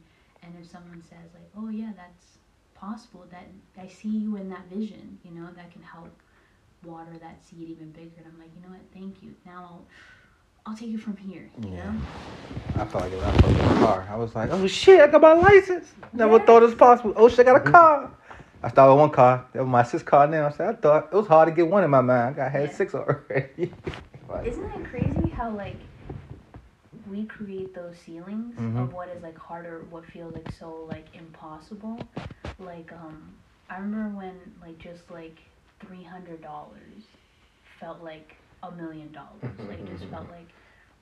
And 0.43 0.55
if 0.61 0.69
someone 0.71 1.03
says 1.03 1.31
like, 1.35 1.51
oh 1.57 1.69
yeah, 1.69 1.93
that's 1.97 2.39
possible, 2.75 3.27
that 3.31 3.47
I 3.79 3.89
see 3.89 4.09
you 4.09 4.37
in 4.37 4.49
that 4.51 4.69
vision, 4.71 5.19
you 5.25 5.33
know, 5.33 5.49
that 5.57 5.71
can 5.73 5.83
help 5.83 6.11
water 6.85 7.13
that 7.21 7.45
seed 7.45 7.69
even 7.69 7.91
bigger. 7.91 8.13
And 8.19 8.27
I'm 8.27 8.39
like, 8.39 8.51
you 8.57 8.63
know 8.63 8.71
what, 8.71 8.81
thank 8.95 9.23
you. 9.23 9.35
Now 9.45 9.63
I'll, 9.63 9.87
I'll 10.67 10.77
take 10.77 10.89
you 10.89 10.99
from 10.99 11.17
here. 11.17 11.51
You 11.63 11.71
Yeah. 11.71 11.85
know? 11.85 12.01
I 12.77 12.85
felt 12.87 13.05
like 13.05 13.13
it 13.13 13.17
when 13.17 13.25
I 13.27 13.33
first 13.33 13.59
got 13.59 13.77
a 13.77 13.79
car. 13.81 14.09
I 14.11 14.17
was 14.17 14.35
like, 14.35 14.51
oh 14.53 14.67
shit, 14.67 15.01
I 15.01 15.07
got 15.09 15.21
my 15.21 15.33
license. 15.35 15.93
Never 16.13 16.37
Yes. 16.37 16.47
thought 16.47 16.63
it 16.63 16.67
was 16.67 16.75
possible. 16.75 17.13
Oh 17.17 17.29
shit, 17.29 17.41
I 17.41 17.43
got 17.45 17.57
a 17.57 17.61
mm-hmm. 17.61 17.73
car. 17.73 18.11
I 18.63 18.69
started 18.69 18.93
with 18.95 19.01
one 19.01 19.11
car. 19.11 19.47
That 19.53 19.61
was 19.61 19.69
my 19.69 19.83
sixth 19.83 20.05
car 20.07 20.27
now. 20.27 20.47
I 20.47 20.51
said, 20.51 20.69
I 20.69 20.73
thought 20.75 21.09
it 21.13 21.17
was 21.17 21.27
hard 21.27 21.49
to 21.49 21.55
get 21.55 21.67
one 21.67 21.83
in 21.83 21.91
my 21.91 22.01
mind. 22.03 22.39
I 22.39 22.49
had 22.49 22.65
Yeah. 22.65 22.73
six 22.73 22.95
already. 22.95 23.73
Like, 24.29 24.47
Isn't 24.47 24.65
it 24.71 24.85
crazy 24.85 25.29
how 25.31 25.51
like 25.51 25.75
we 27.11 27.25
create 27.25 27.75
those 27.75 27.97
ceilings 27.99 28.55
Mhm. 28.57 28.79
of 28.85 28.93
what 28.93 29.09
is 29.09 29.21
like 29.25 29.37
harder, 29.37 29.85
what 29.91 30.05
feels 30.07 30.33
like 30.35 30.53
so 30.53 30.85
like 30.89 31.07
impossible? 31.15 31.99
Like 32.61 32.93
um, 32.93 33.35
I 33.69 33.79
remember 33.79 34.17
when 34.17 34.37
like 34.61 34.79
just 34.79 35.11
like 35.11 35.39
three 35.81 36.05
hundred 36.05 36.43
dollars 36.43 37.03
felt 37.81 38.03
like 38.03 38.37
a 38.63 38.71
million 38.71 39.11
dollars. 39.11 39.59
Like 39.69 39.81
it 39.81 39.87
just 39.89 40.05
felt 40.05 40.29
like, 40.39 40.49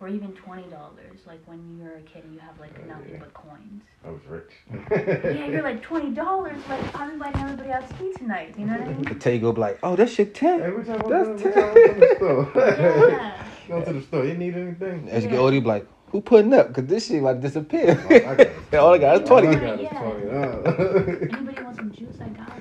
or 0.00 0.08
even 0.08 0.32
twenty 0.32 0.62
dollars. 0.68 1.20
Like 1.26 1.40
when 1.46 1.76
you're 1.78 1.96
a 1.96 2.00
kid 2.02 2.24
and 2.24 2.34
you 2.34 2.40
have 2.40 2.58
like 2.60 2.70
Oh, 2.84 2.88
nothing 2.88 3.12
yeah. 3.14 3.18
but 3.20 3.34
coins. 3.34 3.82
I 4.04 4.10
was 4.10 4.20
rich. 4.28 4.52
Yeah, 5.36 5.46
you're 5.46 5.62
like 5.62 5.82
twenty 5.82 6.10
dollars. 6.10 6.60
Like 6.68 6.98
I'm 7.00 7.12
inviting 7.12 7.40
everybody 7.42 7.70
out 7.72 7.88
to 7.98 8.04
eat 8.04 8.16
tonight. 8.18 8.54
You 8.58 8.66
know 8.66 8.72
what 8.74 8.82
I 8.88 8.92
the 8.92 9.10
mean? 9.10 9.18
Tay 9.18 9.38
go 9.38 9.52
be 9.52 9.60
like, 9.60 9.78
oh, 9.82 9.96
that's 9.96 10.16
your 10.18 10.26
10. 10.28 10.60
what 10.60 10.86
y'all 10.86 11.08
That's 11.08 11.42
ten. 11.42 11.52
what 11.52 11.56
y'all 11.56 11.74
want 11.74 11.90
from 11.90 12.00
the 12.00 12.14
store? 12.16 12.52
Yeah. 13.08 13.44
Go 13.68 13.84
to 13.84 13.92
the 13.92 14.02
store. 14.02 14.24
You 14.24 14.34
need 14.34 14.56
anything? 14.56 15.08
As 15.10 15.24
you 15.24 15.28
Yeah. 15.30 15.34
get 15.36 15.40
older, 15.42 15.54
you 15.56 15.60
be 15.60 15.66
like, 15.68 15.86
who 16.10 16.20
putting 16.22 16.54
up? 16.54 16.68
Because 16.68 16.86
this 16.86 17.08
shit 17.08 17.22
like 17.22 17.40
disappear. 17.42 18.00
Oh, 18.08 18.14
I 18.14 18.34
got 18.34 18.48
All 18.82 18.94
I 18.94 18.98
got 18.98 19.22
is 19.22 19.30
All 19.30 19.38
I 19.38 19.40
20. 19.42 19.60
got 19.60 19.74
is 19.74 19.80
Yeah. 19.82 20.00
20. 20.00 20.30
Uh. 20.30 21.36
Anybody 21.38 21.62
want 21.62 21.76
some 21.76 21.92
juice? 21.92 22.16
I 22.20 22.28
got 22.28 22.52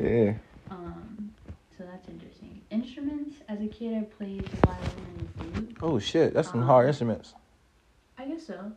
you. 0.00 0.06
Yeah. 0.08 0.32
Um, 0.70 1.30
so 1.76 1.84
that's 1.84 2.08
interesting. 2.08 2.62
Instruments. 2.70 3.36
As 3.48 3.60
a 3.60 3.66
kid, 3.66 3.98
I 3.98 4.02
played 4.04 4.48
violin 4.48 5.09
flute. 5.40 5.76
Oh 5.82 5.98
shit, 5.98 6.34
that's 6.34 6.50
some 6.50 6.60
Um, 6.60 6.66
hard 6.66 6.88
instruments. 6.88 7.34
I 8.18 8.26
guess 8.26 8.46
so. 8.46 8.72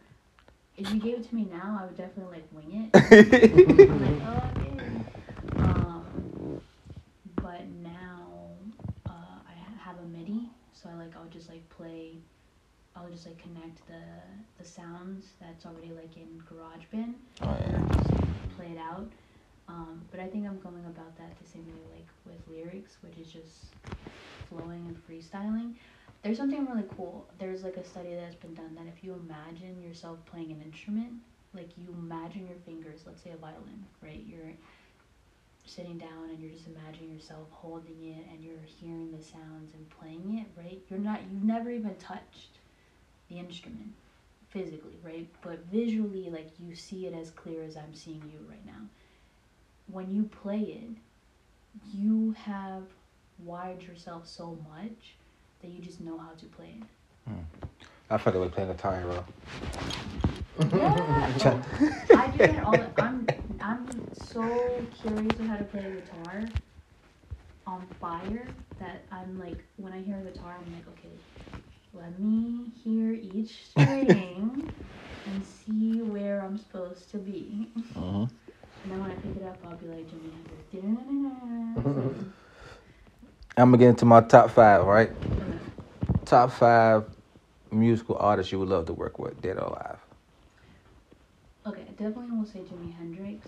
If 0.78 0.92
you 0.92 1.00
gave 1.00 1.16
it 1.20 1.30
to 1.30 1.36
me 1.36 1.48
now, 1.52 1.78
I 1.82 1.86
would 1.86 1.98
definitely 1.98 2.40
like 2.40 2.48
wing 2.52 2.90
it. 2.92 2.94
Like, 3.94 4.22
oh, 4.26 4.50
okay. 4.58 4.94
Um, 5.58 6.62
but 7.36 7.66
now 7.84 8.28
uh, 9.06 9.10
I 9.48 9.54
have 9.80 9.98
a 10.00 10.08
MIDI, 10.18 10.50
so 10.74 10.90
I 10.90 10.96
like 10.98 11.16
I'll 11.16 11.30
just 11.30 11.50
like 11.50 11.68
play. 11.70 12.14
I'll 12.96 13.10
just 13.10 13.26
like 13.26 13.38
connect 13.42 13.86
the 13.88 14.02
the 14.60 14.66
sounds 14.68 15.34
that's 15.40 15.66
already 15.66 15.92
like 15.92 16.16
in 16.16 16.42
GarageBand 16.50 17.14
oh 17.42 17.58
yeah. 17.70 18.26
Play 18.56 18.72
it 18.72 18.78
out. 18.78 19.10
Um, 19.68 20.02
but 20.12 20.20
I 20.20 20.28
think 20.28 20.46
I'm 20.48 20.60
going 20.60 20.86
about 20.86 21.16
that 21.18 21.36
the 21.42 21.48
same 21.50 21.66
way 21.66 21.98
like 21.98 22.08
with 22.26 22.42
lyrics, 22.56 22.98
which 23.02 23.18
is 23.18 23.32
just 23.32 23.66
flowing 24.50 24.86
and 24.88 24.98
freestyling. 25.08 25.74
There's 26.24 26.38
something 26.38 26.66
really 26.70 26.88
cool. 26.96 27.28
There's 27.38 27.64
like 27.64 27.76
a 27.76 27.84
study 27.84 28.16
that's 28.16 28.36
been 28.36 28.54
done 28.54 28.76
that 28.76 28.88
if 28.88 29.04
you 29.04 29.14
imagine 29.14 29.82
yourself 29.84 30.20
playing 30.26 30.52
an 30.52 30.62
instrument, 30.62 31.12
like 31.54 31.70
you 31.78 31.90
imagine 32.00 32.48
your 32.48 32.58
fingers, 32.66 33.02
let's 33.06 33.22
say 33.22 33.32
a 33.32 33.38
violin, 33.38 33.86
right? 34.02 34.24
You're 34.26 34.54
sitting 35.66 35.98
down 35.98 36.30
and 36.30 36.40
you're 36.40 36.52
just 36.52 36.68
imagining 36.68 37.14
yourself 37.14 37.48
holding 37.52 37.98
it 38.06 38.26
and 38.32 38.42
you're 38.42 38.56
hearing 38.66 39.12
the 39.12 39.22
sounds 39.22 39.74
and 39.74 39.90
playing 39.90 40.40
it, 40.40 40.62
right? 40.62 40.82
You're 40.90 41.00
not 41.00 41.20
you've 41.30 41.44
never 41.44 41.70
even 41.70 41.96
touched 41.96 42.60
the 43.30 43.38
instrument 43.40 43.92
physically, 44.50 44.98
right? 45.04 45.28
But 45.42 45.66
visually 45.72 46.30
like 46.30 46.52
you 46.58 46.74
see 46.74 47.06
it 47.06 47.14
as 47.14 47.32
clear 47.32 47.64
as 47.64 47.76
I'm 47.76 47.94
seeing 47.94 48.24
you 48.32 48.46
right 48.50 48.66
now. 48.66 48.88
When 49.88 50.10
you 50.10 50.24
play 50.24 50.60
it, 50.60 50.98
you 51.94 52.34
have 52.38 52.84
wired 53.40 53.84
yourself 53.84 54.26
so 54.26 54.58
much 54.72 55.16
that 55.64 55.72
you 55.72 55.82
just 55.82 56.02
know 56.02 56.18
how 56.18 56.32
to 56.38 56.46
play 56.48 56.76
it. 56.80 56.88
I 58.10 58.18
felt 58.18 58.36
like 58.36 58.52
playing 58.52 58.72
guitar, 58.72 59.02
bro. 59.02 59.24
Yeah. 60.78 61.28
I 62.16 62.28
do 62.28 62.38
that 62.38 62.64
all 62.66 62.74
the 62.74 62.92
I'm 63.02 63.28
I'm 63.62 63.88
so 64.14 64.44
curious 65.02 65.40
of 65.40 65.48
how 65.48 65.56
to 65.56 65.64
play 65.64 65.82
a 65.86 65.92
guitar 66.02 66.44
on 67.66 67.88
fire 68.00 68.48
that 68.80 69.04
I'm 69.12 69.40
like 69.40 69.58
when 69.78 69.94
I 69.94 70.02
hear 70.02 70.18
a 70.20 70.32
guitar 70.32 70.58
I'm 70.64 70.74
like, 70.74 70.88
okay, 71.00 71.16
let 71.94 72.20
me 72.20 72.70
hear 72.84 73.14
each 73.14 73.66
string 73.70 74.70
and 75.26 75.44
see 75.44 76.02
where 76.02 76.42
I'm 76.42 76.58
supposed 76.58 77.10
to 77.12 77.18
be. 77.18 77.70
hmm 77.96 78.26
And 78.84 78.92
then 78.92 79.00
when 79.00 79.12
I 79.12 79.16
pick 79.16 79.38
it 79.38 79.44
up 79.44 79.58
I'll 79.66 79.78
be 79.78 79.88
like 79.88 80.06
Hendrix. 80.72 82.28
I'm 83.56 83.70
gonna 83.70 83.78
get 83.78 83.90
into 83.90 84.06
my 84.06 84.22
top 84.22 84.50
five, 84.50 84.84
right? 84.86 85.10
Okay. 85.10 85.58
Top 86.26 86.52
five 86.52 87.04
musical 87.72 88.18
artists 88.18 88.52
you 88.52 88.60
would 88.60 88.70
love 88.70 88.86
to 88.88 88.94
work 88.94 89.20
with, 89.20 89.40
dead 89.42 89.58
or 89.58 89.66
alive. 89.66 90.00
Okay, 91.66 91.82
I 91.82 91.92
definitely 91.92 92.32
will 92.32 92.46
say 92.46 92.60
Jimi 92.60 92.96
Hendrix. 92.98 93.48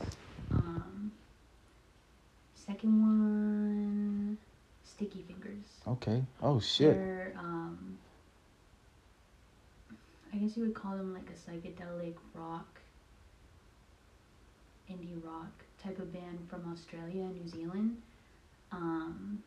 Um, 0.52 1.12
second 2.54 3.02
one, 3.02 4.38
Sticky 4.84 5.24
Fingers. 5.28 5.66
Okay. 5.88 6.24
Oh 6.42 6.60
shit. 6.60 6.94
They're, 6.94 7.34
um, 7.38 7.98
I 10.32 10.38
guess 10.38 10.56
you 10.56 10.64
would 10.64 10.76
call 10.76 10.96
them 10.96 11.14
like 11.14 11.30
a 11.30 11.52
psychedelic 11.52 12.14
rock, 12.36 12.80
indie 14.90 15.24
rock 15.24 15.52
type 15.84 15.98
of 15.98 16.14
band 16.14 16.48
from 16.50 16.72
Australia 16.72 17.24
and 17.24 17.42
New 17.42 17.48
Zealand. 17.50 17.98
Um, 18.72 19.44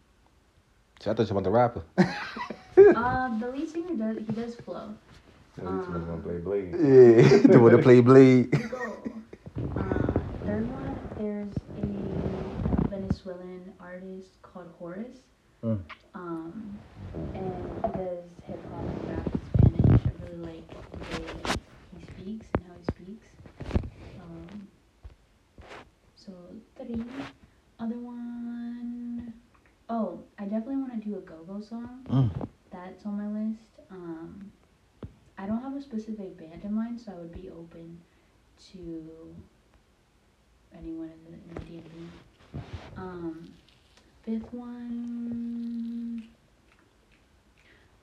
So 1.01 1.13
I 1.13 1.15
thought 1.15 1.29
you 1.29 1.35
were 1.35 1.43
the 1.43 1.51
rapper. 1.51 1.83
uh, 1.99 3.39
the 3.39 3.49
lead 3.55 3.69
singer 3.71 3.95
does 3.95 4.17
he 4.19 4.33
does 4.33 4.57
flow. 4.57 4.95
At 5.57 5.65
least 5.73 5.89
we're 5.91 5.99
gonna 5.99 6.23
play 6.23 6.39
Blade. 6.39 6.73
yeah. 6.73 7.39
the 7.53 7.59
one 7.61 7.73
that 7.73 7.83
play 7.83 8.01
bleed. 8.01 8.51
Go. 8.71 8.97
Uh, 9.77 10.21
third 10.45 10.69
one, 10.71 10.99
there's 11.19 11.55
a 11.83 12.89
Venezuelan 12.89 13.73
artist 13.81 14.43
called 14.43 14.71
Horace. 14.79 15.19
Mm. 15.65 15.81
Um, 16.15 16.79
and 17.35 17.83
he 17.85 17.99
does 17.99 18.25
hip 18.47 18.61
hop 18.71 18.83
and 18.83 19.09
rap 19.09 19.27
in 19.35 19.75
Spanish. 19.75 20.01
I 20.07 20.27
really 20.27 20.53
like 20.53 20.69
the 20.71 21.21
way 21.21 21.27
he 21.97 22.05
speaks 22.05 22.47
and 22.55 22.67
how 22.67 22.75
he 22.77 23.05
speaks. 23.05 23.27
Um, 24.21 24.69
so 26.17 26.33
three. 26.77 27.05
Other 27.81 27.99
one, 27.99 29.33
oh, 29.89 30.21
I 30.39 30.45
definitely 30.45 30.77
want 30.77 31.03
to 31.03 31.09
do 31.09 31.17
a 31.17 31.21
go-go 31.21 31.61
song. 31.61 32.07
Mm. 32.09 32.49
That's 32.71 33.05
on 33.07 33.17
my 33.17 33.27
list. 33.41 33.81
Um, 33.91 34.53
I 35.37 35.47
don't 35.47 35.63
have 35.63 35.75
a 35.77 35.83
specific 35.83 36.37
band 36.39 36.63
in 36.65 36.73
mind, 36.75 37.01
so 37.01 37.13
I 37.13 37.15
would 37.17 37.33
be 37.33 37.49
open 37.51 37.99
to 38.73 39.35
anyone 40.77 41.11
in 41.11 41.33
the 41.33 41.39
in 41.39 41.55
the 41.55 41.61
DMV. 41.83 42.63
Um, 42.97 43.53
fifth 44.25 44.53
one. 44.53 46.23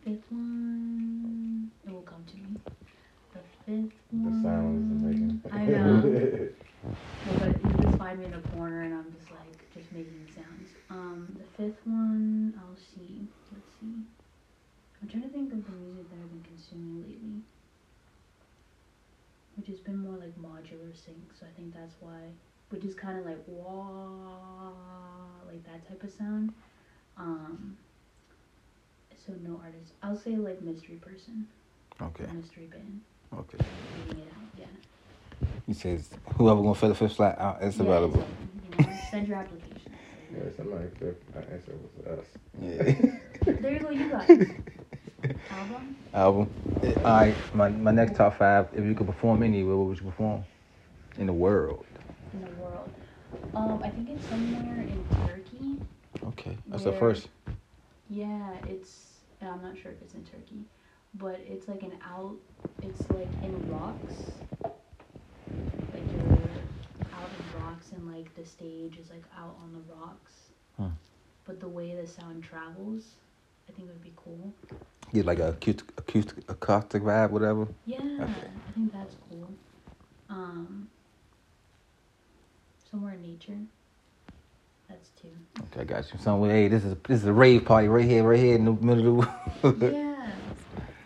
Fifth 0.03 0.23
one. 0.29 1.71
It 1.87 1.91
will 1.91 2.01
come 2.01 2.23
to 2.27 2.35
me. 2.37 2.57
The 3.33 3.39
fifth 3.65 3.93
one. 4.11 4.41
The 4.41 4.49
sounds 4.49 5.03
are 5.03 5.07
making. 5.07 5.41
I 5.51 5.65
know. 5.65 6.49
But 7.39 7.47
you 7.63 7.83
just 7.83 7.97
find 7.97 8.19
me 8.19 8.25
in 8.25 8.33
a 8.35 8.41
corner 8.55 8.83
and 8.83 8.93
I'm 8.93 9.11
just 9.17 9.31
like 9.31 9.57
just 9.73 9.91
making 9.91 10.27
sounds. 10.35 10.69
Um, 10.91 11.35
the 11.35 11.43
fifth 11.57 11.79
one, 11.85 12.53
I'll 12.59 12.75
see. 12.77 13.27
Let's 13.51 13.65
see. 13.79 14.03
I'm 15.01 15.07
trying 15.09 15.23
to 15.23 15.29
think 15.29 15.51
of 15.51 15.65
the 15.65 15.71
music 15.71 16.09
that 16.09 16.15
I've 16.21 16.29
been 16.29 16.43
consuming 16.43 17.01
lately, 17.01 17.41
which 19.57 19.67
has 19.67 19.79
been 19.79 19.97
more 19.97 20.17
like 20.17 20.37
modular 20.65 20.91
synth. 20.91 21.39
So 21.39 21.45
I 21.45 21.49
think 21.55 21.73
that's 21.73 21.95
why, 21.99 22.19
which 22.69 22.83
is 22.83 22.93
kind 22.95 23.19
of 23.19 23.25
like 23.25 23.39
wah, 23.47 24.71
like 25.47 25.63
that 25.65 25.87
type 25.87 26.03
of 26.03 26.11
sound. 26.11 26.53
Um. 27.17 27.77
So 29.25 29.33
no 29.41 29.59
artist. 29.63 29.93
I'll 30.03 30.15
say 30.17 30.35
like 30.35 30.61
mystery 30.61 30.97
person, 30.97 31.47
Okay. 31.99 32.25
mystery 32.31 32.67
band, 32.67 33.01
Okay. 33.33 33.57
figuring 34.05 34.27
it 34.27 34.31
out. 34.31 34.59
Yeah. 34.59 35.47
He 35.65 35.73
says 35.73 36.09
whoever 36.37 36.61
gonna 36.61 36.75
fill 36.75 36.89
the 36.89 36.95
fifth 36.95 37.13
slot 37.13 37.39
out, 37.39 37.57
it's 37.61 37.77
Yeah, 37.77 37.83
available. 37.83 38.21
so, 38.21 38.27
you 38.77 38.85
know, 38.85 38.91
send 39.09 39.27
your 39.27 39.37
application. 39.37 39.91
Yeah, 40.31 40.43
somebody 40.55 40.89
said 40.99 41.15
our 41.35 41.41
answer 41.41 41.71
was 42.05 42.19
us. 42.19 42.25
Yeah. 42.61 43.11
There 43.61 43.73
you 43.73 43.79
go, 43.79 43.89
you 43.91 44.09
guys. 44.09 44.29
Album? 45.51 45.95
Album. 46.13 46.49
All 46.97 47.03
right. 47.03 47.35
My 47.53 47.69
my 47.69 47.91
next 47.91 48.15
top 48.15 48.37
five. 48.37 48.67
If 48.73 48.83
you 48.85 48.93
could 48.95 49.07
perform 49.07 49.41
anywhere, 49.43 49.75
what 49.75 49.87
would 49.87 49.97
you 49.99 50.05
perform? 50.05 50.43
In 51.17 51.27
the 51.27 51.33
world. 51.33 51.85
in 52.33 52.41
the 52.41 52.51
world. 52.61 52.91
Um, 53.53 53.81
I 53.83 53.89
think 53.89 54.09
it's 54.09 54.25
somewhere 54.27 54.81
in 54.81 55.05
Turkey. 55.27 55.79
Okay. 56.27 56.57
That's 56.67 56.83
the 56.83 56.93
first. 56.93 57.29
Yeah, 58.09 58.53
it's. 58.67 59.11
I'm 59.41 59.61
not 59.61 59.77
sure 59.77 59.91
if 59.91 60.01
it's 60.01 60.13
in 60.13 60.23
Turkey, 60.25 60.65
but 61.15 61.39
it's 61.47 61.67
like 61.67 61.83
an 61.83 61.93
out. 62.03 62.35
It's 62.81 63.01
like 63.11 63.27
in 63.43 63.71
rocks. 63.71 64.31
Like 65.43 66.03
you're 66.11 66.37
out 67.13 67.29
in 67.39 67.61
rocks, 67.61 67.91
and 67.91 68.11
like 68.11 68.33
the 68.35 68.45
stage 68.45 68.97
is 68.97 69.09
like 69.09 69.23
out 69.37 69.55
on 69.61 69.73
the 69.73 69.93
rocks. 69.93 70.33
Hmm. 70.77 70.95
But 71.45 71.59
the 71.59 71.67
way 71.67 71.95
the 71.95 72.07
sound 72.07 72.43
travels, 72.43 73.03
I 73.69 73.71
think 73.73 73.87
it 73.89 73.91
would 73.93 74.03
be 74.03 74.13
cool. 74.15 74.53
Get 75.13 75.25
like 75.25 75.39
a 75.39 75.49
acoustic, 75.49 75.91
acoustic, 75.97 76.37
acoustic 76.49 77.03
vibe, 77.03 77.29
whatever. 77.31 77.67
Yeah, 77.85 77.99
Okay. 77.99 78.47
I 78.67 78.71
think 78.73 78.91
that's 78.91 79.15
cool. 79.29 79.47
Um, 80.29 80.89
somewhere 82.95 83.15
in 83.15 83.21
nature. 83.21 83.57
That's 84.87 85.09
two. 85.21 85.27
Okay, 85.63 85.81
I 85.81 85.83
got 85.83 86.13
you. 86.13 86.19
Somewhere, 86.19 86.51
hey, 86.51 86.67
this 86.69 86.85
is 86.85 86.95
this 87.07 87.21
is 87.21 87.25
a 87.25 87.33
rave 87.33 87.65
party 87.65 87.89
right 87.89 88.05
here, 88.05 88.23
right 88.23 88.39
here 88.39 88.55
in 88.55 88.63
the 88.63 88.71
middle 88.71 89.21
of 89.63 89.79
the. 89.79 89.91
yeah. 89.91 90.31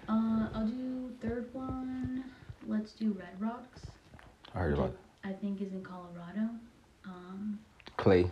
Uh, 0.07 0.47
I'll 0.53 0.67
do 0.67 1.11
third 1.19 1.51
one. 1.51 2.25
Let's 2.67 2.91
do 2.91 3.17
Red 3.17 3.33
Rocks. 3.39 3.87
I 4.53 4.59
heard 4.59 4.73
about 4.75 4.95
I 5.23 5.31
think 5.31 5.61
is 5.61 5.71
in 5.71 5.81
Colorado. 5.81 6.49
Um, 7.05 7.57
Clay. 7.97 8.29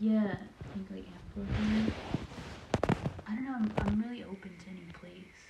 yeah, 0.00 0.36
I 0.36 0.74
think 0.74 0.90
like. 0.90 1.04
I 3.26 3.34
don't 3.34 3.44
know. 3.44 3.54
I'm, 3.54 3.72
I'm 3.78 4.02
really 4.02 4.24
open 4.24 4.50
to 4.56 4.70
any 4.70 4.86
place. 4.98 5.42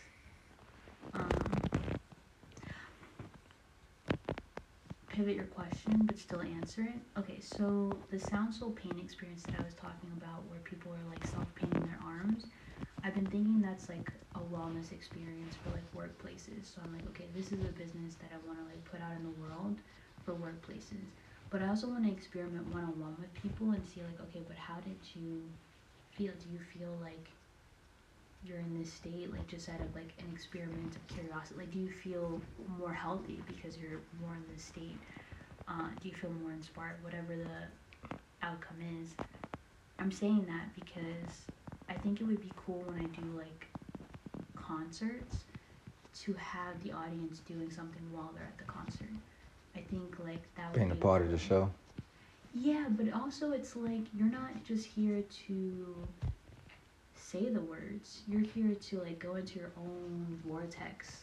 Um, 1.13 1.54
pivot 5.15 5.37
your 5.37 5.45
question, 5.45 6.03
but 6.07 6.19
still 6.19 6.43
answer 6.43 6.83
it. 6.83 6.99
Okay, 7.21 7.39
so 7.41 7.95
the 8.11 8.19
Sound 8.19 8.53
Soul 8.53 8.71
Pain 8.73 8.99
experience 8.99 9.45
that 9.45 9.55
I 9.61 9.65
was 9.65 9.75
talking 9.75 10.11
about, 10.19 10.43
where 10.51 10.59
people 10.61 10.91
are 10.93 11.09
like 11.09 11.25
self 11.25 11.47
painting 11.55 11.83
their 11.87 12.01
arms, 12.05 12.47
I've 13.05 13.15
been 13.15 13.27
thinking 13.27 13.63
that's 13.63 13.89
like 13.89 14.11
a 14.35 14.41
wellness 14.41 14.91
experience 14.91 15.55
for 15.55 15.71
like 15.71 15.87
workplaces. 15.95 16.67
So 16.67 16.81
I'm 16.83 16.93
like, 16.93 17.07
okay, 17.11 17.27
this 17.37 17.53
is 17.53 17.63
a 17.63 17.71
business 17.79 18.17
that 18.17 18.31
I 18.35 18.43
want 18.45 18.59
to 18.59 18.65
like 18.65 18.83
put 18.85 19.01
out 19.01 19.15
in 19.15 19.23
the 19.23 19.37
world 19.39 19.79
for 20.25 20.35
workplaces. 20.35 21.07
But 21.49 21.63
I 21.63 21.69
also 21.69 21.87
want 21.87 22.05
to 22.07 22.11
experiment 22.11 22.67
one 22.75 22.83
on 22.83 22.99
one 22.99 23.15
with 23.21 23.33
people 23.35 23.71
and 23.71 23.87
see 23.87 24.03
like, 24.03 24.19
okay, 24.29 24.43
but 24.49 24.57
how 24.57 24.81
did 24.83 24.99
you 25.15 25.43
feel? 26.11 26.33
Do 26.43 26.51
you 26.51 26.59
feel 26.59 26.91
like 27.01 27.31
you're 28.47 28.59
in 28.59 28.79
this 28.79 28.93
state, 28.93 29.33
like 29.33 29.47
just 29.47 29.69
out 29.69 29.81
of 29.81 29.95
like 29.95 30.13
an 30.19 30.27
experiment 30.35 30.97
of 30.97 31.07
curiosity? 31.09 31.59
Like, 31.61 31.71
do 31.73 31.79
you 31.79 31.91
feel 31.91 32.41
more 32.79 32.93
healthy 32.93 33.41
because 33.47 33.77
you're 33.79 34.01
more 34.21 34.35
in 34.35 34.45
this 34.53 34.65
state? 34.65 34.99
Uh, 35.67 35.89
do 36.01 36.09
you 36.09 36.15
feel 36.15 36.31
more 36.43 36.53
inspired? 36.53 36.97
Whatever 37.03 37.37
the 37.37 38.17
outcome 38.43 38.77
is. 39.03 39.11
I'm 39.99 40.13
saying 40.13 40.47
that 40.47 40.75
because 40.75 41.33
I 41.89 41.95
think 41.95 42.21
it 42.21 42.25
would 42.25 42.41
be 42.41 42.53
cool 42.67 42.83
when 42.87 43.01
I 43.01 43.07
do 43.21 43.27
like 43.37 43.67
concerts 44.57 45.45
to 46.23 46.33
have 46.35 46.83
the 46.83 46.93
audience 46.93 47.41
doing 47.41 47.71
something 47.71 48.03
while 48.13 48.31
they're 48.35 48.45
at 48.45 48.59
the 48.59 48.65
concert. 48.65 49.09
I 49.77 49.81
think 49.81 50.17
like 50.25 50.43
that 50.57 50.71
would 50.71 50.79
Being 50.79 50.91
a 50.91 50.95
be 50.95 51.01
part 51.01 51.23
of 51.23 51.31
the 51.31 51.39
show. 51.39 51.71
Yeah, 52.55 52.87
but 52.89 53.13
also 53.13 53.53
it's 53.53 53.75
like 53.75 54.03
you're 54.17 54.31
not 54.31 54.65
just 54.65 54.87
here 54.87 55.23
to 55.47 56.09
say 57.35 57.49
the 57.49 57.61
words. 57.61 58.23
You're 58.29 58.41
here 58.43 58.75
to 58.75 59.01
like 59.01 59.19
go 59.19 59.35
into 59.37 59.59
your 59.59 59.73
own 59.77 60.41
vortex 60.47 61.23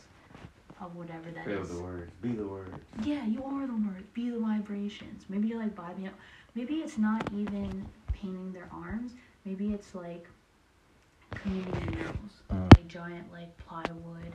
of 0.81 0.95
whatever 0.95 1.31
that 1.31 1.45
Feel 1.45 1.61
is. 1.61 1.69
the 1.69 1.81
words. 1.81 2.11
Be 2.21 2.31
the 2.33 2.45
words. 2.45 2.71
Yeah, 3.03 3.25
you 3.25 3.43
are 3.43 3.65
the 3.67 3.73
word. 3.73 4.11
Be 4.13 4.29
the 4.29 4.39
vibrations. 4.39 5.23
Maybe 5.29 5.47
you're 5.47 5.59
like 5.59 5.75
vibing 5.75 6.07
out. 6.07 6.15
Maybe 6.55 6.75
it's 6.79 6.97
not 6.97 7.29
even 7.33 7.87
painting 8.13 8.51
their 8.51 8.67
arms. 8.73 9.13
Maybe 9.45 9.73
it's 9.73 9.95
like 9.95 10.27
community 11.33 11.95
murals, 11.95 12.41
Mm. 12.51 12.75
like 12.75 12.87
giant 12.87 13.31
like 13.31 13.55
plywood 13.57 14.33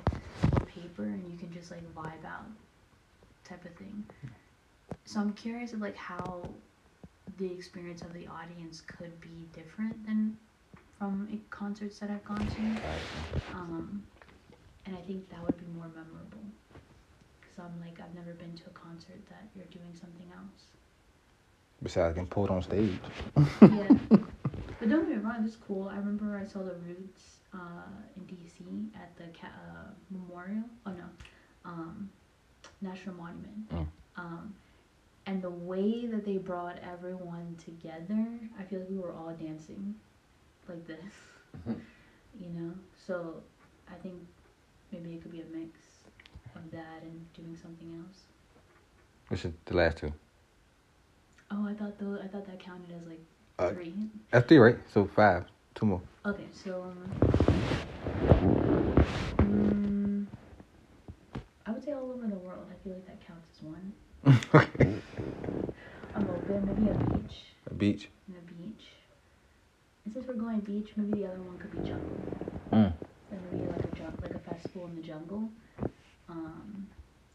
or 0.53 0.61
paper, 0.67 1.03
and 1.05 1.31
you 1.31 1.37
can 1.37 1.53
just 1.53 1.71
like 1.71 1.83
vibe 1.95 2.25
out, 2.25 2.47
type 3.45 3.65
of 3.67 3.75
thing. 3.75 4.03
So 5.05 5.21
I'm 5.21 5.35
curious 5.35 5.75
of 5.75 5.81
like 5.81 5.97
how 5.97 6.49
the 7.37 7.53
experience 7.53 8.01
of 8.01 8.15
the 8.15 8.27
audience 8.29 8.81
could 8.81 9.21
be 9.21 9.47
different 9.53 10.07
than 10.07 10.39
from 10.99 11.29
concerts 11.51 11.99
that 11.99 12.11
I've 12.11 12.25
gone 12.25 12.47
to. 12.49 12.77
Um, 13.53 14.05
and 14.87 14.97
I 14.97 15.01
think 15.01 15.29
that 15.31 15.43
would 15.43 15.57
be 15.59 15.67
more 15.67 15.89
memorable. 15.89 16.45
Because 17.41 17.59
I'm 17.59 17.81
like, 17.81 18.01
I've 18.01 18.15
never 18.15 18.35
been 18.35 18.55
to 18.57 18.67
a 18.67 18.71
concert 18.71 19.21
that 19.29 19.49
you're 19.55 19.67
doing 19.67 19.95
something 19.99 20.31
else. 20.33 20.63
Besides 21.83 22.15
getting 22.15 22.29
pulled 22.29 22.51
on 22.51 22.63
stage. 22.63 22.99
yeah. 23.63 23.89
But 24.79 24.91
don't 24.91 25.09
get 25.09 25.17
me 25.17 25.25
wrong, 25.25 25.43
this 25.43 25.53
is 25.53 25.59
cool. 25.67 25.89
I 25.89 25.97
remember 25.97 26.37
I 26.37 26.45
saw 26.45 26.59
the 26.59 26.75
Roots 26.75 27.39
uh, 27.55 27.89
in 28.15 28.23
DC 28.25 28.95
at 28.95 29.17
the 29.17 29.25
ca- 29.39 29.47
uh, 29.47 29.91
memorial. 30.11 30.65
Oh 30.85 30.91
no, 30.91 31.05
um, 31.65 32.11
National 32.83 33.15
Monument. 33.15 33.71
Mm. 33.73 33.87
Um, 34.17 34.55
and 35.25 35.41
the 35.43 35.51
way 35.51 36.07
that 36.07 36.27
they 36.27 36.37
brought 36.37 36.79
everyone 36.81 37.57
together, 37.65 38.27
I 38.59 38.65
feel 38.65 38.81
like 38.81 38.91
we 38.91 38.99
were 38.99 39.15
all 39.15 39.33
dancing 39.33 39.95
like 40.69 40.87
this. 40.87 41.77
you 42.39 42.49
know? 42.51 42.73
So 43.07 43.43
I 43.91 43.95
think 44.03 44.15
maybe 44.93 45.15
it 45.15 45.23
could 45.23 45.33
be 45.33 45.41
a 45.41 45.57
mix 45.57 45.79
of 46.55 46.71
that 46.71 47.03
and 47.03 47.33
doing 47.35 47.57
something 47.61 48.03
else. 48.05 48.19
Which 49.29 49.45
is 49.45 49.53
the 49.65 49.77
last 49.77 49.99
two. 49.99 50.13
Oh, 51.51 51.67
I 51.69 51.75
thought 51.75 51.99
though 51.99 52.19
I 52.23 52.27
thought 52.29 52.47
that 52.47 52.59
counted 52.61 52.91
as 52.95 53.07
like 53.07 53.21
Uh, 53.59 53.71
three. 53.71 53.95
That's 54.31 54.47
three, 54.49 54.59
right? 54.59 54.77
So 54.93 55.07
five. 55.07 55.45
Two 55.75 55.87
more. 55.87 56.01
Okay, 56.25 56.47
so 56.53 56.83
um, 56.83 57.11
mm, 59.39 60.27
I 61.67 61.71
would 61.73 61.85
say 61.85 61.93
all 61.93 62.11
over 62.13 62.27
the 62.27 62.37
world. 62.37 62.67
I 62.71 62.75
feel 62.83 62.95
like 62.95 63.07
that 63.07 63.27
counts 63.27 63.47
as 63.57 63.63
one. 63.63 63.93
okay. 64.55 65.03
I'm 66.15 66.29
open. 66.29 66.67
Maybe 66.67 66.91
a 66.91 66.95
beach. 66.95 67.37
A 67.71 67.75
beach. 67.75 67.75
And 67.75 67.75
a 67.75 67.75
beach. 67.75 68.09
Since 70.17 70.29
we're 70.29 70.35
going 70.35 70.61
beach, 70.61 70.93
maybe 70.97 71.21
the 71.21 71.27
other 71.27 71.43
one 71.43 71.59
could 71.59 71.73
be 71.73 71.87
jungle. 71.87 72.17
Mm. 72.73 72.91
Like 73.31 73.53
maybe 73.53 73.67
like 73.67 73.85
a 73.85 73.95
jun- 73.95 74.19
like 74.23 74.31
a 74.31 74.39
festival 74.39 74.87
in 74.87 74.97
the 74.97 75.03
jungle. 75.03 75.51
Um, 76.31 76.87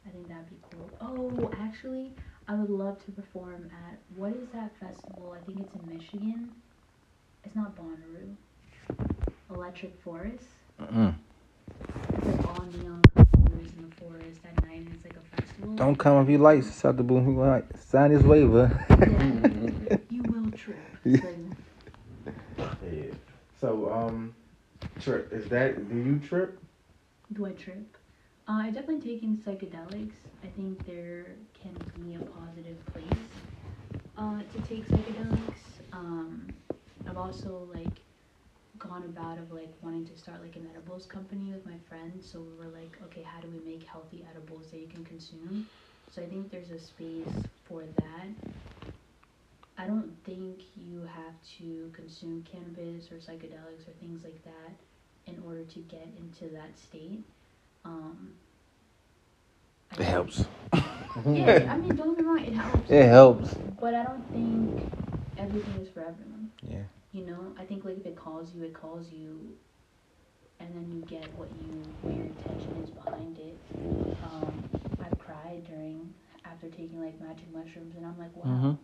I 0.04 0.10
think 0.10 0.28
that'd 0.28 0.50
be 0.50 0.56
cool. 0.72 0.90
Oh, 1.00 1.52
actually, 1.62 2.12
I 2.48 2.56
would 2.56 2.72
love 2.72 2.98
to 3.06 3.12
perform 3.12 3.70
at 3.88 4.00
what 4.16 4.32
is 4.34 4.48
that 4.54 4.72
festival? 4.80 5.38
I 5.40 5.46
think 5.46 5.60
it's 5.60 5.76
in 5.76 5.96
Michigan. 5.96 6.50
It's 7.44 7.56
not 7.56 7.76
Bonnaroo. 7.78 8.34
Electric 9.54 10.02
Forest. 10.02 10.48
Mm. 10.82 11.14
It's 12.18 12.26
like 12.26 12.48
all 12.48 12.66
neon 12.66 13.04
colors 13.16 13.70
in 13.78 13.90
the 13.92 13.96
forest 13.98 14.40
at 14.44 14.66
night. 14.66 14.78
And 14.78 14.96
it's 14.96 15.04
like 15.04 15.18
a 15.18 15.36
festival. 15.40 15.76
Don't 15.76 15.98
come 15.98 16.24
if 16.24 16.30
you 16.32 16.40
like 16.40 16.64
South 16.64 16.98
the 16.98 17.04
boom. 17.04 17.30
You 17.30 17.42
like 17.42 17.78
sign 17.78 18.12
this 18.12 18.24
waiver. 18.24 18.72
Yeah. 18.90 19.98
you 20.10 20.24
will 20.24 20.50
trip. 20.50 20.80
Yeah. 21.04 21.20
Like, 21.26 21.36
Yeah. 22.84 23.12
So 23.60 23.92
um, 23.92 24.36
trip 25.00 25.32
is 25.32 25.48
that? 25.50 25.90
Do 25.90 25.96
you 25.96 26.20
trip? 26.20 26.60
do 27.34 27.46
I 27.46 27.52
trip? 27.52 27.98
Uh, 28.48 28.60
I 28.64 28.72
definitely 28.72 29.02
taken 29.14 29.38
psychedelics. 29.38 30.16
I 30.44 30.48
think 30.48 30.86
there 30.86 31.36
can 31.54 31.74
be 31.96 32.16
a 32.16 32.20
positive 32.20 32.78
place 32.92 33.32
uh, 34.18 34.42
to 34.52 34.60
take 34.68 34.88
psychedelics. 34.90 35.82
Um, 35.94 36.54
I've 37.08 37.18
also 37.18 37.70
like 37.74 38.02
gone 38.78 39.04
about 39.04 39.38
of 39.38 39.52
like 39.52 39.74
wanting 39.82 40.06
to 40.06 40.18
start 40.18 40.42
like 40.42 40.56
an 40.56 40.68
edibles 40.72 41.06
company 41.06 41.52
with 41.52 41.66
my 41.66 41.78
friends. 41.88 42.30
So 42.30 42.40
we 42.42 42.54
were 42.56 42.72
like, 42.72 42.98
okay, 43.06 43.22
how 43.24 43.40
do 43.42 43.48
we 43.48 43.60
make 43.60 43.84
healthy 43.88 44.26
edibles 44.30 44.72
that 44.72 44.80
you 44.80 44.88
can 44.88 45.04
consume? 45.06 45.68
So 46.10 46.22
I 46.22 46.26
think 46.26 46.52
there's 46.52 46.72
a 46.72 46.80
space 46.80 47.34
for 47.64 47.84
that. 47.98 48.28
I 49.78 49.88
don't 49.88 50.12
think 50.26 50.62
you 50.76 51.02
have 51.04 51.34
to 51.58 51.92
consume 51.94 52.44
cannabis 52.44 53.12
or 53.12 53.16
psychedelics 53.16 53.88
or 53.88 53.94
things 54.00 54.24
like 54.24 54.44
that 54.44 54.74
in 55.32 55.42
order 55.46 55.64
to 55.64 55.80
get 55.80 56.08
into 56.18 56.54
that 56.54 56.78
state. 56.78 57.24
Um, 57.86 58.34
It 59.92 59.98
think- 59.98 60.10
helps. 60.10 60.46
Yeah, 61.26 61.68
I 61.70 61.76
mean, 61.78 61.94
don't 61.98 62.16
get 62.16 62.20
me 62.20 62.24
wrong, 62.24 62.40
it 62.40 62.54
helps. 62.54 62.90
It 62.90 63.06
helps. 63.06 63.54
But 63.82 63.94
I 63.96 64.04
don't 64.06 64.24
think 64.32 64.82
everything 65.38 65.82
is 65.82 65.90
for 65.90 66.00
everyone. 66.00 66.50
Yeah. 66.66 66.84
You 67.12 67.26
know, 67.26 67.54
I 67.60 67.66
think 67.66 67.84
like 67.84 67.98
if 67.98 68.06
it 68.06 68.16
calls 68.16 68.54
you, 68.56 68.64
it 68.64 68.74
calls 68.74 69.12
you, 69.12 69.38
and 70.62 70.70
then 70.74 70.90
you 70.90 71.02
get 71.06 71.28
what 71.38 71.50
you 71.60 71.84
what 72.02 72.16
your 72.16 72.28
intention 72.28 72.78
is 72.82 72.90
behind 72.92 73.38
it. 73.40 73.58
Um, 74.24 74.64
I've 75.04 75.20
cried 75.20 75.66
during 75.68 76.14
after 76.46 76.70
taking 76.70 77.04
like 77.04 77.20
magic 77.20 77.52
mushrooms, 77.54 77.94
and 77.98 78.06
I'm 78.06 78.18
like, 78.18 78.34
wow, 78.38 78.46
Mhm. 78.46 78.78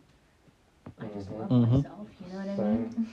I 0.99 1.05
just 1.07 1.29
Mhm. 1.29 1.39
love 1.39 1.49
Mhm. 1.49 1.71
myself. 1.71 2.07
You 2.19 2.33
know 2.33 2.39
what 2.39 2.49
I 2.49 2.73
mean? 2.73 3.07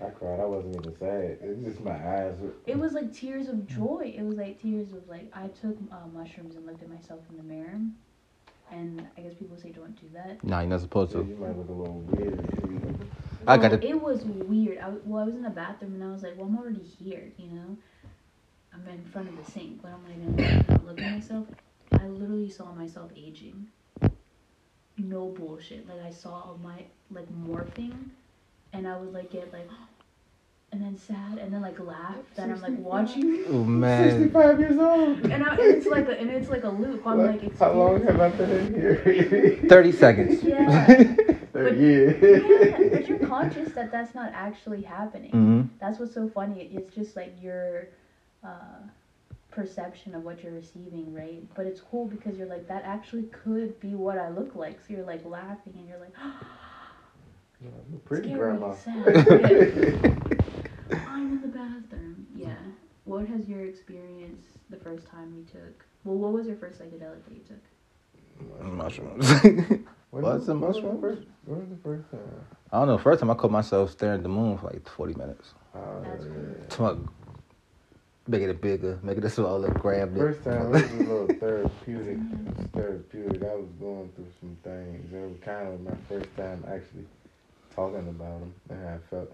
I 0.00 0.10
cried. 0.10 0.40
I 0.40 0.44
wasn't 0.44 0.76
even 0.76 0.96
sad. 0.98 1.38
It's 1.40 1.64
just 1.64 1.80
my 1.80 1.92
eyes. 1.92 2.38
Were, 2.38 2.52
It 2.66 2.78
was 2.78 2.92
like 2.92 3.12
tears 3.12 3.48
of 3.48 3.66
joy. 3.66 4.12
It 4.16 4.22
was 4.22 4.36
like 4.36 4.60
tears 4.60 4.92
of 4.92 5.08
like 5.08 5.30
I 5.34 5.48
took 5.48 5.76
uh, 5.90 6.06
mushrooms 6.12 6.54
and 6.56 6.66
looked 6.66 6.82
at 6.82 6.88
myself 6.88 7.20
in 7.30 7.36
the 7.38 7.42
mirror, 7.42 7.80
and 8.70 9.06
I 9.16 9.22
guess 9.22 9.34
people 9.34 9.56
say 9.56 9.70
don't 9.70 9.98
do 10.00 10.06
that. 10.12 10.44
No, 10.44 10.60
you're 10.60 10.68
not 10.68 10.80
supposed 10.80 11.12
so 11.12 11.22
to. 11.22 11.28
you 11.28 11.36
might 11.36 11.56
look 11.56 11.68
a 11.68 11.72
little 11.72 12.00
weird. 12.00 13.08
I 13.46 13.56
got 13.56 13.72
it. 13.72 13.82
It 13.82 14.00
was 14.00 14.24
weird. 14.24 14.78
I, 14.78 14.82
w- 14.82 15.02
well, 15.06 15.22
I 15.22 15.26
was 15.26 15.34
in 15.34 15.42
the 15.42 15.48
bathroom 15.50 15.94
and 15.94 16.04
I 16.04 16.10
was 16.12 16.22
like, 16.22 16.36
well, 16.36 16.46
I'm 16.46 16.58
already 16.58 16.82
here, 16.82 17.32
you 17.38 17.48
know? 17.48 17.76
I'm 18.74 18.86
in 18.86 19.02
front 19.06 19.28
of 19.30 19.42
the 19.42 19.50
sink, 19.50 19.80
but 19.80 19.90
I'm 19.90 20.04
like, 20.04 20.68
not 20.68 20.84
look 20.84 21.00
at 21.00 21.10
myself. 21.10 21.46
I 21.92 22.06
literally 22.08 22.50
saw 22.50 22.72
myself 22.72 23.10
aging. 23.16 23.68
No 24.98 25.28
bullshit. 25.28 25.88
Like, 25.88 26.02
I 26.04 26.10
saw 26.10 26.30
all 26.34 26.60
my, 26.62 26.84
like, 27.10 27.26
morphing, 27.46 27.94
and 28.72 28.86
I 28.86 28.96
would, 28.98 29.12
like, 29.12 29.30
get, 29.30 29.52
like, 29.52 29.68
and 30.70 30.82
then 30.82 30.98
sad 30.98 31.38
and 31.38 31.50
then 31.50 31.62
like 31.62 31.80
laugh 31.80 32.14
that 32.34 32.50
I'm 32.50 32.60
like 32.60 32.78
watching 32.78 33.42
Oh 33.48 33.64
man. 33.64 34.10
Sixty-five 34.10 34.60
years 34.60 34.78
old. 34.78 35.20
and, 35.24 35.42
I, 35.42 35.52
and 35.52 35.60
it's 35.60 35.86
like 35.86 36.06
a, 36.08 36.20
and 36.20 36.28
it's 36.28 36.50
like 36.50 36.64
a 36.64 36.68
loop. 36.68 37.06
I'm 37.06 37.16
What? 37.16 37.40
like 37.42 37.58
How 37.58 37.72
long 37.72 38.02
have 38.04 38.20
I 38.20 38.28
been 38.28 38.50
in 38.50 38.74
here? 38.74 39.58
Thirty 39.70 39.92
seconds. 39.92 40.42
Yeah. 40.42 40.84
Thirty 40.84 41.46
But- 41.54 41.76
years. 41.78 42.22
yeah, 42.22 42.88
but 42.98 43.08
you're 43.08 43.26
conscious 43.26 43.72
that 43.72 43.90
that's 43.90 44.14
not 44.14 44.30
actually 44.34 44.82
happening. 44.82 45.30
hmm 45.30 45.62
That's 45.80 45.98
what's 45.98 46.12
so 46.12 46.28
funny. 46.28 46.60
It's 46.74 46.94
just 46.94 47.16
like 47.16 47.34
your 47.40 47.86
uh, 48.44 48.82
perception 49.50 50.14
of 50.14 50.22
what 50.22 50.42
you're 50.44 50.52
receiving, 50.52 51.14
right? 51.14 51.42
But 51.54 51.64
it's 51.64 51.80
cool 51.80 52.04
because 52.06 52.36
you're 52.36 52.46
like, 52.46 52.68
that 52.68 52.84
actually 52.84 53.22
could 53.44 53.80
be 53.80 53.94
what 53.94 54.18
I 54.18 54.28
look 54.28 54.54
like. 54.54 54.80
So 54.86 54.92
you're 54.92 55.06
like 55.06 55.24
laughing 55.24 55.72
and 55.78 55.88
you're 55.88 55.98
like, 55.98 56.12
I'm 57.62 57.94
a 57.94 57.98
pretty 57.98 58.28
Scary, 58.28 58.38
grandma. 58.38 58.74
I'm 61.06 61.32
in 61.32 61.40
the 61.42 61.48
bathroom. 61.48 62.26
Yeah. 62.34 62.54
What 63.04 63.26
has 63.26 63.48
your 63.48 63.64
experience 63.64 64.46
the 64.70 64.76
first 64.76 65.06
time 65.10 65.34
you 65.36 65.44
took? 65.50 65.84
Well, 66.04 66.16
what 66.16 66.32
was 66.32 66.46
your 66.46 66.56
first 66.56 66.80
psychedelic 66.80 67.24
that 67.24 67.34
you 67.34 67.42
took? 67.48 68.62
Mushrooms. 68.72 69.30
When 70.10 70.22
What's 70.22 70.46
the 70.46 70.52
when 70.54 70.62
was 70.62 70.76
mushroom? 70.76 71.00
first- 71.02 71.26
When 71.44 71.60
was 71.60 71.68
the 71.68 71.76
first 71.82 72.10
time? 72.10 72.20
I 72.72 72.78
don't 72.78 72.88
know. 72.88 72.96
First 72.96 73.20
time 73.20 73.30
I 73.30 73.34
caught 73.34 73.50
myself 73.50 73.90
staring 73.90 74.14
at 74.18 74.22
the 74.22 74.28
moon 74.30 74.56
for 74.56 74.68
like 74.68 74.88
forty 74.88 75.12
minutes. 75.12 75.52
Oh, 75.74 76.00
That's 76.02 76.24
yeah. 76.24 76.30
cool. 76.30 76.70
Smoke. 76.70 77.12
Making 78.26 78.48
it 78.48 78.60
bigger, 78.62 78.98
making 79.02 79.22
it 79.24 79.28
smaller, 79.28 79.68
grabbed 79.70 80.16
it. 80.16 80.20
First 80.20 80.44
time 80.44 80.66
it 80.66 80.68
was 80.70 80.92
a 80.92 80.96
little 80.96 81.26
therapeutic. 81.40 82.16
It 82.16 82.56
was 82.56 82.66
therapeutic. 82.72 83.42
I 83.42 83.54
was 83.54 83.68
going 83.78 84.08
through 84.16 84.32
some 84.40 84.56
things. 84.64 85.12
It 85.12 85.20
was 85.28 85.36
kind 85.44 85.68
of 85.68 85.80
my 85.82 85.92
first 86.08 86.34
time 86.38 86.64
actually 86.66 87.04
talking 87.78 88.08
about 88.08 88.40
them 88.40 88.54
and 88.70 88.84
how 88.84 88.94
I 88.94 88.98
felt. 89.08 89.32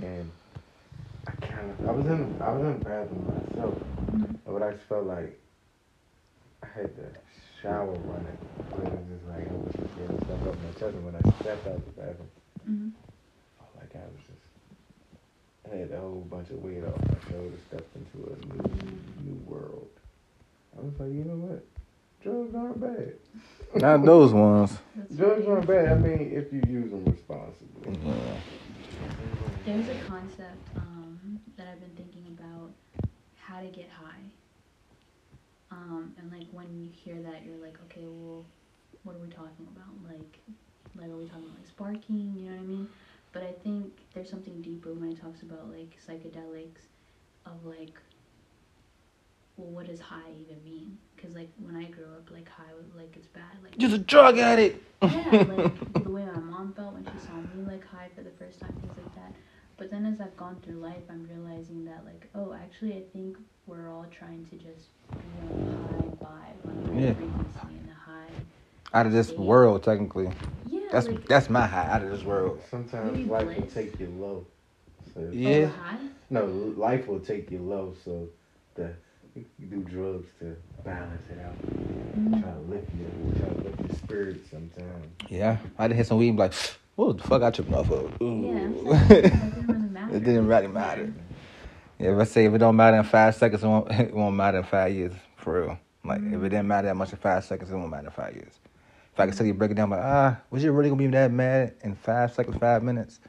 And 0.00 0.30
I 1.26 1.32
kind 1.46 1.70
of, 1.70 1.88
I 1.88 1.92
was 1.92 2.06
in, 2.06 2.40
I 2.40 2.52
was 2.52 2.62
in 2.64 2.78
the 2.78 2.84
bathroom 2.84 3.24
myself, 3.28 3.74
but 4.46 4.62
I 4.62 4.70
just 4.72 4.84
felt 4.88 5.04
like 5.04 5.38
I 6.62 6.66
had 6.74 6.96
the 6.96 7.08
shower 7.60 7.92
running. 8.08 8.38
But 8.72 8.86
it 8.86 8.92
was 8.92 9.08
just 9.12 9.28
like 9.28 9.44
I 9.48 9.52
was 9.52 9.72
just 9.76 9.96
getting 10.00 10.16
stuff 10.24 10.48
up 10.48 10.56
my 10.64 10.70
chest. 10.80 10.96
And 10.96 11.04
when 11.04 11.14
I 11.14 11.20
stepped 11.40 11.66
out 11.68 11.84
the 11.84 12.00
bathroom, 12.00 12.30
hmm 12.64 12.88
felt 13.58 13.76
like 13.76 13.92
I 13.94 14.06
was 14.08 14.22
just 14.24 14.40
I 15.70 15.76
had 15.76 15.90
a 15.92 16.00
whole 16.00 16.26
bunch 16.30 16.48
of 16.50 16.62
weight 16.64 16.84
off 16.84 17.00
my 17.04 17.20
shoulders, 17.30 17.60
stepped 17.68 17.94
into 17.96 18.32
a 18.32 18.36
new 18.48 18.98
new 19.28 19.38
world. 19.44 19.88
I 20.76 20.80
was 20.80 20.94
like, 20.98 21.12
you 21.12 21.24
know 21.24 21.36
what? 21.36 21.64
Drugs 22.22 22.54
aren't 22.54 22.80
bad. 22.80 23.12
Not 23.76 24.04
those 24.06 24.32
ones. 24.32 24.78
That's 25.16 25.28
Drugs 25.28 25.46
aren't 25.46 25.66
bad. 25.66 25.92
I 25.92 25.94
mean, 25.94 26.32
if 26.34 26.52
you 26.52 26.62
use 26.68 26.90
them 26.90 27.04
responsibly. 27.04 27.98
Yeah. 28.04 28.40
There's 29.64 29.88
a 29.88 29.94
concept 30.06 30.68
um, 30.76 31.40
that 31.56 31.68
I've 31.68 31.80
been 31.80 31.94
thinking 31.96 32.26
about 32.36 32.70
how 33.38 33.60
to 33.60 33.66
get 33.66 33.88
high. 33.90 34.24
Um, 35.70 36.14
and 36.18 36.32
like 36.32 36.48
when 36.52 36.66
you 36.74 36.90
hear 36.92 37.22
that, 37.22 37.44
you're 37.44 37.62
like, 37.64 37.76
okay, 37.84 38.02
well, 38.02 38.44
what 39.04 39.16
are 39.16 39.20
we 39.20 39.28
talking 39.28 39.68
about? 39.76 40.12
Like, 40.12 40.38
like 40.96 41.10
are 41.10 41.16
we 41.16 41.26
talking 41.26 41.44
about 41.44 41.58
like 41.58 41.68
sparking? 41.68 42.34
You 42.36 42.50
know 42.50 42.56
what 42.56 42.62
I 42.62 42.66
mean? 42.66 42.88
But 43.32 43.42
I 43.42 43.52
think 43.62 43.92
there's 44.14 44.30
something 44.30 44.60
deeper 44.62 44.92
when 44.92 45.12
it 45.12 45.20
talks 45.20 45.42
about 45.42 45.70
like 45.70 45.96
psychedelics, 46.06 46.86
of 47.46 47.64
like, 47.64 47.98
well, 49.56 49.68
what 49.70 49.86
does 49.86 50.00
high 50.00 50.30
even 50.40 50.62
mean? 50.64 50.98
Because 51.14 51.34
like 51.34 51.50
when 51.58 51.76
I 51.76 51.84
grew 51.84 52.04
up, 52.04 52.30
like 52.30 52.48
high 52.48 52.72
was 52.76 52.86
like 52.96 53.14
it's 53.16 53.28
bad. 53.28 53.42
Like 53.62 53.76
Just 53.78 53.94
a 53.94 53.98
drug 53.98 54.38
addict. 54.38 54.82
yeah, 55.02 55.44
like 55.48 55.72
the 56.04 56.10
way 56.10 56.24
my 56.24 56.38
mom 56.40 56.72
felt 56.74 56.94
when 56.94 57.04
she 57.04 57.18
saw 57.18 57.34
me 57.34 57.62
like 57.66 57.86
high 57.86 58.08
for 58.14 58.22
the 58.22 58.30
first 58.38 58.60
time, 58.60 58.72
things 58.80 58.92
like 58.96 59.14
that. 59.14 59.32
But 59.76 59.90
then 59.90 60.06
as 60.06 60.20
I've 60.20 60.36
gone 60.36 60.56
through 60.62 60.76
life, 60.76 61.02
I'm 61.10 61.28
realizing 61.32 61.84
that 61.86 62.04
like, 62.04 62.28
oh, 62.34 62.54
actually, 62.54 62.92
I 62.94 63.02
think 63.12 63.36
we're 63.66 63.90
all 63.92 64.06
trying 64.10 64.44
to 64.46 64.56
just 64.56 64.88
be 65.10 65.16
on 65.40 65.62
a 65.62 65.96
high 65.96 66.08
vibe, 66.24 66.66
on 66.66 66.98
Yeah. 66.98 67.12
frequency, 67.14 67.78
and 67.80 67.90
a 67.90 68.10
high. 68.10 68.30
Out 68.92 69.06
of 69.06 69.12
this 69.12 69.32
Yeah. 69.32 69.40
world, 69.40 69.82
technically. 69.82 70.30
Yeah, 70.66 70.80
That's 70.92 71.08
like 71.08 71.26
that's 71.26 71.50
my 71.50 71.66
high. 71.66 71.88
Out 71.88 72.02
of 72.02 72.10
this 72.10 72.24
world. 72.24 72.60
Sometimes 72.70 73.16
Maybe 73.18 73.28
life 73.30 73.56
will 73.56 73.66
take 73.66 73.98
you 73.98 74.08
low. 74.08 74.46
So 75.14 75.20
oh, 75.22 75.32
Yeah. 75.32 75.66
high. 75.68 75.98
no, 76.30 76.46
life 76.76 77.08
will 77.08 77.20
take 77.20 77.50
you 77.50 77.58
low. 77.58 77.94
So 78.04 78.28
the 78.74 78.94
you 79.34 79.66
do 79.66 79.76
drugs 79.82 80.28
to 80.40 80.56
balance 80.84 81.22
it 81.30 81.38
out. 81.44 81.54
Mm. 81.66 82.42
Try 82.42 82.52
to 82.52 82.58
lift 82.60 82.88
you, 82.94 83.40
try 83.40 83.48
to 83.48 83.60
lift 83.62 83.80
your 83.80 83.98
spirit 83.98 84.40
sometimes. 84.50 85.06
Yeah. 85.28 85.58
I 85.78 85.88
did 85.88 85.96
hit 85.96 86.06
some 86.06 86.18
weed 86.18 86.28
and 86.28 86.36
be 86.36 86.42
like, 86.42 86.54
what 86.96 87.18
the 87.18 87.24
fuck 87.24 87.42
I 87.42 87.50
tripping 87.50 87.74
off 87.74 87.90
of? 87.90 88.12
Yeah, 88.20 88.26
Ooh. 88.26 88.92
I'm 88.92 89.08
saying, 89.08 89.22
didn't 89.22 89.66
really 89.66 89.88
matter. 89.88 90.16
it 90.16 90.24
didn't 90.24 90.46
really 90.46 90.66
matter. 90.68 91.12
Yeah, 91.98 92.14
if 92.14 92.18
I 92.18 92.24
say 92.24 92.44
if 92.44 92.54
it 92.54 92.58
don't 92.58 92.76
matter 92.76 92.96
in 92.96 93.04
five 93.04 93.34
seconds, 93.34 93.64
it 93.64 93.66
won't, 93.66 93.90
it 93.92 94.14
won't 94.14 94.36
matter 94.36 94.58
in 94.58 94.64
five 94.64 94.92
years. 94.92 95.12
For 95.36 95.60
real. 95.60 95.78
Like 96.04 96.20
if 96.20 96.42
it 96.42 96.48
didn't 96.50 96.68
matter 96.68 96.88
that 96.88 96.94
much 96.94 97.12
in 97.12 97.18
five 97.18 97.44
seconds, 97.44 97.70
it 97.70 97.74
won't 97.74 97.90
matter 97.90 98.06
in 98.06 98.12
five 98.12 98.34
years. 98.34 98.52
If 99.12 99.20
I 99.20 99.26
could 99.26 99.36
tell 99.36 99.46
you 99.46 99.54
break 99.54 99.70
it 99.70 99.74
down, 99.74 99.90
like 99.90 100.00
ah, 100.02 100.38
was 100.50 100.62
you 100.62 100.72
really 100.72 100.90
gonna 100.90 101.02
be 101.02 101.06
that 101.08 101.30
mad 101.30 101.74
in 101.82 101.94
five 101.94 102.32
seconds, 102.32 102.56
five 102.58 102.82
minutes? 102.82 103.20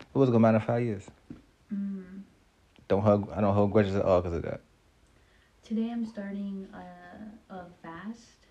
It 0.00 0.18
wasn't 0.18 0.34
gonna 0.34 0.42
matter 0.42 0.58
in 0.58 0.64
five 0.64 0.82
years. 0.82 1.06
Mm. 1.72 2.22
Don't 2.88 3.02
hug. 3.02 3.30
I 3.34 3.40
don't 3.40 3.54
hold 3.54 3.72
grudges 3.72 3.96
at 3.96 4.04
all 4.04 4.20
because 4.20 4.36
of 4.36 4.42
that. 4.42 4.60
Today 5.66 5.90
I'm 5.92 6.04
starting 6.04 6.66
a, 6.74 7.54
a 7.54 7.66
fast, 7.82 8.46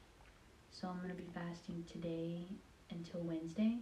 so 0.72 0.88
I'm 0.88 1.01
gonna 1.01 1.14
be 1.14 1.28
fasting 1.34 1.84
today 1.91 2.45
until 2.89 3.20
Wednesday. 3.22 3.78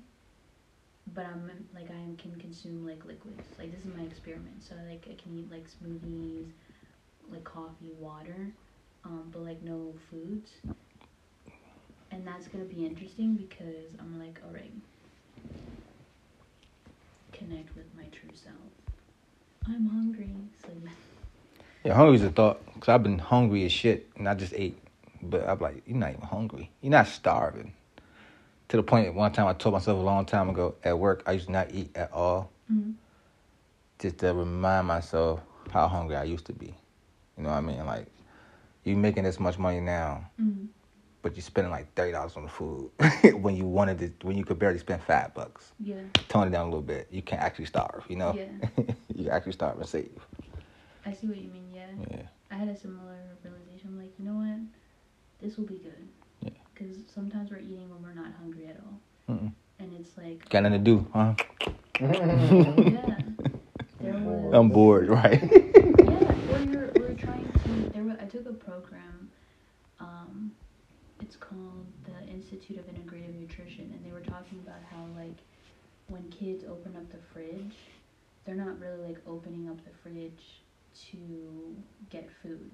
But 1.14 1.26
I'm 1.26 1.50
like 1.74 1.90
I 1.92 2.22
can 2.22 2.36
consume 2.40 2.86
like 2.86 3.06
liquids. 3.06 3.44
Like 3.58 3.72
this 3.72 3.82
is 3.82 3.96
my 3.96 4.04
experiment. 4.04 4.64
So 4.64 4.76
like 4.90 5.08
I 5.10 5.16
can 5.22 5.38
eat 5.38 5.50
like 5.52 5.68
smoothies, 5.70 6.48
like 7.32 7.44
coffee, 7.44 7.94
water, 8.00 8.52
um, 9.06 9.30
but 9.32 9.44
like 9.44 9.62
no 9.62 9.94
foods. 10.10 10.52
And 12.12 12.26
that's 12.26 12.48
gonna 12.48 12.66
be 12.66 12.86
interesting 12.86 13.36
because 13.36 13.94
I'm 14.00 14.20
like, 14.20 14.40
alright, 14.46 14.74
connect 17.32 17.76
with 17.76 17.86
my 17.96 18.06
true 18.06 18.32
self. 18.34 18.56
I'm 19.68 19.86
hungry. 19.88 20.36
So 20.66 20.70
Yeah, 21.84 21.94
hungry's 21.94 22.24
a 22.24 22.32
thought. 22.32 22.60
Cause 22.80 22.90
I've 22.90 23.04
been 23.04 23.20
hungry 23.20 23.66
as 23.66 23.72
shit, 23.72 24.10
and 24.16 24.28
I 24.28 24.34
just 24.36 24.54
ate. 24.56 24.78
But 25.22 25.48
I'm 25.48 25.60
like, 25.60 25.84
you're 25.86 25.98
not 25.98 26.12
even 26.12 26.22
hungry. 26.22 26.72
You're 26.82 26.92
not 26.92 27.08
starving. 27.08 27.74
To 28.70 28.78
the 28.78 28.84
point, 28.84 29.14
one 29.16 29.32
time 29.34 29.48
I 29.48 29.54
told 29.54 29.74
myself 29.74 29.98
a 30.00 30.02
long 30.02 30.26
time 30.26 30.50
ago 30.50 30.76
at 30.84 30.98
work, 30.98 31.24
I 31.26 31.34
used 31.34 31.48
to 31.48 31.52
not 31.52 31.72
eat 31.74 31.96
at 31.98 32.12
all, 32.14 32.52
Mhm. 32.72 32.94
just 34.00 34.20
to 34.20 34.34
remind 34.34 34.88
myself 34.88 35.42
how 35.72 35.88
hungry 35.88 36.16
I 36.16 36.24
used 36.24 36.46
to 36.46 36.54
be. 36.54 36.68
You 37.38 37.44
know 37.44 37.50
what 37.50 37.56
I 37.58 37.62
mean? 37.62 37.86
Like, 37.86 38.08
you're 38.84 38.96
making 38.98 39.24
this 39.24 39.40
much 39.40 39.58
money 39.58 39.80
now, 39.82 40.30
Mhm. 40.40 40.68
but 41.22 41.36
you're 41.36 41.42
spending 41.42 41.72
like 41.72 41.94
thirty 41.96 42.12
dollars 42.12 42.38
on 42.38 42.44
the 42.44 42.50
food 42.50 42.92
when 43.42 43.56
you 43.58 43.66
wanted 43.66 44.00
to, 44.00 44.28
when 44.28 44.38
you 44.38 44.46
could 44.46 44.60
barely 44.60 44.80
spend 44.80 45.02
five 45.04 45.34
bucks. 45.34 45.74
Yeah. 45.80 46.04
Tone 46.30 46.48
it 46.48 46.52
down 46.52 46.68
a 46.68 46.70
little 46.70 46.82
bit. 46.82 47.08
You 47.12 47.22
can't 47.24 47.42
actually 47.42 47.66
starve. 47.66 48.06
You 48.08 48.16
know? 48.18 48.34
Yeah. 48.38 48.68
you 49.16 49.26
can 49.26 49.30
actually 49.30 49.54
starve 49.54 49.78
and 49.80 49.88
save. 49.90 50.26
I 51.06 51.12
see 51.14 51.28
what 51.28 51.38
you 51.38 51.50
mean, 51.50 51.72
yeah. 51.74 51.88
Yeah. 52.12 52.22
I 52.52 52.56
had 52.56 52.68
a 52.68 52.78
similar 52.78 53.18
realization. 53.44 53.90
I'm 53.90 53.98
like, 54.00 54.12
you 54.18 54.26
know 54.26 54.34
what? 54.36 54.60
This 55.42 55.58
will 55.58 55.66
be 55.66 55.78
good. 55.78 56.08
Yeah. 56.42 56.50
Because 56.74 56.98
sometimes 57.14 57.52
we're 57.52 57.60
eating 57.60 57.90
when 57.90 58.02
we're 58.02 58.14
not 58.20 58.34
hungry 58.40 58.68
at 58.68 58.78
all. 58.78 59.36
Mm-mm. 59.36 59.52
And 59.80 59.94
it's 60.00 60.18
like, 60.18 60.48
Got 60.50 60.64
nothing 60.64 60.84
to 60.84 60.92
do, 60.92 61.08
huh? 61.14 61.34
yeah. 62.00 63.18
There 64.00 64.14
was. 64.14 64.54
I'm 64.54 64.70
bored, 64.70 65.10
right? 65.10 65.42
Yeah, 65.42 66.34
well, 66.52 66.66
you're, 66.66 66.92
we're 66.96 67.14
trying 67.14 67.50
to. 67.64 67.90
There 67.94 68.04
were, 68.04 68.18
I 68.20 68.26
took 68.26 68.46
a 68.48 68.54
program. 68.54 69.30
Um, 70.00 70.52
it's 71.22 71.36
called 71.36 71.86
the 72.06 72.32
Institute 72.32 72.78
of 72.78 72.86
Integrative 72.88 73.40
Nutrition, 73.40 73.92
and 73.94 74.06
they 74.06 74.12
were 74.12 74.22
talking 74.22 74.60
about 74.66 74.80
how 74.90 75.06
like 75.16 75.38
when 76.08 76.24
kids 76.30 76.64
open 76.64 76.96
up 76.96 77.10
the 77.12 77.20
fridge, 77.34 77.76
they're 78.46 78.56
not 78.56 78.80
really 78.80 78.98
like 79.06 79.18
opening 79.28 79.70
up 79.70 79.78
the 79.86 79.92
fridge 80.02 80.62
to 81.12 81.76
get 82.10 82.30
food. 82.42 82.70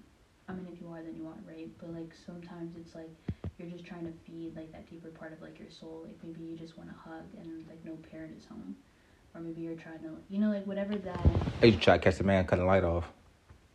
I 0.47 0.53
mean, 0.53 0.67
if 0.71 0.79
you 0.79 0.87
are, 0.89 1.01
then 1.01 1.15
you 1.15 1.25
are, 1.27 1.37
right? 1.47 1.67
But 1.79 1.93
like 1.93 2.13
sometimes 2.25 2.75
it's 2.79 2.93
like 2.93 3.09
you're 3.57 3.69
just 3.69 3.85
trying 3.85 4.05
to 4.05 4.13
feed 4.25 4.55
like 4.55 4.71
that 4.71 4.89
deeper 4.89 5.09
part 5.09 5.33
of 5.33 5.41
like 5.41 5.57
your 5.59 5.69
soul. 5.69 6.03
Like 6.05 6.17
maybe 6.23 6.43
you 6.43 6.55
just 6.57 6.77
want 6.77 6.89
a 6.89 7.09
hug, 7.09 7.23
and 7.39 7.65
like 7.67 7.83
no 7.83 7.93
parent 8.11 8.37
is 8.37 8.45
home, 8.45 8.75
or 9.33 9.41
maybe 9.41 9.61
you're 9.61 9.75
trying 9.75 9.99
to, 9.99 10.17
you 10.29 10.39
know, 10.39 10.49
like 10.49 10.67
whatever 10.67 10.95
that. 10.95 11.25
I 11.61 11.65
used 11.65 11.79
to 11.79 11.83
try 11.83 11.97
to 11.97 12.03
catch 12.03 12.17
the 12.17 12.23
man 12.23 12.45
cutting 12.45 12.65
the 12.65 12.67
light 12.67 12.83
off. 12.83 13.11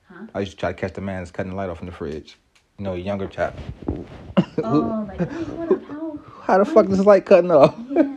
Huh? 0.09 0.27
I 0.35 0.41
used 0.41 0.53
to 0.53 0.59
try 0.59 0.73
to 0.73 0.79
catch 0.79 0.95
the 0.95 1.01
man 1.01 1.21
that's 1.21 1.31
cutting 1.31 1.51
the 1.51 1.57
light 1.57 1.71
off 1.71 1.81
in 1.81 1.87
the 1.87 1.93
fridge. 1.93 2.37
You 2.79 2.85
know, 2.85 2.95
a 2.95 2.99
younger 2.99 3.27
chap. 3.27 3.59
Oh, 4.63 5.07
like, 5.09 5.21
what? 5.21 5.83
How? 5.85 6.19
How 6.43 6.59
the 6.59 6.65
fuck 6.65 6.87
is 6.87 6.99
this 6.99 7.07
light 7.07 7.27
cutting 7.27 7.51
off? 7.51 7.75
Yeah. 7.91 8.17